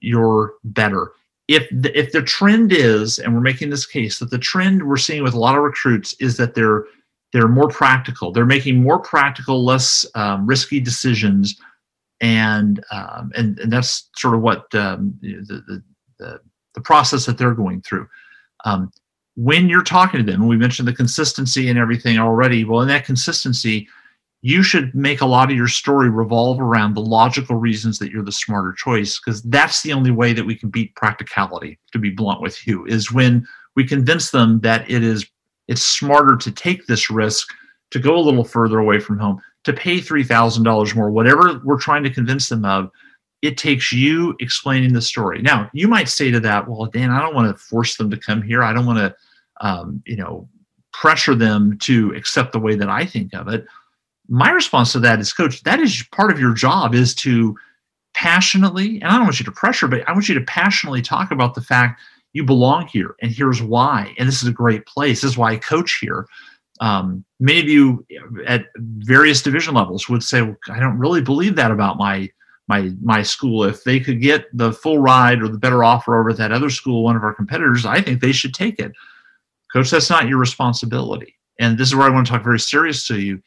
you're 0.00 0.54
better. 0.64 1.12
If 1.48 1.68
the, 1.70 1.96
if 1.98 2.12
the 2.12 2.22
trend 2.22 2.72
is 2.72 3.18
and 3.18 3.34
we're 3.34 3.40
making 3.40 3.70
this 3.70 3.86
case 3.86 4.18
that 4.18 4.30
the 4.30 4.38
trend 4.38 4.86
we're 4.86 4.96
seeing 4.96 5.22
with 5.22 5.34
a 5.34 5.38
lot 5.38 5.56
of 5.56 5.62
recruits 5.62 6.14
is 6.20 6.36
that 6.36 6.54
they're 6.54 6.84
they're 7.32 7.48
more 7.48 7.68
practical. 7.68 8.32
They're 8.32 8.46
making 8.46 8.82
more 8.82 8.98
practical, 8.98 9.64
less 9.64 10.04
um, 10.16 10.46
risky 10.46 10.80
decisions, 10.80 11.60
and, 12.20 12.84
um, 12.90 13.30
and 13.36 13.58
and 13.60 13.72
that's 13.72 14.10
sort 14.16 14.34
of 14.34 14.42
what 14.42 14.72
um, 14.74 15.16
the, 15.20 15.36
the, 15.46 15.82
the, 16.18 16.40
the 16.74 16.80
process 16.80 17.26
that 17.26 17.38
they're 17.38 17.54
going 17.54 17.82
through. 17.82 18.08
When 19.36 19.68
you're 19.68 19.82
talking 19.82 20.24
to 20.24 20.30
them, 20.30 20.46
we 20.46 20.56
mentioned 20.56 20.88
the 20.88 20.92
consistency 20.92 21.68
and 21.68 21.78
everything 21.78 22.18
already. 22.18 22.64
Well, 22.64 22.82
in 22.82 22.88
that 22.88 23.06
consistency, 23.06 23.88
you 24.42 24.62
should 24.62 24.94
make 24.94 25.20
a 25.20 25.26
lot 25.26 25.50
of 25.50 25.56
your 25.56 25.68
story 25.68 26.08
revolve 26.08 26.60
around 26.60 26.94
the 26.94 27.02
logical 27.02 27.56
reasons 27.56 27.98
that 27.98 28.10
you're 28.10 28.24
the 28.24 28.32
smarter 28.32 28.72
choice, 28.72 29.20
because 29.20 29.42
that's 29.42 29.82
the 29.82 29.92
only 29.92 30.10
way 30.10 30.32
that 30.32 30.46
we 30.46 30.54
can 30.54 30.70
beat 30.70 30.94
practicality. 30.96 31.78
To 31.92 31.98
be 31.98 32.10
blunt 32.10 32.40
with 32.40 32.66
you, 32.66 32.86
is 32.86 33.12
when 33.12 33.46
we 33.76 33.86
convince 33.86 34.30
them 34.30 34.60
that 34.60 34.90
it 34.90 35.02
is 35.02 35.26
it's 35.68 35.82
smarter 35.82 36.36
to 36.36 36.50
take 36.50 36.86
this 36.86 37.10
risk 37.10 37.48
to 37.92 37.98
go 37.98 38.16
a 38.16 38.20
little 38.20 38.44
further 38.44 38.78
away 38.78 38.98
from 38.98 39.18
home, 39.18 39.40
to 39.64 39.72
pay 39.72 39.98
$3,000 39.98 40.96
more, 40.96 41.10
whatever 41.10 41.60
we're 41.64 41.78
trying 41.78 42.02
to 42.02 42.10
convince 42.10 42.48
them 42.48 42.64
of. 42.64 42.90
It 43.42 43.56
takes 43.56 43.92
you 43.92 44.36
explaining 44.40 44.92
the 44.92 45.02
story. 45.02 45.40
Now, 45.40 45.70
you 45.72 45.88
might 45.88 46.08
say 46.08 46.30
to 46.30 46.40
that, 46.40 46.68
well, 46.68 46.86
Dan, 46.86 47.10
I 47.10 47.20
don't 47.20 47.34
want 47.34 47.54
to 47.56 47.62
force 47.62 47.96
them 47.96 48.10
to 48.10 48.16
come 48.16 48.42
here. 48.42 48.62
I 48.62 48.72
don't 48.72 48.86
want 48.86 48.98
to, 48.98 49.14
um, 49.66 50.02
you 50.06 50.16
know, 50.16 50.48
pressure 50.92 51.34
them 51.34 51.78
to 51.78 52.12
accept 52.14 52.52
the 52.52 52.58
way 52.58 52.74
that 52.74 52.90
I 52.90 53.06
think 53.06 53.34
of 53.34 53.48
it. 53.48 53.64
My 54.28 54.50
response 54.50 54.92
to 54.92 55.00
that 55.00 55.20
is, 55.20 55.32
coach, 55.32 55.62
that 55.62 55.80
is 55.80 56.04
part 56.12 56.30
of 56.30 56.38
your 56.38 56.52
job 56.52 56.94
is 56.94 57.14
to 57.16 57.56
passionately, 58.14 59.00
and 59.00 59.04
I 59.04 59.12
don't 59.16 59.24
want 59.24 59.40
you 59.40 59.46
to 59.46 59.52
pressure, 59.52 59.88
but 59.88 60.06
I 60.08 60.12
want 60.12 60.28
you 60.28 60.34
to 60.34 60.44
passionately 60.44 61.02
talk 61.02 61.30
about 61.30 61.54
the 61.54 61.62
fact 61.62 62.00
you 62.32 62.44
belong 62.44 62.86
here 62.86 63.16
and 63.20 63.30
here's 63.32 63.62
why 63.62 64.14
and 64.18 64.28
this 64.28 64.42
is 64.42 64.48
a 64.48 64.52
great 64.52 64.86
place 64.86 65.22
this 65.22 65.32
is 65.32 65.38
why 65.38 65.52
i 65.52 65.56
coach 65.56 65.98
here 66.00 66.26
um, 66.80 67.26
many 67.40 67.60
of 67.60 67.68
you 67.68 68.06
at 68.46 68.66
various 68.76 69.42
division 69.42 69.74
levels 69.74 70.08
would 70.08 70.22
say 70.22 70.42
well, 70.42 70.56
i 70.70 70.78
don't 70.80 70.98
really 70.98 71.22
believe 71.22 71.56
that 71.56 71.70
about 71.70 71.98
my 71.98 72.28
my 72.70 72.90
my 73.02 73.20
school 73.20 73.64
if 73.64 73.82
they 73.82 73.98
could 73.98 74.20
get 74.22 74.46
the 74.56 74.72
full 74.72 74.98
ride 74.98 75.42
or 75.42 75.48
the 75.48 75.58
better 75.58 75.82
offer 75.82 76.18
over 76.18 76.30
at 76.30 76.36
that 76.36 76.52
other 76.52 76.70
school 76.70 77.02
one 77.02 77.16
of 77.16 77.24
our 77.24 77.34
competitors 77.34 77.84
i 77.84 78.00
think 78.00 78.20
they 78.20 78.32
should 78.32 78.54
take 78.54 78.78
it. 78.78 78.92
Coach 79.72 79.90
that's 79.90 80.10
not 80.10 80.28
your 80.28 80.38
responsibility. 80.38 81.36
And 81.58 81.76
this 81.76 81.88
is 81.88 81.94
where 81.96 82.06
i 82.06 82.10
want 82.10 82.26
to 82.26 82.32
talk 82.32 82.44
very 82.44 82.60
serious 82.60 83.06
to 83.08 83.20
you. 83.20 83.42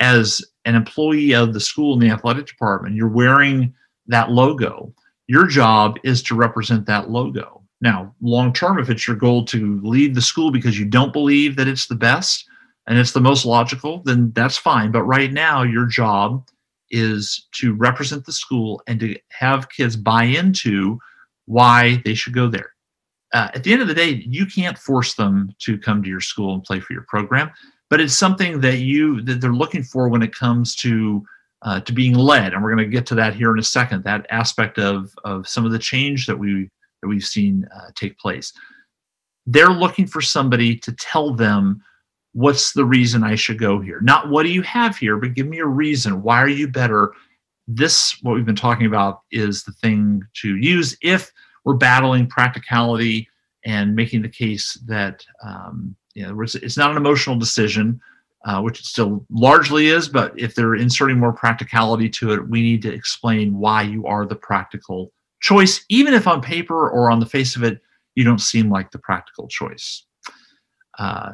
As 0.00 0.42
an 0.64 0.74
employee 0.74 1.34
of 1.34 1.54
the 1.54 1.60
school 1.60 1.94
in 1.94 2.00
the 2.00 2.10
athletic 2.10 2.46
department 2.46 2.96
you're 2.96 3.08
wearing 3.08 3.72
that 4.08 4.30
logo. 4.30 4.92
Your 5.28 5.46
job 5.46 5.96
is 6.02 6.22
to 6.24 6.34
represent 6.34 6.84
that 6.86 7.10
logo. 7.10 7.62
Now, 7.80 8.14
long 8.20 8.52
term, 8.52 8.78
if 8.78 8.90
it's 8.90 9.06
your 9.06 9.16
goal 9.16 9.44
to 9.46 9.80
leave 9.82 10.14
the 10.14 10.22
school 10.22 10.50
because 10.50 10.78
you 10.78 10.84
don't 10.84 11.12
believe 11.12 11.56
that 11.56 11.68
it's 11.68 11.86
the 11.86 11.94
best 11.94 12.46
and 12.86 12.98
it's 12.98 13.12
the 13.12 13.20
most 13.20 13.46
logical, 13.46 14.02
then 14.04 14.32
that's 14.34 14.56
fine. 14.56 14.90
But 14.90 15.04
right 15.04 15.32
now, 15.32 15.62
your 15.62 15.86
job 15.86 16.46
is 16.90 17.48
to 17.52 17.74
represent 17.74 18.24
the 18.24 18.32
school 18.32 18.82
and 18.86 19.00
to 19.00 19.16
have 19.30 19.70
kids 19.70 19.96
buy 19.96 20.24
into 20.24 20.98
why 21.46 22.00
they 22.04 22.14
should 22.14 22.34
go 22.34 22.48
there. 22.48 22.70
Uh, 23.32 23.48
at 23.54 23.64
the 23.64 23.72
end 23.72 23.82
of 23.82 23.88
the 23.88 23.94
day, 23.94 24.24
you 24.26 24.46
can't 24.46 24.78
force 24.78 25.14
them 25.14 25.52
to 25.58 25.76
come 25.76 26.02
to 26.02 26.08
your 26.08 26.20
school 26.20 26.54
and 26.54 26.62
play 26.62 26.78
for 26.78 26.92
your 26.92 27.04
program, 27.08 27.50
but 27.90 28.00
it's 28.00 28.14
something 28.14 28.60
that 28.60 28.78
you 28.78 29.20
that 29.22 29.40
they're 29.40 29.52
looking 29.52 29.82
for 29.82 30.08
when 30.08 30.22
it 30.22 30.34
comes 30.34 30.76
to 30.76 31.24
uh, 31.62 31.80
to 31.80 31.92
being 31.92 32.14
led, 32.14 32.52
and 32.52 32.62
we're 32.62 32.74
going 32.74 32.84
to 32.84 32.90
get 32.90 33.06
to 33.06 33.14
that 33.14 33.34
here 33.34 33.52
in 33.52 33.58
a 33.58 33.62
second. 33.62 34.04
That 34.04 34.26
aspect 34.30 34.78
of 34.78 35.12
of 35.24 35.48
some 35.48 35.64
of 35.64 35.72
the 35.72 35.78
change 35.78 36.26
that 36.26 36.38
we 36.38 36.70
that 37.02 37.08
we've 37.08 37.24
seen 37.24 37.66
uh, 37.74 37.90
take 37.94 38.18
place. 38.18 38.52
They're 39.46 39.70
looking 39.70 40.06
for 40.06 40.22
somebody 40.22 40.76
to 40.76 40.92
tell 40.92 41.34
them 41.34 41.82
what's 42.34 42.72
the 42.72 42.84
reason 42.84 43.24
I 43.24 43.36
should 43.36 43.58
go 43.58 43.80
here. 43.80 44.00
Not 44.00 44.28
what 44.28 44.42
do 44.42 44.50
you 44.50 44.62
have 44.62 44.96
here, 44.96 45.16
but 45.16 45.34
give 45.34 45.46
me 45.46 45.60
a 45.60 45.66
reason. 45.66 46.22
Why 46.22 46.42
are 46.42 46.48
you 46.48 46.68
better? 46.68 47.12
This, 47.66 48.18
what 48.22 48.34
we've 48.34 48.44
been 48.44 48.54
talking 48.54 48.86
about, 48.86 49.22
is 49.30 49.64
the 49.64 49.72
thing 49.72 50.22
to 50.42 50.56
use 50.56 50.96
if 51.00 51.32
we're 51.64 51.74
battling 51.74 52.26
practicality 52.26 53.28
and 53.64 53.96
making 53.96 54.20
the 54.20 54.28
case 54.28 54.74
that 54.86 55.24
um, 55.42 55.96
you 56.14 56.26
know 56.26 56.42
it's 56.42 56.76
not 56.76 56.90
an 56.90 56.98
emotional 56.98 57.36
decision, 57.36 58.00
uh, 58.44 58.60
which 58.60 58.80
it 58.80 58.84
still 58.84 59.24
largely 59.30 59.86
is. 59.86 60.08
But 60.08 60.38
if 60.38 60.54
they're 60.54 60.74
inserting 60.74 61.18
more 61.18 61.32
practicality 61.32 62.10
to 62.10 62.32
it, 62.32 62.48
we 62.48 62.60
need 62.60 62.82
to 62.82 62.92
explain 62.92 63.56
why 63.56 63.82
you 63.82 64.06
are 64.06 64.26
the 64.26 64.36
practical 64.36 65.12
choice, 65.40 65.84
even 65.88 66.14
if 66.14 66.26
on 66.26 66.42
paper 66.42 66.90
or 66.90 67.10
on 67.10 67.20
the 67.20 67.26
face 67.26 67.54
of 67.54 67.62
it, 67.62 67.80
you 68.14 68.24
don't 68.24 68.40
seem 68.40 68.70
like 68.70 68.90
the 68.90 68.98
practical 68.98 69.46
choice. 69.46 70.04
Uh, 70.98 71.32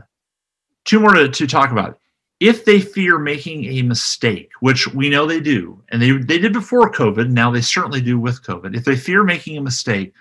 two 0.84 1.00
more 1.00 1.14
to, 1.14 1.28
to 1.28 1.46
talk 1.46 1.70
about. 1.70 1.98
If 2.40 2.64
they 2.64 2.80
fear 2.80 3.18
making 3.18 3.66
a 3.66 3.82
mistake, 3.82 4.50
which 4.60 4.88
we 4.94 5.10
know 5.10 5.26
they 5.26 5.40
do, 5.40 5.82
and 5.90 6.00
they, 6.00 6.12
they 6.12 6.38
did 6.38 6.54
before 6.54 6.90
COVID, 6.90 7.28
now 7.30 7.50
they 7.50 7.60
certainly 7.60 8.00
do 8.00 8.18
with 8.18 8.42
COVID, 8.42 8.74
if 8.74 8.84
they 8.84 8.96
fear 8.96 9.24
making 9.24 9.58
a 9.58 9.62
mistake, 9.62 10.14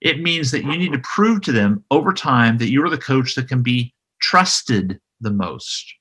it 0.00 0.20
means 0.20 0.50
that 0.50 0.62
you 0.62 0.76
need 0.76 0.92
to 0.92 1.00
prove 1.00 1.40
to 1.42 1.52
them 1.52 1.82
over 1.90 2.12
time 2.12 2.58
that 2.58 2.70
you 2.70 2.84
are 2.84 2.90
the 2.90 2.98
coach 2.98 3.34
that 3.34 3.48
can 3.48 3.62
be 3.62 3.92
trusted 4.20 5.00
the 5.20 5.30
most. 5.30 5.92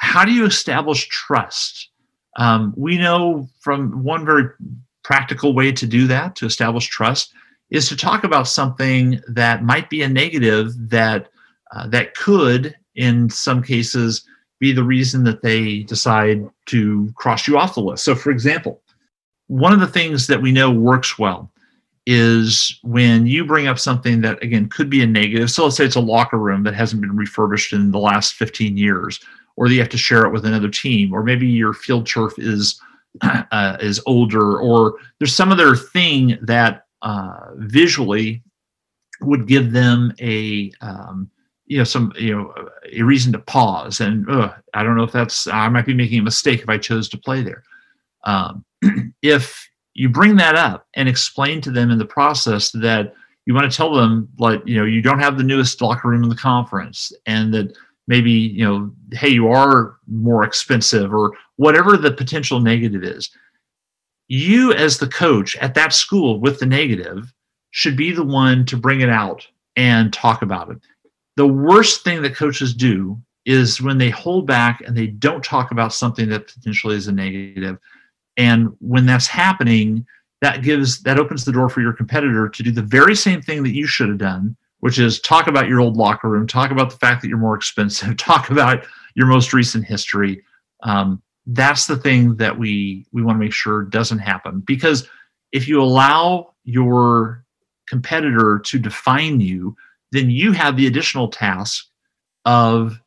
How 0.00 0.24
do 0.24 0.32
you 0.32 0.44
establish 0.46 1.06
trust? 1.08 1.90
Um, 2.36 2.74
we 2.76 2.98
know 2.98 3.48
from 3.60 4.02
one 4.02 4.24
very 4.24 4.46
practical 5.04 5.54
way 5.54 5.70
to 5.72 5.86
do 5.86 6.06
that, 6.08 6.34
to 6.36 6.46
establish 6.46 6.88
trust, 6.88 7.32
is 7.70 7.88
to 7.88 7.96
talk 7.96 8.24
about 8.24 8.48
something 8.48 9.20
that 9.28 9.62
might 9.62 9.90
be 9.90 10.02
a 10.02 10.08
negative 10.08 10.72
that 10.90 11.28
uh, 11.74 11.86
that 11.88 12.14
could, 12.14 12.74
in 12.94 13.30
some 13.30 13.62
cases, 13.62 14.24
be 14.60 14.72
the 14.72 14.84
reason 14.84 15.24
that 15.24 15.42
they 15.42 15.80
decide 15.80 16.48
to 16.66 17.12
cross 17.16 17.48
you 17.48 17.58
off 17.58 17.74
the 17.74 17.80
list. 17.80 18.04
So, 18.04 18.14
for 18.14 18.30
example, 18.30 18.80
one 19.48 19.72
of 19.72 19.80
the 19.80 19.86
things 19.86 20.26
that 20.28 20.40
we 20.40 20.52
know 20.52 20.70
works 20.70 21.18
well 21.18 21.50
is 22.06 22.78
when 22.82 23.26
you 23.26 23.44
bring 23.44 23.66
up 23.66 23.78
something 23.78 24.20
that 24.20 24.42
again 24.42 24.68
could 24.68 24.90
be 24.90 25.02
a 25.02 25.06
negative. 25.06 25.50
So 25.50 25.64
let's 25.64 25.76
say 25.76 25.84
it's 25.84 25.96
a 25.96 26.00
locker 26.00 26.38
room 26.38 26.62
that 26.64 26.74
hasn't 26.74 27.00
been 27.00 27.16
refurbished 27.16 27.72
in 27.72 27.90
the 27.90 27.98
last 27.98 28.34
15 28.34 28.76
years, 28.76 29.20
or 29.56 29.68
you 29.68 29.78
have 29.78 29.88
to 29.90 29.98
share 29.98 30.24
it 30.24 30.32
with 30.32 30.44
another 30.44 30.68
team, 30.68 31.12
or 31.12 31.22
maybe 31.22 31.46
your 31.46 31.74
field 31.74 32.06
turf 32.06 32.34
is 32.38 32.80
uh, 33.22 33.76
is 33.80 34.00
older 34.06 34.58
or 34.58 34.94
there's 35.18 35.34
some 35.34 35.52
other 35.52 35.76
thing 35.76 36.38
that 36.40 36.86
uh, 37.02 37.50
visually 37.56 38.42
would 39.20 39.46
give 39.46 39.72
them 39.72 40.12
a 40.20 40.72
um, 40.80 41.30
you 41.66 41.78
know 41.78 41.84
some 41.84 42.12
you 42.18 42.36
know 42.36 42.52
a 42.92 43.02
reason 43.02 43.32
to 43.32 43.38
pause 43.38 44.00
and 44.00 44.26
i 44.74 44.82
don't 44.82 44.96
know 44.96 45.04
if 45.04 45.12
that's 45.12 45.46
i 45.46 45.68
might 45.68 45.86
be 45.86 45.94
making 45.94 46.18
a 46.18 46.22
mistake 46.22 46.60
if 46.60 46.68
i 46.68 46.78
chose 46.78 47.08
to 47.08 47.18
play 47.18 47.42
there. 47.42 47.62
Um, 48.24 48.64
if 49.22 49.68
you 49.94 50.08
bring 50.08 50.36
that 50.36 50.54
up 50.54 50.86
and 50.94 51.08
explain 51.08 51.60
to 51.62 51.70
them 51.70 51.90
in 51.90 51.98
the 51.98 52.04
process 52.04 52.70
that 52.72 53.14
you 53.46 53.54
want 53.54 53.70
to 53.70 53.76
tell 53.76 53.92
them 53.94 54.28
like 54.38 54.62
you 54.64 54.76
know 54.76 54.84
you 54.84 55.02
don't 55.02 55.18
have 55.18 55.36
the 55.36 55.44
newest 55.44 55.80
locker 55.80 56.08
room 56.08 56.22
in 56.22 56.28
the 56.28 56.36
conference 56.36 57.12
and 57.26 57.52
that 57.52 57.76
maybe 58.06 58.30
you 58.30 58.64
know 58.64 58.90
hey 59.12 59.28
you 59.28 59.48
are 59.48 59.96
more 60.06 60.44
expensive 60.44 61.12
or 61.12 61.32
whatever 61.56 61.96
the 61.96 62.12
potential 62.12 62.60
negative 62.60 63.02
is 63.02 63.30
you 64.28 64.72
as 64.72 64.98
the 64.98 65.08
coach 65.08 65.56
at 65.56 65.74
that 65.74 65.92
school 65.92 66.40
with 66.40 66.58
the 66.58 66.66
negative 66.66 67.32
should 67.70 67.96
be 67.96 68.12
the 68.12 68.24
one 68.24 68.64
to 68.64 68.76
bring 68.76 69.00
it 69.00 69.10
out 69.10 69.46
and 69.76 70.12
talk 70.12 70.42
about 70.42 70.70
it 70.70 70.78
the 71.36 71.46
worst 71.46 72.04
thing 72.04 72.22
that 72.22 72.34
coaches 72.34 72.74
do 72.74 73.20
is 73.44 73.80
when 73.80 73.98
they 73.98 74.10
hold 74.10 74.46
back 74.46 74.82
and 74.86 74.96
they 74.96 75.06
don't 75.06 75.44
talk 75.44 75.70
about 75.70 75.92
something 75.92 76.28
that 76.28 76.46
potentially 76.46 76.96
is 76.96 77.08
a 77.08 77.12
negative. 77.12 77.78
and 78.36 78.68
when 78.80 79.04
that's 79.04 79.26
happening 79.26 80.06
that 80.40 80.62
gives 80.62 81.02
that 81.02 81.18
opens 81.18 81.44
the 81.44 81.52
door 81.52 81.68
for 81.68 81.80
your 81.80 81.92
competitor 81.92 82.48
to 82.48 82.62
do 82.62 82.70
the 82.70 82.82
very 82.82 83.14
same 83.14 83.42
thing 83.42 83.62
that 83.62 83.74
you 83.74 83.86
should 83.86 84.08
have 84.08 84.18
done 84.18 84.56
which 84.80 84.98
is 84.98 85.20
talk 85.20 85.46
about 85.46 85.68
your 85.68 85.80
old 85.80 85.96
locker 85.96 86.28
room 86.28 86.46
talk 86.46 86.70
about 86.70 86.90
the 86.90 86.96
fact 86.96 87.20
that 87.20 87.28
you're 87.28 87.38
more 87.38 87.56
expensive 87.56 88.16
talk 88.16 88.50
about 88.50 88.86
your 89.14 89.26
most 89.26 89.52
recent 89.52 89.84
history 89.84 90.42
um, 90.82 91.22
that's 91.46 91.86
the 91.86 91.96
thing 91.96 92.36
that 92.36 92.56
we 92.56 93.04
we 93.12 93.22
want 93.22 93.36
to 93.36 93.44
make 93.44 93.52
sure 93.52 93.82
doesn't 93.84 94.18
happen 94.18 94.60
because 94.60 95.08
if 95.50 95.68
you 95.68 95.82
allow 95.82 96.54
your 96.64 97.44
competitor 97.88 98.58
to 98.60 98.78
define 98.78 99.40
you 99.40 99.76
then 100.12 100.30
you 100.30 100.52
have 100.52 100.76
the 100.76 100.86
additional 100.86 101.28
task 101.28 101.86
of 102.44 103.00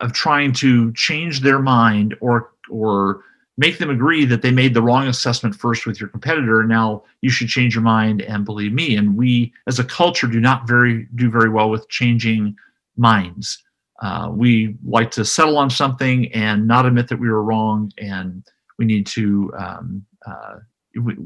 of 0.00 0.12
trying 0.12 0.52
to 0.52 0.92
change 0.92 1.40
their 1.40 1.60
mind 1.60 2.14
or 2.20 2.52
or 2.70 3.22
make 3.56 3.78
them 3.78 3.90
agree 3.90 4.24
that 4.24 4.42
they 4.42 4.50
made 4.50 4.74
the 4.74 4.82
wrong 4.82 5.08
assessment 5.08 5.54
first 5.54 5.86
with 5.86 5.98
your 5.98 6.08
competitor. 6.08 6.60
And 6.60 6.68
now 6.68 7.02
you 7.22 7.30
should 7.30 7.48
change 7.48 7.74
your 7.74 7.82
mind 7.82 8.22
and 8.22 8.44
believe 8.44 8.72
me. 8.72 8.94
And 8.96 9.16
we 9.16 9.52
as 9.66 9.80
a 9.80 9.84
culture 9.84 10.28
do 10.28 10.40
not 10.40 10.68
very 10.68 11.08
do 11.14 11.30
very 11.30 11.48
well 11.48 11.70
with 11.70 11.88
changing 11.88 12.56
minds. 12.96 13.62
Uh, 14.00 14.30
we 14.32 14.76
like 14.84 15.10
to 15.10 15.24
settle 15.24 15.58
on 15.58 15.70
something 15.70 16.32
and 16.32 16.68
not 16.68 16.86
admit 16.86 17.08
that 17.08 17.18
we 17.18 17.28
were 17.28 17.42
wrong. 17.42 17.92
And 17.98 18.44
we 18.78 18.84
need 18.84 19.06
to 19.08 19.52
um, 19.58 20.04
uh, 20.26 20.56
we, 21.00 21.16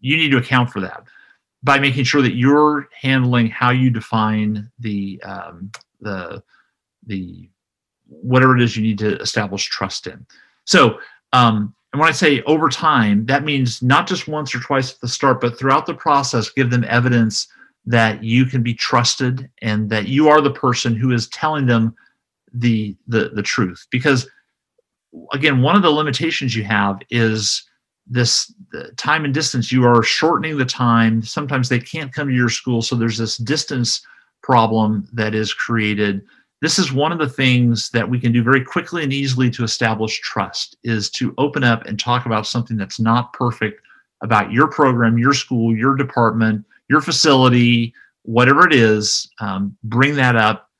you 0.00 0.16
need 0.16 0.30
to 0.30 0.38
account 0.38 0.70
for 0.70 0.80
that 0.80 1.04
by 1.66 1.80
making 1.80 2.04
sure 2.04 2.22
that 2.22 2.36
you're 2.36 2.88
handling 2.92 3.48
how 3.48 3.70
you 3.70 3.90
define 3.90 4.70
the 4.78 5.20
um, 5.24 5.72
the 6.00 6.40
the 7.08 7.50
whatever 8.06 8.56
it 8.56 8.62
is 8.62 8.76
you 8.76 8.84
need 8.84 8.98
to 9.00 9.18
establish 9.18 9.64
trust 9.64 10.06
in. 10.06 10.24
So, 10.64 11.00
um, 11.32 11.74
and 11.92 11.98
when 11.98 12.08
I 12.08 12.12
say 12.12 12.40
over 12.42 12.68
time, 12.68 13.26
that 13.26 13.44
means 13.44 13.82
not 13.82 14.06
just 14.06 14.28
once 14.28 14.54
or 14.54 14.60
twice 14.60 14.94
at 14.94 15.00
the 15.00 15.08
start, 15.08 15.40
but 15.40 15.58
throughout 15.58 15.86
the 15.86 15.94
process, 15.94 16.50
give 16.50 16.70
them 16.70 16.84
evidence 16.84 17.48
that 17.84 18.22
you 18.22 18.44
can 18.44 18.62
be 18.62 18.74
trusted 18.74 19.50
and 19.60 19.90
that 19.90 20.06
you 20.06 20.28
are 20.28 20.40
the 20.40 20.52
person 20.52 20.94
who 20.94 21.10
is 21.10 21.28
telling 21.30 21.66
them 21.66 21.96
the 22.54 22.96
the 23.08 23.30
the 23.30 23.42
truth. 23.42 23.88
Because 23.90 24.30
again, 25.32 25.62
one 25.62 25.74
of 25.74 25.82
the 25.82 25.90
limitations 25.90 26.54
you 26.54 26.62
have 26.62 27.00
is 27.10 27.65
this 28.06 28.52
time 28.96 29.24
and 29.24 29.34
distance 29.34 29.72
you 29.72 29.84
are 29.84 30.02
shortening 30.02 30.56
the 30.56 30.64
time. 30.64 31.22
Sometimes 31.22 31.68
they 31.68 31.80
can't 31.80 32.12
come 32.12 32.28
to 32.28 32.34
your 32.34 32.48
school 32.48 32.82
so 32.82 32.94
there's 32.96 33.18
this 33.18 33.36
distance 33.36 34.06
problem 34.42 35.08
that 35.12 35.34
is 35.34 35.52
created. 35.52 36.22
This 36.62 36.78
is 36.78 36.92
one 36.92 37.12
of 37.12 37.18
the 37.18 37.28
things 37.28 37.90
that 37.90 38.08
we 38.08 38.18
can 38.18 38.32
do 38.32 38.42
very 38.42 38.64
quickly 38.64 39.02
and 39.02 39.12
easily 39.12 39.50
to 39.50 39.64
establish 39.64 40.20
trust 40.20 40.76
is 40.84 41.10
to 41.10 41.34
open 41.36 41.64
up 41.64 41.84
and 41.86 41.98
talk 41.98 42.26
about 42.26 42.46
something 42.46 42.76
that's 42.76 43.00
not 43.00 43.32
perfect 43.32 43.82
about 44.22 44.50
your 44.50 44.68
program 44.68 45.18
your 45.18 45.34
school 45.34 45.76
your 45.76 45.94
department 45.94 46.64
your 46.88 47.00
facility 47.00 47.92
whatever 48.22 48.66
it 48.66 48.72
is 48.72 49.30
um, 49.40 49.76
bring 49.84 50.14
that 50.14 50.36
up 50.36 50.70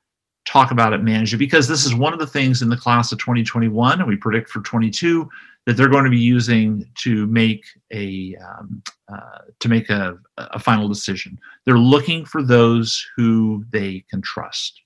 talk 0.46 0.70
about 0.70 0.92
it 0.92 1.02
manage 1.02 1.34
it 1.34 1.38
because 1.38 1.68
this 1.68 1.84
is 1.84 1.94
one 1.94 2.12
of 2.12 2.18
the 2.18 2.26
things 2.26 2.62
in 2.62 2.68
the 2.68 2.76
class 2.76 3.12
of 3.12 3.18
2021 3.18 4.00
and 4.00 4.08
we 4.08 4.16
predict 4.16 4.48
for 4.48 4.60
22 4.60 5.28
that 5.66 5.76
they're 5.76 5.88
going 5.88 6.04
to 6.04 6.10
be 6.10 6.18
using 6.18 6.88
to 6.94 7.26
make 7.26 7.64
a 7.92 8.36
um, 8.36 8.82
uh, 9.12 9.38
to 9.58 9.68
make 9.68 9.90
a, 9.90 10.16
a, 10.38 10.58
final 10.58 10.88
decision. 10.88 11.38
They're 11.64 11.78
looking 11.78 12.24
for 12.24 12.42
those 12.42 13.04
who 13.16 13.64
they 13.70 14.04
can 14.08 14.22
trust. 14.22 14.80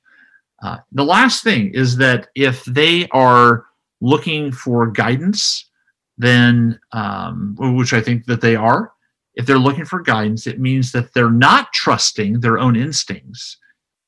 Uh, 0.63 0.79
the 0.93 1.05
last 1.05 1.45
thing 1.45 1.73
is 1.75 1.97
that 1.99 2.29
if 2.35 2.65
they 2.65 3.09
are 3.13 3.67
looking 4.01 4.53
for 4.53 4.87
guidance, 4.87 5.71
then 6.19 6.79
um, 6.93 7.57
which 7.59 7.93
I 7.93 8.01
think 8.01 8.25
that 8.27 8.41
they 8.41 8.57
are, 8.57 8.93
if 9.35 9.47
they're 9.47 9.59
looking 9.59 9.85
for 9.85 10.01
guidance, 10.01 10.47
it 10.47 10.61
means 10.61 10.93
that 10.93 11.13
they're 11.15 11.31
not 11.31 11.73
trusting 11.73 12.41
their 12.41 12.59
own 12.59 12.77
instincts 12.77 13.59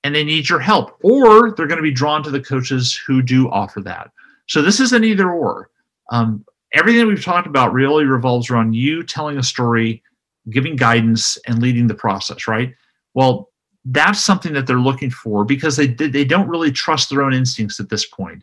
and 0.04 0.14
they 0.14 0.24
need 0.24 0.48
your 0.48 0.58
help, 0.58 0.98
or 1.02 1.52
they're 1.52 1.66
going 1.66 1.78
to 1.78 1.82
be 1.82 1.92
drawn 1.92 2.22
to 2.22 2.30
the 2.30 2.40
coaches 2.40 2.94
who 3.06 3.22
do 3.22 3.48
offer 3.50 3.80
that. 3.82 4.10
So 4.48 4.60
this 4.60 4.80
is 4.80 4.92
an 4.92 5.04
either 5.04 5.30
or. 5.30 5.70
Um, 6.10 6.44
everything 6.72 7.06
we've 7.06 7.24
talked 7.24 7.46
about 7.46 7.72
really 7.72 8.04
revolves 8.04 8.50
around 8.50 8.74
you 8.74 9.02
telling 9.02 9.38
a 9.38 9.42
story, 9.42 10.02
giving 10.50 10.76
guidance, 10.76 11.38
and 11.46 11.60
leading 11.60 11.86
the 11.86 11.94
process, 11.94 12.48
right? 12.48 12.74
Well, 13.14 13.50
that's 13.84 14.20
something 14.20 14.52
that 14.52 14.66
they're 14.66 14.78
looking 14.78 15.10
for 15.10 15.44
because 15.44 15.76
they 15.76 15.88
they 15.88 16.24
don't 16.24 16.48
really 16.48 16.70
trust 16.70 17.10
their 17.10 17.22
own 17.22 17.34
instincts 17.34 17.80
at 17.80 17.88
this 17.88 18.06
point. 18.06 18.42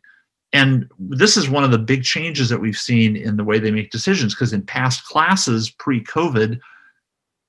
And 0.51 0.89
this 0.97 1.37
is 1.37 1.49
one 1.49 1.63
of 1.63 1.71
the 1.71 1.77
big 1.77 2.03
changes 2.03 2.49
that 2.49 2.59
we've 2.59 2.77
seen 2.77 3.15
in 3.15 3.37
the 3.37 3.43
way 3.43 3.59
they 3.59 3.71
make 3.71 3.91
decisions 3.91 4.33
because 4.33 4.51
in 4.51 4.63
past 4.63 5.05
classes 5.05 5.69
pre-COVID, 5.69 6.59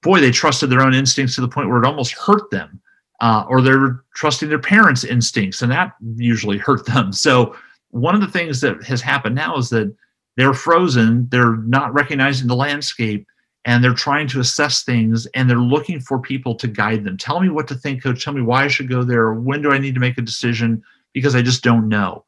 boy, 0.02 0.20
they 0.20 0.30
trusted 0.30 0.68
their 0.68 0.82
own 0.82 0.94
instincts 0.94 1.34
to 1.34 1.40
the 1.40 1.48
point 1.48 1.68
where 1.68 1.82
it 1.82 1.86
almost 1.86 2.12
hurt 2.12 2.50
them. 2.50 2.80
Uh, 3.20 3.44
or 3.48 3.60
they're 3.60 4.02
trusting 4.14 4.48
their 4.48 4.58
parents' 4.58 5.04
instincts, 5.04 5.60
and 5.60 5.70
that 5.70 5.92
usually 6.16 6.56
hurt 6.56 6.86
them. 6.86 7.12
So, 7.12 7.54
one 7.90 8.14
of 8.14 8.22
the 8.22 8.26
things 8.26 8.62
that 8.62 8.82
has 8.84 9.02
happened 9.02 9.34
now 9.34 9.56
is 9.56 9.68
that 9.70 9.94
they're 10.36 10.54
frozen 10.54 11.28
they're 11.30 11.56
not 11.58 11.92
recognizing 11.92 12.46
the 12.48 12.56
landscape 12.56 13.26
and 13.66 13.84
they're 13.84 13.92
trying 13.92 14.26
to 14.26 14.40
assess 14.40 14.82
things 14.82 15.26
and 15.34 15.48
they're 15.48 15.58
looking 15.58 16.00
for 16.00 16.18
people 16.18 16.54
to 16.54 16.66
guide 16.66 17.04
them. 17.04 17.18
Tell 17.18 17.40
me 17.40 17.50
what 17.50 17.68
to 17.68 17.74
think 17.74 18.02
coach. 18.02 18.24
Tell 18.24 18.32
me 18.32 18.40
why 18.40 18.64
i 18.64 18.68
should 18.68 18.88
go 18.88 19.02
there. 19.02 19.34
When 19.34 19.60
do 19.60 19.70
i 19.70 19.78
need 19.78 19.94
to 19.94 20.00
make 20.00 20.16
a 20.16 20.22
decision? 20.22 20.82
Because 21.12 21.34
i 21.34 21.42
just 21.42 21.62
don't 21.62 21.88
know. 21.88 22.24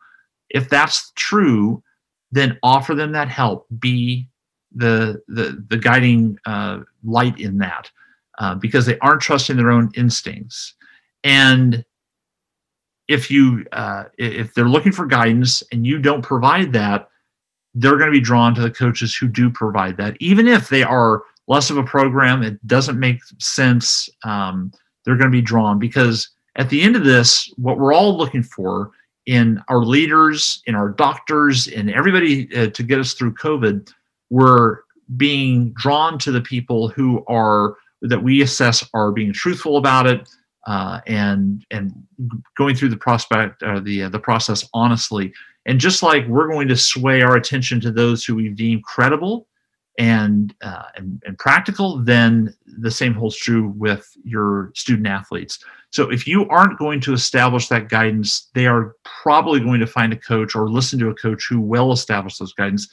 If 0.50 0.68
that's 0.68 1.10
true 1.16 1.82
then 2.32 2.58
offer 2.62 2.94
them 2.94 3.12
that 3.12 3.28
help. 3.28 3.66
Be 3.78 4.26
the 4.74 5.22
the, 5.28 5.64
the 5.68 5.76
guiding 5.76 6.38
uh, 6.46 6.80
light 7.04 7.38
in 7.38 7.58
that 7.58 7.90
uh, 8.38 8.54
because 8.56 8.86
they 8.86 8.98
aren't 8.98 9.20
trusting 9.20 9.56
their 9.56 9.70
own 9.70 9.90
instincts. 9.94 10.74
And 11.22 11.84
if 13.06 13.30
you 13.30 13.66
uh, 13.72 14.04
if 14.18 14.54
they're 14.54 14.68
looking 14.68 14.92
for 14.92 15.06
guidance 15.06 15.62
and 15.70 15.86
you 15.86 15.98
don't 15.98 16.22
provide 16.22 16.72
that 16.72 17.08
they're 17.74 17.96
going 17.96 18.10
to 18.10 18.18
be 18.18 18.20
drawn 18.20 18.54
to 18.54 18.60
the 18.60 18.70
coaches 18.70 19.14
who 19.14 19.28
do 19.28 19.50
provide 19.50 19.96
that, 19.96 20.16
even 20.20 20.46
if 20.46 20.68
they 20.68 20.82
are 20.82 21.22
less 21.48 21.70
of 21.70 21.76
a 21.76 21.82
program. 21.82 22.42
It 22.42 22.64
doesn't 22.66 22.98
make 22.98 23.20
sense. 23.38 24.08
Um, 24.24 24.72
they're 25.04 25.16
going 25.16 25.30
to 25.30 25.36
be 25.36 25.42
drawn 25.42 25.78
because 25.78 26.28
at 26.56 26.68
the 26.68 26.82
end 26.82 26.96
of 26.96 27.04
this, 27.04 27.52
what 27.56 27.78
we're 27.78 27.94
all 27.94 28.16
looking 28.16 28.42
for 28.42 28.90
in 29.26 29.62
our 29.68 29.84
leaders, 29.84 30.62
in 30.66 30.74
our 30.74 30.90
doctors, 30.90 31.66
in 31.68 31.88
everybody 31.88 32.54
uh, 32.56 32.68
to 32.68 32.82
get 32.82 32.98
us 32.98 33.14
through 33.14 33.34
COVID, 33.34 33.92
we're 34.30 34.78
being 35.16 35.72
drawn 35.72 36.18
to 36.18 36.32
the 36.32 36.40
people 36.40 36.88
who 36.88 37.24
are 37.26 37.76
that 38.02 38.22
we 38.22 38.42
assess 38.42 38.88
are 38.94 39.12
being 39.12 39.32
truthful 39.32 39.76
about 39.76 40.06
it 40.06 40.28
uh, 40.66 41.00
and 41.06 41.64
and 41.70 41.92
going 42.56 42.74
through 42.74 42.88
the 42.88 42.96
prospect 42.96 43.62
uh, 43.62 43.80
the 43.80 44.04
uh, 44.04 44.08
the 44.08 44.18
process 44.18 44.68
honestly 44.74 45.32
and 45.66 45.78
just 45.78 46.02
like 46.02 46.26
we're 46.26 46.50
going 46.50 46.68
to 46.68 46.76
sway 46.76 47.22
our 47.22 47.36
attention 47.36 47.80
to 47.80 47.92
those 47.92 48.24
who 48.24 48.34
we 48.34 48.48
deem 48.48 48.82
credible 48.82 49.46
and, 49.98 50.54
uh, 50.62 50.84
and, 50.96 51.22
and 51.26 51.38
practical, 51.38 51.98
then 52.02 52.54
the 52.78 52.90
same 52.90 53.14
holds 53.14 53.36
true 53.36 53.68
with 53.76 54.10
your 54.24 54.72
student 54.74 55.06
athletes. 55.06 55.58
So 55.90 56.10
if 56.10 56.26
you 56.26 56.48
aren't 56.48 56.78
going 56.78 57.00
to 57.02 57.12
establish 57.12 57.68
that 57.68 57.90
guidance, 57.90 58.48
they 58.54 58.66
are 58.66 58.96
probably 59.04 59.60
going 59.60 59.80
to 59.80 59.86
find 59.86 60.12
a 60.12 60.16
coach 60.16 60.54
or 60.56 60.70
listen 60.70 60.98
to 61.00 61.10
a 61.10 61.14
coach 61.14 61.46
who 61.48 61.60
will 61.60 61.92
establish 61.92 62.38
those 62.38 62.54
guidance, 62.54 62.88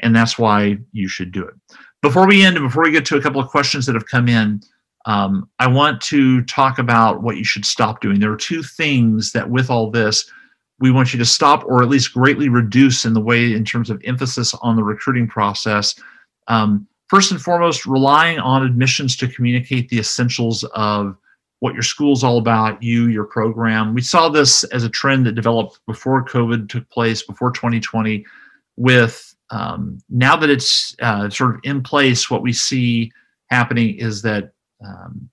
and 0.00 0.14
that's 0.14 0.38
why 0.38 0.78
you 0.92 1.08
should 1.08 1.32
do 1.32 1.44
it. 1.44 1.54
Before 2.00 2.26
we 2.26 2.44
end, 2.44 2.56
and 2.56 2.66
before 2.66 2.84
we 2.84 2.92
get 2.92 3.04
to 3.06 3.16
a 3.16 3.20
couple 3.20 3.40
of 3.40 3.48
questions 3.48 3.86
that 3.86 3.94
have 3.94 4.06
come 4.06 4.28
in, 4.28 4.60
um, 5.06 5.48
I 5.58 5.66
want 5.66 6.00
to 6.02 6.42
talk 6.44 6.78
about 6.78 7.22
what 7.22 7.36
you 7.36 7.44
should 7.44 7.64
stop 7.64 8.00
doing. 8.00 8.20
There 8.20 8.32
are 8.32 8.36
two 8.36 8.62
things 8.62 9.32
that, 9.32 9.50
with 9.50 9.70
all 9.70 9.90
this, 9.90 10.30
we 10.80 10.90
want 10.90 11.12
you 11.12 11.18
to 11.18 11.24
stop 11.24 11.64
or 11.64 11.82
at 11.82 11.88
least 11.88 12.14
greatly 12.14 12.48
reduce 12.48 13.04
in 13.04 13.14
the 13.14 13.20
way 13.20 13.52
in 13.52 13.64
terms 13.64 13.90
of 13.90 14.02
emphasis 14.04 14.54
on 14.54 14.76
the 14.76 14.82
recruiting 14.82 15.28
process. 15.28 15.94
Um, 16.48 16.86
first 17.08 17.30
and 17.30 17.40
foremost, 17.40 17.86
relying 17.86 18.38
on 18.38 18.64
admissions 18.64 19.16
to 19.18 19.28
communicate 19.28 19.88
the 19.88 19.98
essentials 19.98 20.64
of 20.74 21.16
what 21.60 21.74
your 21.74 21.82
school's 21.82 22.24
all 22.24 22.38
about, 22.38 22.82
you, 22.82 23.08
your 23.08 23.24
program. 23.24 23.94
We 23.94 24.02
saw 24.02 24.28
this 24.28 24.64
as 24.64 24.84
a 24.84 24.90
trend 24.90 25.24
that 25.26 25.32
developed 25.32 25.80
before 25.86 26.24
COVID 26.24 26.68
took 26.68 26.88
place, 26.90 27.22
before 27.22 27.52
2020, 27.52 28.24
with 28.76 29.34
um, 29.50 29.98
now 30.10 30.36
that 30.36 30.50
it's 30.50 30.96
uh, 31.00 31.30
sort 31.30 31.54
of 31.54 31.60
in 31.62 31.82
place, 31.82 32.28
what 32.28 32.42
we 32.42 32.52
see 32.52 33.12
happening 33.48 33.96
is 33.96 34.20
that 34.22 34.52
um, 34.84 35.30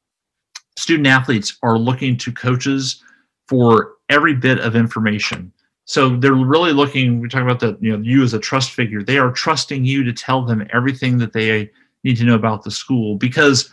student 0.78 1.08
athletes 1.08 1.58
are 1.64 1.78
looking 1.78 2.16
to 2.18 2.32
coaches 2.32 3.04
for 3.48 3.94
every 4.10 4.34
bit 4.34 4.60
of 4.60 4.76
information. 4.76 5.52
So 5.86 6.16
they're 6.16 6.34
really 6.34 6.74
looking, 6.74 7.20
we're 7.20 7.28
talking 7.28 7.48
about 7.48 7.60
the, 7.60 7.78
you 7.82 7.92
know, 7.92 8.04
you 8.04 8.24
as 8.24 8.34
a 8.34 8.40
trust 8.40 8.72
figure. 8.72 9.04
They 9.04 9.18
are 9.18 9.32
trusting 9.32 9.84
you 9.84 10.04
to 10.04 10.14
tell 10.14 10.46
them 10.46 10.68
everything 10.72 11.18
that 11.18 11.34
they 11.34 11.70
need 12.04 12.18
to 12.18 12.24
know 12.24 12.36
about 12.36 12.64
the 12.64 12.72
school 12.72 13.18
because 13.18 13.70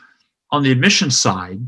on 0.51 0.63
the 0.63 0.73
admission 0.73 1.11
side, 1.11 1.61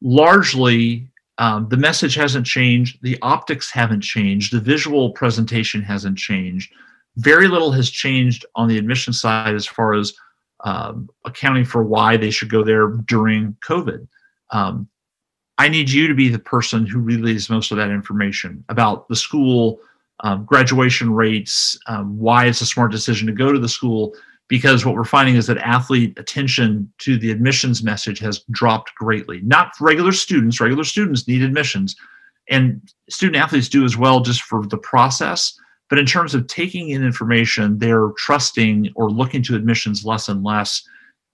largely 0.00 1.08
um, 1.38 1.68
the 1.68 1.76
message 1.76 2.14
hasn't 2.14 2.46
changed, 2.46 2.98
the 3.02 3.18
optics 3.22 3.70
haven't 3.70 4.02
changed, 4.02 4.52
the 4.52 4.60
visual 4.60 5.10
presentation 5.10 5.82
hasn't 5.82 6.18
changed. 6.18 6.72
Very 7.16 7.48
little 7.48 7.72
has 7.72 7.90
changed 7.90 8.46
on 8.54 8.68
the 8.68 8.78
admission 8.78 9.12
side 9.12 9.54
as 9.54 9.66
far 9.66 9.94
as 9.94 10.14
um, 10.64 11.08
accounting 11.24 11.64
for 11.64 11.82
why 11.82 12.16
they 12.16 12.30
should 12.30 12.50
go 12.50 12.62
there 12.62 12.88
during 12.88 13.56
COVID. 13.66 14.06
Um, 14.50 14.88
I 15.58 15.68
need 15.68 15.90
you 15.90 16.08
to 16.08 16.14
be 16.14 16.28
the 16.28 16.38
person 16.38 16.86
who 16.86 16.98
relays 16.98 17.50
most 17.50 17.70
of 17.70 17.76
that 17.76 17.90
information 17.90 18.64
about 18.68 19.08
the 19.08 19.16
school, 19.16 19.80
um, 20.20 20.44
graduation 20.44 21.12
rates, 21.12 21.78
um, 21.86 22.18
why 22.18 22.46
it's 22.46 22.60
a 22.60 22.66
smart 22.66 22.90
decision 22.90 23.26
to 23.26 23.32
go 23.32 23.52
to 23.52 23.58
the 23.58 23.68
school. 23.68 24.14
Because 24.48 24.84
what 24.84 24.94
we're 24.94 25.04
finding 25.04 25.36
is 25.36 25.46
that 25.46 25.58
athlete 25.58 26.18
attention 26.18 26.92
to 26.98 27.16
the 27.16 27.30
admissions 27.30 27.82
message 27.82 28.18
has 28.18 28.44
dropped 28.50 28.94
greatly. 28.96 29.40
Not 29.42 29.72
regular 29.80 30.12
students, 30.12 30.60
regular 30.60 30.84
students 30.84 31.26
need 31.26 31.42
admissions, 31.42 31.96
and 32.50 32.82
student 33.08 33.36
athletes 33.36 33.68
do 33.68 33.84
as 33.84 33.96
well 33.96 34.20
just 34.20 34.42
for 34.42 34.66
the 34.66 34.78
process. 34.78 35.58
But 35.88 35.98
in 35.98 36.06
terms 36.06 36.34
of 36.34 36.46
taking 36.46 36.90
in 36.90 37.04
information, 37.04 37.78
they're 37.78 38.10
trusting 38.16 38.90
or 38.94 39.10
looking 39.10 39.42
to 39.44 39.56
admissions 39.56 40.04
less 40.04 40.28
and 40.28 40.42
less. 40.42 40.82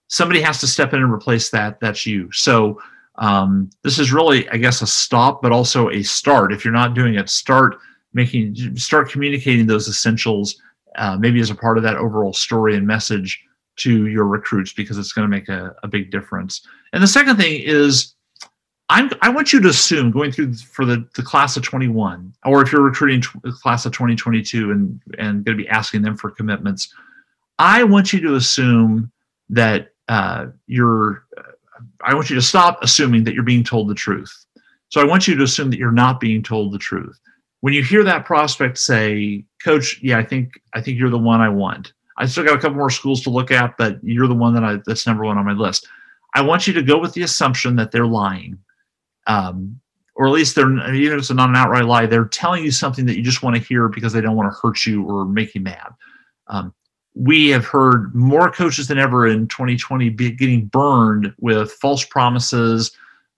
Somebody 0.07 0.41
has 0.41 0.59
to 0.59 0.67
step 0.67 0.93
in 0.93 1.01
and 1.01 1.11
replace 1.11 1.49
that. 1.49 1.79
That's 1.79 2.05
you. 2.05 2.31
So 2.31 2.79
um, 3.19 3.69
this 3.83 3.99
is 3.99 4.13
really, 4.13 4.49
I 4.49 4.57
guess, 4.57 4.81
a 4.81 4.87
stop, 4.87 5.41
but 5.41 5.51
also 5.51 5.89
a 5.89 6.01
start. 6.01 6.53
If 6.53 6.63
you're 6.63 6.73
not 6.73 6.93
doing 6.93 7.15
it, 7.15 7.29
start 7.29 7.75
making, 8.13 8.77
start 8.77 9.11
communicating 9.11 9.67
those 9.67 9.87
essentials, 9.87 10.59
uh, 10.95 11.17
maybe 11.17 11.41
as 11.41 11.49
a 11.49 11.55
part 11.55 11.77
of 11.77 11.83
that 11.83 11.97
overall 11.97 12.33
story 12.33 12.75
and 12.75 12.87
message 12.87 13.43
to 13.75 14.07
your 14.07 14.25
recruits 14.25 14.73
because 14.73 14.97
it's 14.97 15.11
going 15.11 15.29
to 15.29 15.29
make 15.29 15.49
a, 15.49 15.75
a 15.83 15.87
big 15.87 16.11
difference. 16.11 16.65
And 16.93 17.03
the 17.03 17.07
second 17.07 17.35
thing 17.35 17.61
is, 17.61 18.15
I'm, 18.87 19.11
I 19.21 19.29
want 19.29 19.53
you 19.53 19.59
to 19.61 19.69
assume 19.69 20.11
going 20.11 20.31
through 20.31 20.53
for 20.55 20.85
the, 20.85 21.07
the 21.15 21.21
class 21.21 21.57
of 21.57 21.63
21, 21.63 22.33
or 22.45 22.61
if 22.61 22.71
you're 22.71 22.81
recruiting 22.81 23.21
the 23.43 23.51
class 23.51 23.85
of 23.85 23.91
2022 23.91 24.71
and, 24.71 24.99
and 25.17 25.43
going 25.45 25.57
to 25.57 25.63
be 25.63 25.69
asking 25.69 26.01
them 26.01 26.17
for 26.17 26.31
commitments, 26.31 26.93
I 27.59 27.83
want 27.83 28.13
you 28.13 28.21
to 28.21 28.35
assume 28.35 29.11
that 29.49 29.89
uh, 30.07 30.47
you're 30.65 31.25
I 32.03 32.13
want 32.13 32.29
you 32.29 32.35
to 32.35 32.41
stop 32.41 32.79
assuming 32.81 33.23
that 33.25 33.33
you're 33.33 33.43
being 33.43 33.63
told 33.63 33.89
the 33.89 33.95
truth. 33.95 34.45
So 34.89 35.01
I 35.01 35.05
want 35.05 35.27
you 35.27 35.35
to 35.35 35.43
assume 35.43 35.69
that 35.69 35.79
you're 35.79 35.91
not 35.91 36.19
being 36.19 36.41
told 36.41 36.71
the 36.71 36.77
truth. 36.77 37.19
When 37.61 37.73
you 37.73 37.83
hear 37.83 38.03
that 38.03 38.25
prospect 38.25 38.77
say, 38.77 39.45
"Coach, 39.63 39.99
yeah, 40.01 40.17
I 40.17 40.23
think 40.23 40.59
I 40.73 40.81
think 40.81 40.97
you're 40.97 41.09
the 41.09 41.17
one 41.17 41.41
I 41.41 41.49
want. 41.49 41.93
I 42.17 42.25
still 42.25 42.43
got 42.43 42.57
a 42.57 42.59
couple 42.59 42.77
more 42.77 42.89
schools 42.89 43.21
to 43.21 43.29
look 43.29 43.51
at, 43.51 43.77
but 43.77 43.99
you're 44.01 44.27
the 44.27 44.35
one 44.35 44.53
that 44.53 44.63
I 44.63 44.79
that's 44.85 45.05
number 45.05 45.25
one 45.25 45.37
on 45.37 45.45
my 45.45 45.53
list." 45.53 45.87
I 46.35 46.41
want 46.41 46.67
you 46.67 46.73
to 46.73 46.83
go 46.83 46.97
with 46.99 47.13
the 47.13 47.23
assumption 47.23 47.75
that 47.77 47.91
they're 47.91 48.05
lying, 48.05 48.57
um, 49.27 49.79
or 50.15 50.27
at 50.27 50.33
least 50.33 50.55
they're 50.55 50.71
even 50.93 51.17
if 51.17 51.19
it's 51.19 51.31
not 51.31 51.49
an 51.49 51.55
outright 51.55 51.85
lie, 51.85 52.05
they're 52.05 52.25
telling 52.25 52.63
you 52.63 52.71
something 52.71 53.05
that 53.07 53.17
you 53.17 53.23
just 53.23 53.43
want 53.43 53.55
to 53.55 53.61
hear 53.61 53.87
because 53.89 54.13
they 54.13 54.21
don't 54.21 54.35
want 54.35 54.51
to 54.51 54.57
hurt 54.61 54.85
you 54.85 55.03
or 55.03 55.25
make 55.25 55.53
you 55.55 55.61
mad. 55.61 55.89
Um, 56.47 56.73
we 57.19 57.49
have 57.49 57.65
heard 57.65 58.15
more 58.15 58.49
coaches 58.49 58.87
than 58.87 58.97
ever 58.97 59.27
in 59.27 59.45
2020 59.49 60.07
be 60.09 60.31
getting 60.31 60.67
burned 60.67 61.33
with 61.37 61.69
false 61.73 62.05
promises 62.05 62.91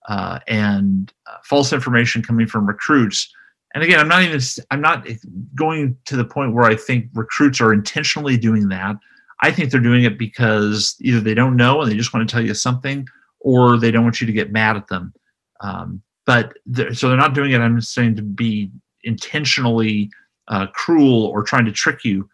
uh, 0.08 0.38
and 0.46 1.12
uh, 1.26 1.38
false 1.42 1.72
information 1.72 2.22
coming 2.22 2.46
from 2.46 2.64
recruits. 2.64 3.34
And 3.74 3.82
again, 3.82 3.98
I'm 3.98 4.06
not 4.06 4.22
even 4.22 4.40
I'm 4.70 4.80
not 4.80 5.08
going 5.56 5.96
to 6.04 6.16
the 6.16 6.24
point 6.24 6.54
where 6.54 6.64
I 6.64 6.76
think 6.76 7.08
recruits 7.12 7.60
are 7.60 7.72
intentionally 7.72 8.36
doing 8.36 8.68
that. 8.68 8.96
I 9.40 9.50
think 9.50 9.72
they're 9.72 9.80
doing 9.80 10.04
it 10.04 10.16
because 10.16 10.94
either 11.00 11.18
they 11.18 11.34
don't 11.34 11.56
know 11.56 11.80
and 11.80 11.90
they 11.90 11.96
just 11.96 12.14
want 12.14 12.28
to 12.28 12.32
tell 12.32 12.44
you 12.44 12.54
something, 12.54 13.04
or 13.40 13.78
they 13.78 13.90
don't 13.90 14.04
want 14.04 14.20
you 14.20 14.28
to 14.28 14.32
get 14.32 14.52
mad 14.52 14.76
at 14.76 14.86
them. 14.86 15.12
Um, 15.60 16.02
but 16.24 16.52
they're, 16.66 16.94
so 16.94 17.08
they're 17.08 17.18
not 17.18 17.34
doing 17.34 17.50
it. 17.50 17.58
I'm 17.58 17.80
saying 17.80 18.14
to 18.14 18.22
be 18.22 18.70
intentionally 19.02 20.08
uh, 20.46 20.68
cruel 20.68 21.24
or 21.24 21.42
trying 21.42 21.64
to 21.64 21.72
trick 21.72 22.04
you. 22.04 22.28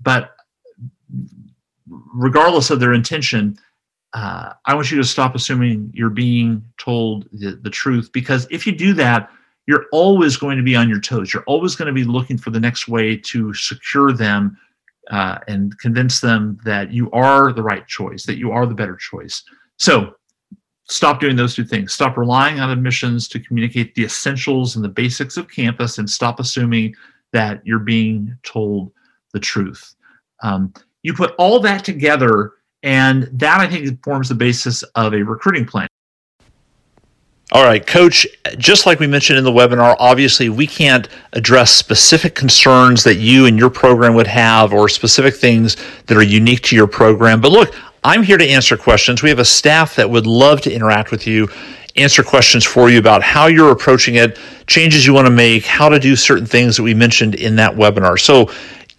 But 0.00 0.36
regardless 2.14 2.70
of 2.70 2.80
their 2.80 2.92
intention, 2.92 3.56
uh, 4.14 4.52
I 4.66 4.74
want 4.74 4.90
you 4.90 4.98
to 4.98 5.04
stop 5.04 5.34
assuming 5.34 5.90
you're 5.94 6.10
being 6.10 6.64
told 6.78 7.28
the, 7.32 7.58
the 7.62 7.70
truth 7.70 8.10
because 8.12 8.46
if 8.50 8.66
you 8.66 8.72
do 8.72 8.92
that, 8.94 9.30
you're 9.66 9.86
always 9.92 10.36
going 10.36 10.56
to 10.56 10.62
be 10.62 10.76
on 10.76 10.88
your 10.88 11.00
toes. 11.00 11.32
You're 11.32 11.44
always 11.44 11.76
going 11.76 11.86
to 11.86 11.92
be 11.92 12.04
looking 12.04 12.36
for 12.36 12.50
the 12.50 12.60
next 12.60 12.88
way 12.88 13.16
to 13.16 13.54
secure 13.54 14.12
them 14.12 14.58
uh, 15.10 15.38
and 15.48 15.78
convince 15.78 16.20
them 16.20 16.58
that 16.64 16.92
you 16.92 17.10
are 17.12 17.52
the 17.52 17.62
right 17.62 17.86
choice, 17.86 18.24
that 18.24 18.38
you 18.38 18.50
are 18.50 18.66
the 18.66 18.74
better 18.74 18.96
choice. 18.96 19.42
So 19.78 20.14
stop 20.88 21.20
doing 21.20 21.36
those 21.36 21.54
two 21.54 21.64
things. 21.64 21.92
Stop 21.92 22.16
relying 22.16 22.60
on 22.60 22.70
admissions 22.70 23.28
to 23.28 23.40
communicate 23.40 23.94
the 23.94 24.04
essentials 24.04 24.76
and 24.76 24.84
the 24.84 24.88
basics 24.88 25.36
of 25.36 25.50
campus 25.50 25.98
and 25.98 26.08
stop 26.08 26.40
assuming 26.40 26.94
that 27.32 27.64
you're 27.64 27.78
being 27.78 28.36
told 28.42 28.92
the 29.32 29.40
truth. 29.40 29.94
Um, 30.42 30.72
you 31.02 31.14
put 31.14 31.34
all 31.38 31.60
that 31.60 31.84
together, 31.84 32.52
and 32.82 33.28
that 33.32 33.60
I 33.60 33.68
think 33.68 34.02
forms 34.02 34.28
the 34.28 34.34
basis 34.34 34.82
of 34.82 35.14
a 35.14 35.22
recruiting 35.22 35.66
plan. 35.66 35.88
All 37.52 37.64
right, 37.64 37.86
coach, 37.86 38.26
just 38.56 38.86
like 38.86 38.98
we 38.98 39.06
mentioned 39.06 39.38
in 39.38 39.44
the 39.44 39.52
webinar, 39.52 39.94
obviously 39.98 40.48
we 40.48 40.66
can't 40.66 41.06
address 41.34 41.70
specific 41.70 42.34
concerns 42.34 43.04
that 43.04 43.16
you 43.16 43.44
and 43.44 43.58
your 43.58 43.68
program 43.68 44.14
would 44.14 44.26
have 44.26 44.72
or 44.72 44.88
specific 44.88 45.34
things 45.34 45.76
that 46.06 46.16
are 46.16 46.22
unique 46.22 46.62
to 46.62 46.76
your 46.76 46.86
program. 46.86 47.42
But 47.42 47.52
look, 47.52 47.74
I'm 48.04 48.22
here 48.22 48.38
to 48.38 48.48
answer 48.48 48.78
questions. 48.78 49.22
We 49.22 49.28
have 49.28 49.38
a 49.38 49.44
staff 49.44 49.94
that 49.96 50.08
would 50.08 50.26
love 50.26 50.62
to 50.62 50.72
interact 50.72 51.10
with 51.10 51.26
you, 51.26 51.46
answer 51.94 52.22
questions 52.22 52.64
for 52.64 52.88
you 52.88 52.98
about 52.98 53.22
how 53.22 53.48
you're 53.48 53.70
approaching 53.70 54.14
it, 54.14 54.38
changes 54.66 55.06
you 55.06 55.12
want 55.12 55.26
to 55.26 55.30
make, 55.30 55.66
how 55.66 55.90
to 55.90 55.98
do 55.98 56.16
certain 56.16 56.46
things 56.46 56.78
that 56.78 56.82
we 56.82 56.94
mentioned 56.94 57.34
in 57.34 57.54
that 57.56 57.74
webinar. 57.74 58.18
So 58.18 58.50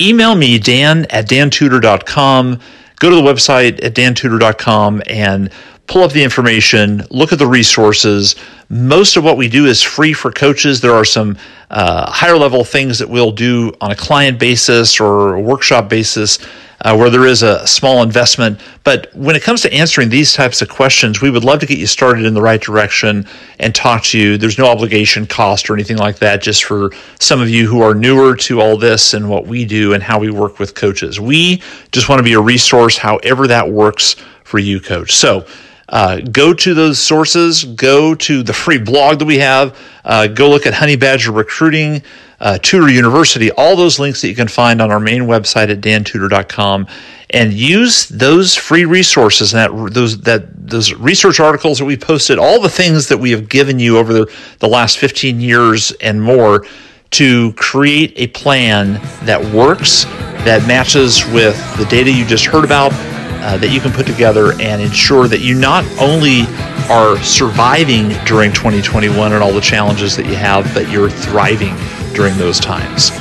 email 0.04 0.36
me, 0.36 0.60
dan 0.60 1.06
at 1.10 1.28
dantudor.com. 1.28 2.60
Go 3.00 3.10
to 3.10 3.16
the 3.16 3.22
website 3.22 3.84
at 3.84 3.94
dantudor.com 3.94 5.02
and 5.08 5.50
pull 5.88 6.04
up 6.04 6.12
the 6.12 6.24
information, 6.24 7.04
look 7.10 7.34
at 7.34 7.40
the 7.40 7.48
resources. 7.48 8.36
Most 8.70 9.18
of 9.18 9.24
what 9.24 9.38
we 9.38 9.48
do 9.48 9.66
is 9.66 9.82
free 9.82 10.14
for 10.14 10.32
coaches. 10.32 10.82
There 10.82 10.94
are 10.94 11.06
some 11.06 11.38
uh, 11.70 12.10
higher 12.10 12.38
level 12.38 12.64
things 12.64 13.00
that 13.00 13.10
we'll 13.10 13.32
do 13.32 13.74
on 13.82 13.92
a 13.92 13.96
client 13.96 14.40
basis 14.40 15.00
or 15.00 15.36
a 15.36 15.42
workshop 15.42 15.90
basis 15.90 16.40
uh, 16.84 16.96
where 16.96 17.10
there 17.10 17.26
is 17.26 17.44
a 17.44 17.66
small 17.66 18.04
investment. 18.04 18.60
But 18.84 19.10
when 19.16 19.36
it 19.36 19.42
comes 19.42 19.62
to 19.62 19.74
answering 19.74 20.10
these 20.10 20.34
types 20.34 20.62
of 20.62 20.70
questions, 20.70 21.22
we 21.22 21.30
would 21.30 21.44
love 21.44 21.60
to 21.60 21.66
get 21.66 21.78
you 21.78 21.88
started 21.88 22.26
in 22.26 22.34
the 22.34 22.42
right 22.42 22.62
direction 22.62 23.26
and 23.60 23.74
talk 23.74 24.04
to 24.04 24.20
you. 24.20 24.38
There's 24.38 24.58
no 24.58 24.68
obligation 24.68 25.26
cost 25.26 25.70
or 25.70 25.74
anything 25.74 25.98
like 25.98 26.20
that, 26.20 26.42
just 26.42 26.66
for 26.66 26.92
some 27.20 27.42
of 27.42 27.50
you 27.50 27.68
who 27.68 27.82
are 27.82 27.94
newer 27.94 28.36
to 28.38 28.60
all 28.60 28.78
this 28.78 29.14
and 29.14 29.30
what 29.30 29.48
we 29.48 29.66
do 29.66 29.94
and 29.94 30.04
how 30.04 30.20
we 30.20 30.30
work 30.30 30.60
with 30.60 30.76
coaches. 30.76 31.20
We 31.20 31.62
just 31.92 32.10
want 32.10 32.20
to 32.20 32.24
be 32.24 32.34
a 32.34 32.42
resource, 32.42 32.98
however 32.98 33.48
that 33.48 33.70
works 33.70 34.16
for 34.44 34.60
you, 34.60 34.80
coach. 34.80 35.16
So, 35.16 35.46
uh, 35.90 36.22
go 36.32 36.54
to 36.54 36.74
those 36.74 36.98
sources, 36.98 37.64
go 37.64 38.16
to 38.16 38.42
the 38.42 38.54
free 38.54 38.80
blog 38.80 39.20
that 39.20 39.26
we 39.26 39.38
have, 39.38 39.78
uh, 40.04 40.28
go 40.28 40.50
look 40.50 40.66
at 40.66 40.74
Honey 40.74 40.96
Badger 40.96 41.32
Recruiting 41.32 42.02
uh, 42.44 42.60
Tudor 42.62 42.92
University, 42.92 43.52
all 43.52 43.78
those 43.78 44.00
links 44.00 44.22
that 44.22 44.28
you 44.28 44.36
can 44.36 44.50
find 44.50 44.82
on 44.82 44.92
our 44.92 45.00
main 45.00 45.22
website 45.22 45.72
at 45.72 45.80
dantudor.com, 45.80 46.86
and 47.30 47.54
use 47.54 48.10
those 48.10 48.54
free 48.54 48.84
resources 48.84 49.54
and 49.54 49.62
that 49.62 49.94
those 49.94 50.20
that 50.22 50.68
those 50.68 50.94
research 50.94 51.40
articles 51.40 51.80
that 51.80 51.86
we 51.86 51.96
posted, 51.96 52.38
all 52.38 52.62
the 52.62 52.70
things 52.70 53.08
that 53.08 53.18
we 53.18 53.32
have 53.32 53.48
given 53.48 53.80
you 53.80 53.98
over 53.98 54.14
the, 54.14 54.32
the 54.60 54.68
last 54.68 54.98
15 54.98 55.40
years 55.40 55.92
and 55.94 56.22
more 56.22 56.66
to 57.12 57.54
create 57.54 58.12
a 58.18 58.28
plan 58.28 58.94
that 59.26 59.42
works, 59.54 60.04
that 60.44 60.68
matches 60.68 61.26
with 61.28 61.56
the 61.78 61.86
data 61.86 62.12
you 62.12 62.26
just 62.26 62.46
heard 62.46 62.66
about, 62.66 62.92
uh, 62.92 63.56
that 63.58 63.70
you 63.70 63.80
can 63.80 63.92
put 63.92 64.06
together 64.06 64.52
and 64.60 64.82
ensure 64.82 65.30
that 65.30 65.40
you 65.40 65.56
not 65.56 65.86
only 66.00 66.42
are 66.90 67.18
surviving 67.24 68.10
during 68.26 68.52
2021 68.52 69.32
and 69.32 69.42
all 69.42 69.54
the 69.54 69.62
challenges 69.62 70.18
that 70.18 70.26
you 70.26 70.36
have, 70.36 70.72
but 70.74 70.90
you're 70.90 71.10
thriving 71.10 71.76
during 72.14 72.38
those 72.38 72.60
times. 72.60 73.12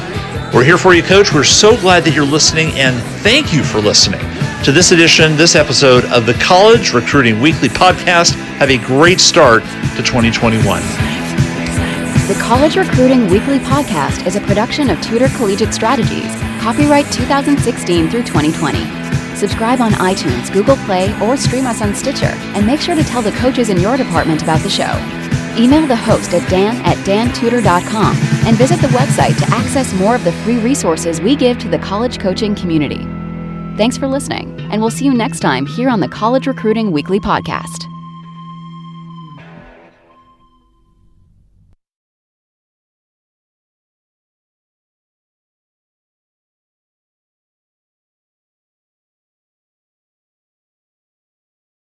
We're 0.54 0.64
here 0.64 0.78
for 0.78 0.92
you, 0.92 1.02
Coach. 1.02 1.32
We're 1.32 1.44
so 1.44 1.76
glad 1.80 2.04
that 2.04 2.14
you're 2.14 2.26
listening, 2.26 2.72
and 2.72 3.02
thank 3.22 3.52
you 3.52 3.64
for 3.64 3.80
listening 3.80 4.20
to 4.64 4.70
this 4.70 4.92
edition, 4.92 5.34
this 5.34 5.56
episode 5.56 6.04
of 6.06 6.26
the 6.26 6.34
College 6.34 6.92
Recruiting 6.92 7.40
Weekly 7.40 7.68
Podcast. 7.68 8.34
Have 8.58 8.70
a 8.70 8.78
great 8.78 9.18
start 9.18 9.62
to 9.96 10.02
2021. 10.02 10.82
The 12.28 12.38
College 12.40 12.76
Recruiting 12.76 13.28
Weekly 13.28 13.58
Podcast 13.58 14.26
is 14.26 14.36
a 14.36 14.40
production 14.42 14.90
of 14.90 15.00
Tudor 15.00 15.28
Collegiate 15.30 15.74
Strategies, 15.74 16.32
copyright 16.60 17.10
2016 17.10 18.10
through 18.10 18.22
2020. 18.22 18.78
Subscribe 19.34 19.80
on 19.80 19.92
iTunes, 19.92 20.52
Google 20.52 20.76
Play, 20.84 21.18
or 21.20 21.36
stream 21.36 21.66
us 21.66 21.82
on 21.82 21.94
Stitcher, 21.94 22.32
and 22.54 22.66
make 22.66 22.80
sure 22.80 22.94
to 22.94 23.02
tell 23.02 23.22
the 23.22 23.32
coaches 23.32 23.70
in 23.70 23.80
your 23.80 23.96
department 23.96 24.42
about 24.42 24.60
the 24.60 24.70
show. 24.70 24.92
Email 25.56 25.86
the 25.86 25.96
host 25.96 26.32
at 26.32 26.48
dan 26.48 26.76
at 26.82 26.96
dantudor.com 27.06 28.16
and 28.46 28.56
visit 28.56 28.80
the 28.80 28.88
website 28.88 29.38
to 29.38 29.54
access 29.54 29.92
more 29.94 30.14
of 30.14 30.24
the 30.24 30.32
free 30.32 30.58
resources 30.58 31.20
we 31.20 31.36
give 31.36 31.58
to 31.58 31.68
the 31.68 31.78
college 31.78 32.18
coaching 32.18 32.54
community. 32.54 33.06
Thanks 33.76 33.96
for 33.96 34.06
listening, 34.06 34.58
and 34.72 34.80
we'll 34.80 34.90
see 34.90 35.04
you 35.04 35.14
next 35.14 35.40
time 35.40 35.66
here 35.66 35.88
on 35.88 36.00
the 36.00 36.08
College 36.08 36.46
Recruiting 36.46 36.90
Weekly 36.90 37.20
Podcast. 37.20 37.91